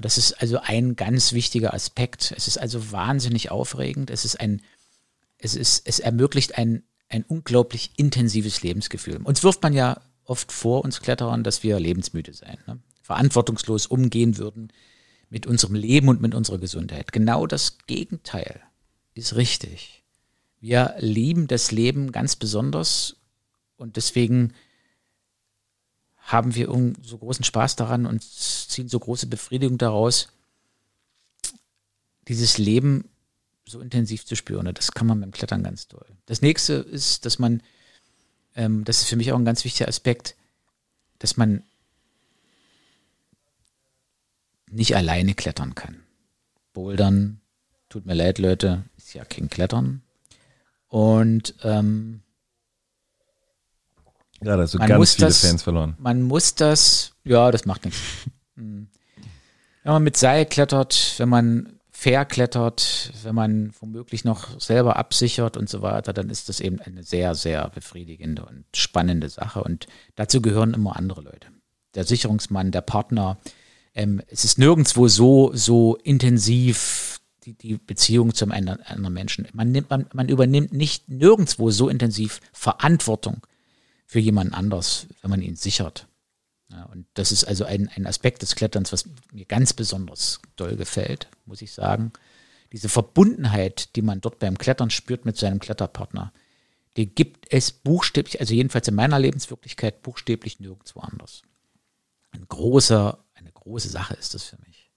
Das 0.00 0.18
ist 0.18 0.32
also 0.40 0.58
ein 0.62 0.96
ganz 0.96 1.32
wichtiger 1.32 1.74
Aspekt. 1.74 2.32
Es 2.36 2.46
ist 2.46 2.58
also 2.58 2.92
wahnsinnig 2.92 3.50
aufregend. 3.50 4.10
Es 4.10 4.24
ist 4.24 4.40
ein, 4.40 4.62
es 5.38 5.54
ist, 5.54 5.86
es 5.86 5.98
ermöglicht 5.98 6.58
ein, 6.58 6.82
ein 7.08 7.24
unglaublich 7.24 7.92
intensives 7.96 8.62
Lebensgefühl. 8.62 9.16
Uns 9.16 9.42
wirft 9.42 9.62
man 9.62 9.72
ja 9.72 10.00
oft 10.24 10.52
vor, 10.52 10.84
uns 10.84 11.00
Kletterern, 11.00 11.42
dass 11.42 11.62
wir 11.62 11.80
lebensmüde 11.80 12.34
seien, 12.34 12.58
ne? 12.66 12.78
verantwortungslos 13.02 13.86
umgehen 13.86 14.36
würden 14.36 14.70
mit 15.30 15.46
unserem 15.46 15.74
Leben 15.74 16.08
und 16.08 16.20
mit 16.20 16.34
unserer 16.34 16.58
Gesundheit. 16.58 17.12
Genau 17.12 17.46
das 17.46 17.78
Gegenteil 17.86 18.60
ist 19.14 19.36
richtig. 19.36 20.02
Wir 20.60 20.94
lieben 20.98 21.46
das 21.46 21.70
Leben 21.70 22.12
ganz 22.12 22.36
besonders 22.36 23.16
und 23.76 23.96
deswegen 23.96 24.52
haben 26.28 26.54
wir 26.54 26.68
so 27.02 27.16
großen 27.16 27.44
Spaß 27.44 27.76
daran 27.76 28.04
und 28.04 28.22
ziehen 28.22 28.88
so 28.88 29.00
große 29.00 29.28
Befriedigung 29.28 29.78
daraus, 29.78 30.28
dieses 32.28 32.58
Leben 32.58 33.08
so 33.66 33.80
intensiv 33.80 34.26
zu 34.26 34.36
spüren. 34.36 34.70
das 34.74 34.92
kann 34.92 35.06
man 35.06 35.20
beim 35.20 35.30
Klettern 35.30 35.62
ganz 35.62 35.88
toll. 35.88 36.04
Das 36.26 36.42
nächste 36.42 36.74
ist, 36.74 37.24
dass 37.24 37.38
man, 37.38 37.62
ähm, 38.54 38.84
das 38.84 38.98
ist 38.98 39.08
für 39.08 39.16
mich 39.16 39.32
auch 39.32 39.38
ein 39.38 39.46
ganz 39.46 39.64
wichtiger 39.64 39.88
Aspekt, 39.88 40.36
dass 41.18 41.38
man 41.38 41.62
nicht 44.70 44.94
alleine 44.96 45.34
klettern 45.34 45.74
kann. 45.74 46.02
Bouldern, 46.74 47.40
tut 47.88 48.04
mir 48.04 48.14
leid, 48.14 48.38
Leute, 48.38 48.84
ist 48.98 49.14
ja 49.14 49.24
kein 49.24 49.48
Klettern. 49.48 50.02
Und 50.88 51.54
ähm, 51.62 52.20
ja, 54.42 54.56
da 54.56 54.62
hast 54.62 54.74
du 54.74 54.78
ganz 54.78 55.14
viele 55.14 55.28
das, 55.28 55.40
Fans 55.40 55.62
verloren. 55.62 55.96
Man 55.98 56.22
muss 56.22 56.54
das, 56.54 57.12
ja, 57.24 57.50
das 57.50 57.64
macht 57.64 57.84
nichts. 57.84 58.00
Hm. 58.56 58.88
Wenn 59.84 59.92
man 59.92 60.02
mit 60.02 60.16
Seil 60.16 60.44
klettert, 60.44 61.14
wenn 61.18 61.28
man 61.28 61.78
fair 61.98 62.24
klettert, 62.24 63.12
wenn 63.22 63.34
man 63.34 63.72
womöglich 63.80 64.24
noch 64.24 64.60
selber 64.60 64.96
absichert 64.96 65.56
und 65.56 65.68
so 65.68 65.80
weiter, 65.82 66.12
dann 66.12 66.28
ist 66.28 66.48
das 66.48 66.60
eben 66.60 66.80
eine 66.80 67.04
sehr, 67.04 67.34
sehr 67.34 67.68
befriedigende 67.70 68.44
und 68.44 68.64
spannende 68.74 69.28
Sache. 69.28 69.62
Und 69.62 69.86
dazu 70.14 70.42
gehören 70.42 70.74
immer 70.74 70.96
andere 70.96 71.22
Leute. 71.22 71.48
Der 71.94 72.04
Sicherungsmann, 72.04 72.70
der 72.70 72.82
Partner. 72.82 73.38
Ähm, 73.94 74.22
es 74.28 74.44
ist 74.44 74.58
nirgendwo 74.58 75.08
so, 75.08 75.50
so 75.54 75.96
intensiv 75.96 77.20
die, 77.44 77.54
die 77.54 77.78
Beziehung 77.78 78.34
zum 78.34 78.52
anderen 78.52 79.12
Menschen. 79.12 79.48
Man, 79.52 79.72
nimmt, 79.72 79.90
man, 79.90 80.06
man 80.12 80.28
übernimmt 80.28 80.72
nicht 80.72 81.08
nirgendwo 81.08 81.70
so 81.70 81.88
intensiv 81.88 82.40
Verantwortung 82.52 83.46
für 84.08 84.18
jemanden 84.18 84.54
anders, 84.54 85.06
wenn 85.20 85.30
man 85.30 85.42
ihn 85.42 85.54
sichert. 85.54 86.08
Ja, 86.70 86.84
und 86.84 87.06
das 87.14 87.30
ist 87.30 87.44
also 87.44 87.66
ein, 87.66 87.88
ein 87.94 88.06
Aspekt 88.06 88.40
des 88.40 88.56
Kletterns, 88.56 88.90
was 88.90 89.04
mir 89.32 89.44
ganz 89.44 89.74
besonders 89.74 90.40
doll 90.56 90.76
gefällt, 90.76 91.28
muss 91.44 91.60
ich 91.60 91.72
sagen. 91.72 92.12
Diese 92.72 92.88
Verbundenheit, 92.88 93.94
die 93.96 94.02
man 94.02 94.22
dort 94.22 94.38
beim 94.38 94.56
Klettern 94.56 94.88
spürt 94.88 95.26
mit 95.26 95.36
seinem 95.36 95.58
Kletterpartner, 95.58 96.32
die 96.96 97.14
gibt 97.14 97.52
es 97.52 97.70
buchstäblich, 97.70 98.40
also 98.40 98.54
jedenfalls 98.54 98.88
in 98.88 98.94
meiner 98.94 99.18
Lebenswirklichkeit, 99.18 100.02
buchstäblich 100.02 100.58
nirgendwo 100.58 101.00
anders. 101.00 101.42
Ein 102.30 102.46
großer, 102.48 103.22
eine 103.34 103.52
große 103.52 103.90
Sache 103.90 104.14
ist 104.14 104.32
das 104.32 104.44
für 104.44 104.58
mich. 104.66 104.90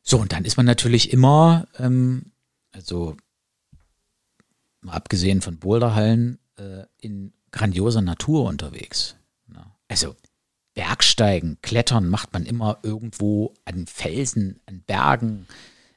So, 0.00 0.18
und 0.18 0.32
dann 0.32 0.44
ist 0.44 0.56
man 0.56 0.66
natürlich 0.66 1.12
immer, 1.12 1.66
ähm, 1.78 2.32
also 2.70 3.16
mal 4.80 4.94
abgesehen 4.94 5.42
von 5.42 5.58
Boulderhallen, 5.58 6.38
äh, 6.56 6.84
in 6.98 7.32
grandioser 7.50 8.02
Natur 8.02 8.44
unterwegs. 8.44 9.16
Also 9.92 10.16
Bergsteigen, 10.72 11.58
Klettern 11.60 12.08
macht 12.08 12.32
man 12.32 12.46
immer 12.46 12.78
irgendwo 12.82 13.52
an 13.66 13.86
Felsen, 13.86 14.58
an 14.64 14.80
Bergen. 14.80 15.46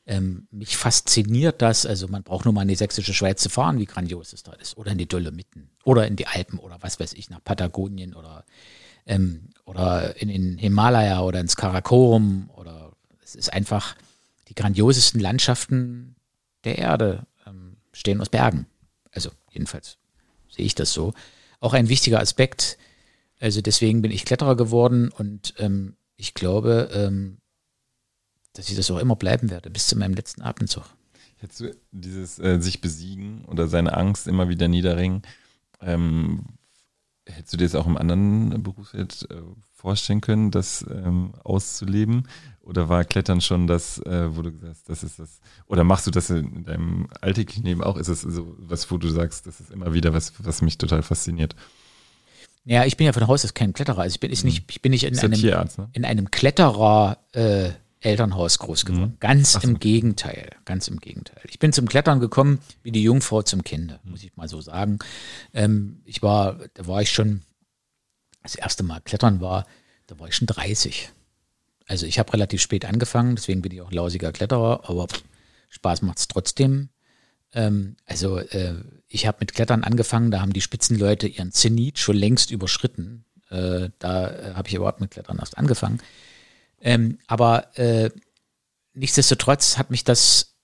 Ähm, 0.06 0.50
mich 0.52 0.76
fasziniert 0.76 1.62
das. 1.62 1.86
Also 1.86 2.10
man 2.10 2.24
braucht 2.24 2.44
nur 2.44 2.54
mal 2.54 2.64
in 2.64 2.68
die 2.68 2.76
sächsische 2.76 3.14
Schweiz 3.14 3.42
zu 3.42 3.48
fahren, 3.48 3.80
wie 3.80 3.86
grandios 3.86 4.34
es 4.34 4.44
da 4.44 4.52
ist. 4.52 4.76
Oder 4.76 4.92
in 4.92 4.98
die 4.98 5.08
Dolomiten. 5.08 5.70
Oder 5.86 6.08
in 6.08 6.18
die 6.18 6.28
Alpen 6.28 6.60
oder 6.60 6.78
was 6.82 7.00
weiß 7.00 7.14
ich, 7.14 7.30
nach 7.30 7.42
Patagonien 7.42 8.14
oder, 8.14 8.44
ähm, 9.06 9.52
oder 9.64 10.22
in 10.22 10.28
den 10.28 10.58
Himalaya 10.58 11.22
oder 11.22 11.40
ins 11.40 11.56
Karakorum. 11.56 12.50
Oder 12.54 12.92
es 13.24 13.34
ist 13.34 13.54
einfach 13.54 13.96
die 14.50 14.56
grandiosesten 14.56 15.22
Landschaften 15.22 16.18
der 16.66 16.80
Erde 16.80 17.26
ähm, 17.48 17.78
stehen 17.94 18.20
aus 18.20 18.28
Bergen. 18.28 18.66
Also 19.14 19.32
jedenfalls 19.52 19.98
sehe 20.56 20.66
ich 20.66 20.76
das 20.76 20.94
so. 20.94 21.14
Auch 21.60 21.74
ein 21.74 21.90
wichtiger 21.90 22.20
Aspekt. 22.20 22.78
Also 23.40 23.62
deswegen 23.62 24.02
bin 24.02 24.12
ich 24.12 24.26
Kletterer 24.26 24.56
geworden 24.56 25.10
und 25.10 25.54
ähm, 25.58 25.96
ich 26.18 26.34
glaube, 26.34 26.90
ähm, 26.94 27.38
dass 28.54 28.70
ich 28.70 28.76
das 28.76 28.90
auch 28.90 29.00
immer 29.00 29.16
bleiben 29.16 29.50
werde, 29.50 29.70
bis 29.70 29.88
zu 29.88 29.98
meinem 29.98 30.14
letzten. 30.14 30.42
Hättest 31.38 31.60
du 31.60 31.76
dieses 31.92 32.40
äh, 32.40 32.60
sich 32.62 32.80
besiegen 32.82 33.44
oder 33.46 33.68
seine 33.68 33.96
Angst 33.96 34.28
immer 34.28 34.48
wieder 34.48 34.68
niederringen, 34.68 35.24
ähm, 35.82 36.46
hättest 37.28 37.54
du 37.54 37.58
dir 37.58 37.66
das 37.66 37.76
auch 37.76 37.88
im 37.88 37.98
anderen 37.98 38.62
Berufsfeld 38.62 39.28
äh, 39.30 39.42
vorstellen 39.72 40.22
können, 40.22 40.52
das 40.52 40.86
ähm, 40.90 41.34
auszuleben? 41.44 42.28
Oder 42.62 42.90
war 42.90 43.04
Klettern 43.04 43.42
schon 43.42 43.68
das, 43.68 44.00
äh, 44.00 44.36
wo 44.36 44.42
du 44.42 44.52
gesagt 44.52 44.72
hast, 44.72 44.90
das 44.90 45.04
ist 45.04 45.20
das, 45.20 45.40
oder 45.68 45.84
machst 45.84 46.08
du 46.08 46.12
das 46.12 46.30
in 46.30 46.64
deinem 46.64 47.08
alltäglichen 47.22 47.64
Leben 47.64 47.84
auch? 47.84 47.98
Ist 47.98 48.08
es 48.08 48.22
so 48.22 48.56
was, 48.58 48.90
wo 48.90 48.98
du 48.98 49.10
sagst, 49.10 49.46
das 49.46 49.60
ist 49.60 49.72
immer 49.72 49.94
wieder 49.94 50.14
was, 50.14 50.34
was 50.40 50.62
mich 50.62 50.78
total 50.78 51.04
fasziniert? 51.04 51.56
Ja, 52.66 52.84
ich 52.84 52.98
bin 52.98 53.06
ja 53.06 53.14
von 53.14 53.28
Haus 53.28 53.46
aus 53.46 53.54
kein 53.54 53.74
Kletterer. 53.74 54.02
Also 54.02 54.16
ich 54.16 54.20
bin, 54.20 54.32
ich 54.32 54.44
nicht, 54.44 54.66
ich 54.72 54.82
bin 54.82 54.90
nicht 54.90 55.04
in, 55.04 55.18
einem, 55.18 55.34
Tierarzt, 55.34 55.78
ne? 55.78 55.90
in 55.94 56.04
einem 56.04 56.32
Kletterer 56.32 57.20
äh, 57.34 57.70
Elternhaus 58.06 58.60
groß 58.60 58.86
geworden. 58.86 59.14
Mhm. 59.14 59.20
Ganz 59.20 59.54
so. 59.54 59.60
im 59.60 59.80
Gegenteil. 59.80 60.52
Ganz 60.64 60.88
im 60.88 61.00
Gegenteil. 61.00 61.42
Ich 61.50 61.60
bin 61.60 61.74
zum 61.74 61.88
Klettern 61.88 62.20
gekommen 62.20 62.60
wie 62.84 62.92
die 62.92 63.04
Jungfrau 63.04 63.42
zum 63.42 63.64
Kinde, 63.64 64.00
muss 64.04 64.24
ich 64.24 64.36
mal 64.38 64.48
so 64.48 64.62
sagen. 64.62 65.00
Ähm, 65.54 66.02
ich 66.06 66.22
war, 66.22 66.60
da 66.76 66.88
war 66.88 67.02
ich 67.02 67.12
schon, 67.12 67.42
das 68.44 68.56
erste 68.56 68.84
Mal 68.84 69.02
Klettern 69.02 69.42
war, 69.42 69.66
da 70.08 70.20
war 70.20 70.28
ich 70.28 70.36
schon 70.36 70.48
30. 70.48 71.10
Also 71.88 72.06
ich 72.06 72.20
habe 72.20 72.32
relativ 72.34 72.62
spät 72.62 72.86
angefangen, 72.86 73.36
deswegen 73.36 73.62
bin 73.62 73.72
ich 73.72 73.82
auch 73.82 73.92
lausiger 73.92 74.32
Kletterer, 74.32 74.88
aber 74.88 75.08
pff, 75.08 75.24
Spaß 75.70 76.04
macht 76.04 76.20
es 76.20 76.28
trotzdem. 76.28 76.90
Ähm, 77.54 77.96
also 78.06 78.38
äh, 78.38 78.76
ich 79.08 79.26
habe 79.26 79.38
mit 79.40 79.54
Klettern 79.54 79.84
angefangen, 79.84 80.30
da 80.30 80.42
haben 80.42 80.54
die 80.54 80.62
Spitzenleute 80.62 81.28
ihren 81.28 81.52
Zenit 81.52 81.98
schon 82.00 82.18
längst 82.18 82.52
überschritten. 82.52 83.26
Äh, 83.50 83.90
da 83.98 84.30
äh, 84.30 84.54
habe 84.54 84.68
ich 84.68 84.76
überhaupt 84.76 85.02
mit 85.02 85.12
Klettern 85.12 85.40
erst 85.40 85.58
angefangen. 85.58 86.00
Ähm, 86.86 87.18
aber 87.26 87.78
äh, 87.80 88.12
nichtsdestotrotz 88.94 89.80
hat 89.80 89.90
mich 89.90 90.04
das 90.04 90.56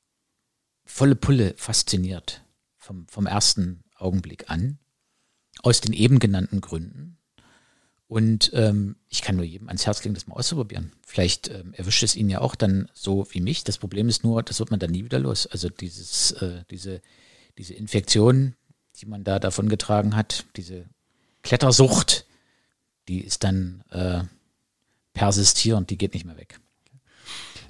volle 0.86 1.16
Pulle 1.16 1.56
fasziniert 1.58 2.44
vom, 2.78 3.08
vom 3.08 3.26
ersten 3.26 3.84
Augenblick 3.96 4.50
an. 4.50 4.78
Aus 5.64 5.82
den 5.82 5.94
eben 5.94 6.20
genannten 6.20 6.62
Gründen. 6.62 7.18
Und 8.08 8.52
ähm, 8.54 8.98
ich 9.10 9.22
kann 9.22 9.36
nur 9.36 9.46
jedem 9.46 9.68
ans 9.68 9.86
Herz 9.86 10.04
legen, 10.04 10.14
das 10.14 10.28
mal 10.28 10.36
auszuprobieren. 10.36 10.92
Vielleicht 11.06 11.50
ähm, 11.50 11.74
erwischt 11.74 12.04
es 12.04 12.16
ihn 12.16 12.30
ja 12.30 12.42
auch 12.42 12.56
dann 12.56 12.90
so 12.94 13.26
wie 13.32 13.42
mich. 13.42 13.64
Das 13.64 13.80
Problem 13.80 14.08
ist 14.08 14.24
nur, 14.24 14.44
das 14.44 14.60
wird 14.60 14.70
man 14.70 14.80
dann 14.80 14.92
nie 14.92 15.04
wieder 15.04 15.20
los. 15.20 15.48
Also 15.48 15.70
dieses, 15.70 16.34
äh, 16.34 16.64
diese, 16.70 17.02
diese 17.58 17.74
Infektion, 17.74 18.56
die 18.98 19.08
man 19.08 19.24
da 19.24 19.40
davon 19.40 19.70
getragen 19.70 20.16
hat, 20.16 20.46
diese 20.56 20.86
Klettersucht, 21.42 22.26
die 23.08 23.22
ist 23.22 23.44
dann 23.44 23.84
äh, 23.90 24.24
persistierend, 25.22 25.90
die 25.90 25.98
geht 25.98 26.14
nicht 26.14 26.26
mehr 26.26 26.38
weg. 26.38 26.60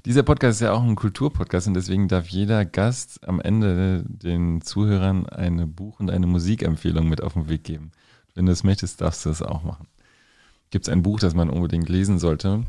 Dieser 0.05 0.23
Podcast 0.23 0.55
ist 0.55 0.65
ja 0.65 0.73
auch 0.73 0.81
ein 0.81 0.95
Kulturpodcast 0.95 1.67
und 1.67 1.75
deswegen 1.75 2.07
darf 2.07 2.27
jeder 2.27 2.65
Gast 2.65 3.27
am 3.27 3.39
Ende 3.39 4.03
den 4.07 4.61
Zuhörern 4.61 5.27
eine 5.27 5.67
Buch- 5.67 5.99
und 5.99 6.09
eine 6.09 6.25
Musikempfehlung 6.25 7.07
mit 7.07 7.21
auf 7.21 7.33
den 7.33 7.49
Weg 7.49 7.63
geben. 7.63 7.91
Wenn 8.33 8.47
du 8.47 8.51
es 8.51 8.63
möchtest, 8.63 9.01
darfst 9.01 9.25
du 9.25 9.29
das 9.29 9.41
auch 9.41 9.63
machen 9.63 9.87
gibt 10.71 10.87
es 10.87 10.91
ein 10.91 11.03
Buch, 11.03 11.19
das 11.19 11.35
man 11.35 11.49
unbedingt 11.49 11.89
lesen 11.89 12.17
sollte 12.17 12.63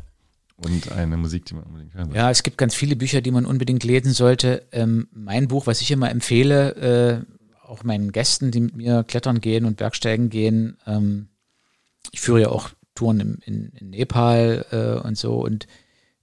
und 0.57 0.91
eine 0.91 1.17
Musik, 1.17 1.45
die 1.45 1.55
man 1.55 1.63
unbedingt 1.63 1.93
hören 1.93 2.05
sollte. 2.05 2.19
Ja, 2.19 2.29
es 2.29 2.43
gibt 2.43 2.57
ganz 2.57 2.75
viele 2.75 2.95
Bücher, 2.95 3.21
die 3.21 3.31
man 3.31 3.45
unbedingt 3.45 3.83
lesen 3.83 4.13
sollte. 4.13 4.67
Ähm, 4.71 5.07
mein 5.11 5.47
Buch, 5.47 5.65
was 5.65 5.81
ich 5.81 5.89
immer 5.89 6.11
empfehle, 6.11 7.25
äh, 7.25 7.65
auch 7.65 7.83
meinen 7.83 8.11
Gästen, 8.11 8.51
die 8.51 8.59
mit 8.59 8.75
mir 8.75 9.03
klettern 9.03 9.41
gehen 9.41 9.65
und 9.65 9.77
Bergsteigen 9.77 10.29
gehen, 10.29 10.77
ähm, 10.85 11.29
ich 12.11 12.19
führe 12.21 12.41
ja 12.41 12.49
auch 12.49 12.69
Touren 12.95 13.19
im, 13.19 13.39
in, 13.45 13.69
in 13.69 13.89
Nepal 13.89 14.65
äh, 14.71 15.05
und 15.05 15.17
so 15.17 15.43
und 15.43 15.67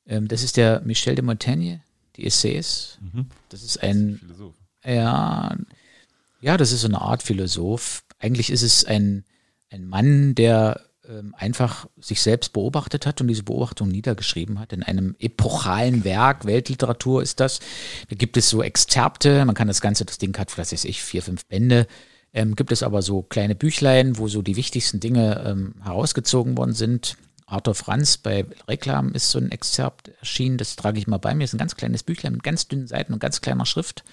ähm, 0.06 0.28
das 0.28 0.42
ist 0.42 0.56
der 0.56 0.80
Michel 0.80 1.14
de 1.14 1.24
Montaigne, 1.24 1.82
die 2.16 2.26
Essays. 2.26 2.98
Mhm. 3.00 3.26
Das 3.48 3.62
ist 3.62 3.82
ein 3.82 4.18
Philosoph. 4.18 4.54
Ja, 4.84 5.56
ja, 6.40 6.56
das 6.56 6.72
ist 6.72 6.80
so 6.80 6.88
eine 6.88 7.00
Art 7.00 7.22
Philosoph. 7.22 8.02
Eigentlich 8.18 8.50
ist 8.50 8.62
es 8.62 8.84
ein, 8.84 9.24
ein 9.70 9.86
Mann, 9.86 10.34
der 10.34 10.80
ähm, 11.08 11.34
einfach 11.36 11.86
sich 11.98 12.22
selbst 12.22 12.52
beobachtet 12.52 13.06
hat 13.06 13.20
und 13.20 13.28
diese 13.28 13.42
Beobachtung 13.42 13.88
niedergeschrieben 13.88 14.58
hat 14.58 14.72
in 14.72 14.82
einem 14.82 15.16
epochalen 15.18 16.04
Werk. 16.04 16.46
Weltliteratur 16.46 17.22
ist 17.22 17.40
das. 17.40 17.60
Da 18.08 18.16
gibt 18.16 18.36
es 18.36 18.48
so 18.48 18.62
Exzerpte. 18.62 19.44
Man 19.44 19.54
kann 19.54 19.68
das 19.68 19.80
Ganze, 19.80 20.04
das 20.04 20.18
Ding 20.18 20.36
hat, 20.38 20.56
was 20.56 20.72
weiß 20.72 20.84
ich, 20.84 21.02
vier, 21.02 21.22
fünf 21.22 21.44
Bände. 21.46 21.86
Ähm, 22.32 22.54
gibt 22.54 22.70
es 22.70 22.82
aber 22.82 23.02
so 23.02 23.22
kleine 23.22 23.54
Büchlein, 23.54 24.18
wo 24.18 24.28
so 24.28 24.42
die 24.42 24.56
wichtigsten 24.56 25.00
Dinge 25.00 25.42
ähm, 25.44 25.74
herausgezogen 25.82 26.56
worden 26.56 26.74
sind. 26.74 27.16
Arthur 27.46 27.74
Franz 27.74 28.16
bei 28.16 28.46
Reklam 28.68 29.12
ist 29.12 29.30
so 29.30 29.38
ein 29.38 29.50
Exzerpt 29.50 30.08
erschienen, 30.20 30.56
das 30.56 30.76
trage 30.76 30.98
ich 30.98 31.08
mal 31.08 31.18
bei 31.18 31.34
mir. 31.34 31.42
Das 31.42 31.50
ist 31.50 31.54
ein 31.54 31.58
ganz 31.58 31.76
kleines 31.76 32.04
Büchlein 32.04 32.34
mit 32.34 32.44
ganz 32.44 32.68
dünnen 32.68 32.86
Seiten 32.86 33.12
und 33.12 33.18
ganz 33.18 33.40
kleiner 33.40 33.66
Schrift. 33.66 34.04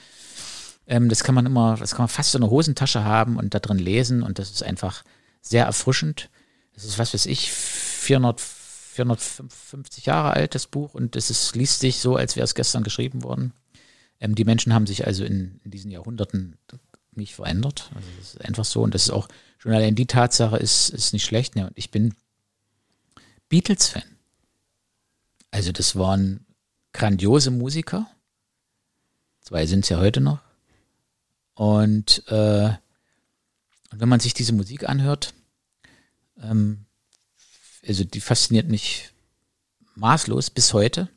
Ähm, 0.88 1.09
das 1.09 1.24
kann 1.24 1.36
man 1.36 1.45
immer, 1.45 1.78
das 1.78 1.91
kann 1.91 2.03
man 2.03 2.07
fast 2.07 2.34
in 2.34 2.41
der 2.41 2.49
Hosentasche 2.49 3.03
haben 3.03 3.38
und 3.38 3.53
da 3.53 3.59
drin 3.59 3.78
lesen 3.78 4.24
und 4.24 4.39
das 4.39 4.49
ist 4.49 4.63
einfach 4.63 5.03
sehr 5.41 5.65
erfrischend. 5.65 6.30
Das 6.74 6.86
ist, 6.86 6.97
was 6.97 7.13
weiß 7.13 7.28
ich, 7.28 7.51
400, 7.51 8.41
450 8.41 10.07
Jahre 10.07 10.32
alt, 10.32 10.55
das 10.55 10.65
Buch 10.65 10.95
und 10.95 11.15
es 11.15 11.30
ist, 11.30 11.55
liest 11.55 11.82
sich 11.82 11.99
so, 11.99 12.15
als 12.15 12.36
wäre 12.36 12.45
es 12.45 12.55
gestern 12.55 12.84
geschrieben 12.84 13.24
worden. 13.24 13.53
Ähm, 14.20 14.34
die 14.34 14.45
Menschen 14.45 14.74
haben 14.74 14.88
sich 14.88 15.05
also 15.05 15.24
in, 15.24 15.59
in 15.63 15.72
diesen 15.72 15.91
Jahrhunderten 15.91 16.57
nicht 17.18 17.36
verändert. 17.36 17.91
Also 17.95 18.07
das 18.18 18.36
ist 18.36 18.45
einfach 18.45 18.65
so 18.65 18.82
und 18.82 18.93
das 18.93 19.03
ist 19.03 19.09
auch 19.11 19.28
schon 19.57 19.74
allein 19.74 19.95
die 19.95 20.05
Tatsache 20.05 20.57
ist, 20.57 20.89
ist 20.89 21.13
nicht 21.13 21.26
schlecht. 21.26 21.55
Ja, 21.55 21.65
und 21.68 21.78
ich 21.78 21.91
bin 21.91 22.15
Beatles-Fan. 23.49 24.03
Also 25.51 25.72
das 25.72 25.95
waren 25.95 26.45
grandiose 26.93 27.51
Musiker. 27.51 28.09
Zwei 29.41 29.65
sind 29.65 29.86
es 29.86 29.89
ja 29.89 29.97
heute 29.97 30.22
noch. 30.22 30.39
Und, 31.53 32.24
äh, 32.28 32.70
und 33.89 33.99
wenn 33.99 34.09
man 34.09 34.20
sich 34.20 34.34
diese 34.34 34.53
Musik 34.53 34.88
anhört, 34.88 35.34
ähm, 36.41 36.86
also 37.88 38.03
die 38.03 38.22
fasziniert 38.22 38.68
mich 38.68 39.11
maßlos 39.95 40.49
bis 40.49 40.74
heute, 40.74 41.09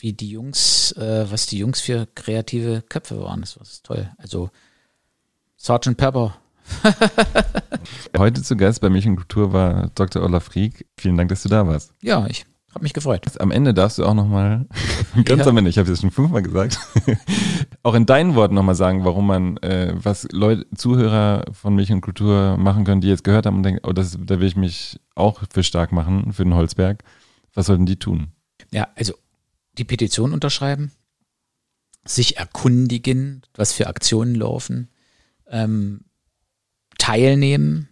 wie 0.00 0.12
die 0.12 0.30
Jungs, 0.30 0.92
äh, 0.92 1.30
was 1.30 1.46
die 1.46 1.58
Jungs 1.58 1.80
für 1.80 2.06
kreative 2.14 2.82
Köpfe 2.88 3.20
waren. 3.20 3.40
Das 3.40 3.58
war 3.58 3.66
toll. 3.82 4.10
Also 4.18 4.50
Sergeant 5.56 5.96
Pepper 5.96 6.34
Heute 8.16 8.42
zu 8.42 8.56
Gast 8.56 8.80
bei 8.80 8.88
Milch 8.88 9.06
und 9.06 9.16
Kultur 9.16 9.52
war 9.52 9.90
Dr. 9.94 10.22
Olaf 10.22 10.54
Rieck. 10.54 10.86
Vielen 10.96 11.16
Dank, 11.16 11.28
dass 11.28 11.42
du 11.42 11.48
da 11.48 11.66
warst. 11.66 11.94
Ja, 12.02 12.26
ich 12.26 12.46
habe 12.72 12.84
mich 12.84 12.92
gefreut. 12.92 13.26
Am 13.40 13.50
Ende 13.50 13.74
darfst 13.74 13.98
du 13.98 14.04
auch 14.04 14.14
nochmal, 14.14 14.66
ganz 15.24 15.42
ja. 15.42 15.48
am 15.48 15.56
Ende, 15.56 15.70
ich 15.70 15.78
habe 15.78 15.90
es 15.90 16.00
schon 16.00 16.10
fünfmal 16.10 16.42
gesagt, 16.42 16.78
auch 17.82 17.94
in 17.94 18.06
deinen 18.06 18.34
Worten 18.34 18.54
nochmal 18.54 18.74
sagen, 18.74 19.04
warum 19.04 19.26
man, 19.26 19.56
äh, 19.58 19.92
was 19.94 20.28
Leute, 20.30 20.66
Zuhörer 20.76 21.44
von 21.52 21.74
Milch 21.74 21.92
und 21.92 22.00
Kultur 22.00 22.56
machen 22.56 22.84
können, 22.84 23.00
die 23.00 23.08
jetzt 23.08 23.24
gehört 23.24 23.46
haben 23.46 23.56
und 23.56 23.62
denken, 23.64 23.80
oh, 23.82 23.92
das, 23.92 24.16
da 24.20 24.38
will 24.38 24.46
ich 24.46 24.56
mich 24.56 25.00
auch 25.14 25.40
für 25.52 25.62
stark 25.62 25.92
machen, 25.92 26.32
für 26.32 26.44
den 26.44 26.54
Holzberg. 26.54 27.02
Was 27.54 27.66
sollten 27.66 27.86
die 27.86 27.98
tun? 27.98 28.28
Ja, 28.70 28.88
also 28.94 29.14
die 29.78 29.84
Petition 29.84 30.32
unterschreiben, 30.32 30.92
sich 32.04 32.36
erkundigen, 32.38 33.42
was 33.54 33.72
für 33.72 33.86
Aktionen 33.86 34.34
laufen, 34.34 34.88
ähm, 35.46 36.04
teilnehmen 36.98 37.88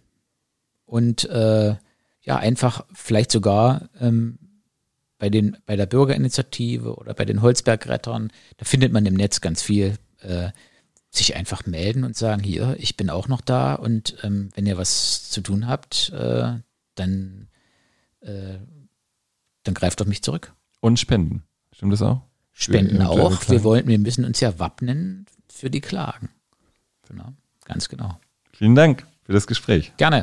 und 0.85 1.25
äh, 1.25 1.75
ja, 2.21 2.37
einfach 2.37 2.85
vielleicht 2.93 3.31
sogar 3.31 3.89
ähm, 3.99 4.39
bei, 5.17 5.29
den, 5.29 5.57
bei 5.65 5.75
der 5.75 5.85
Bürgerinitiative 5.85 6.95
oder 6.95 7.13
bei 7.13 7.25
den 7.25 7.41
Holzbergrettern, 7.41 8.31
da 8.57 8.65
findet 8.65 8.91
man 8.91 9.05
im 9.05 9.15
Netz 9.15 9.41
ganz 9.41 9.61
viel, 9.61 9.97
äh, 10.19 10.49
sich 11.11 11.35
einfach 11.35 11.65
melden 11.65 12.03
und 12.03 12.15
sagen, 12.15 12.43
hier, 12.43 12.75
ich 12.77 12.95
bin 12.95 13.09
auch 13.09 13.27
noch 13.27 13.41
da 13.41 13.73
und 13.73 14.15
ähm, 14.23 14.49
wenn 14.53 14.65
ihr 14.65 14.77
was 14.77 15.29
zu 15.29 15.41
tun 15.41 15.67
habt, 15.67 16.11
äh, 16.11 16.53
dann, 16.95 17.47
äh, 18.21 18.59
dann 19.63 19.73
greift 19.73 20.01
auf 20.01 20.07
mich 20.07 20.21
zurück. 20.21 20.53
Und 20.81 20.99
spenden, 20.99 21.43
stimmt 21.79 21.93
das 21.93 22.01
auch? 22.01 22.21
Spenden 22.51 23.01
auch. 23.01 23.49
Wir 23.49 23.63
wollen, 23.63 23.87
wir 23.87 23.99
müssen 23.99 24.25
uns 24.25 24.41
ja 24.41 24.59
wappnen 24.59 25.25
für 25.49 25.69
die 25.69 25.79
Klagen. 25.79 26.27
Genau, 27.07 27.31
ganz 27.63 27.87
genau. 27.87 28.19
Vielen 28.51 28.75
Dank 28.75 29.07
für 29.23 29.31
das 29.31 29.47
Gespräch. 29.47 29.93
Gerne. 29.95 30.17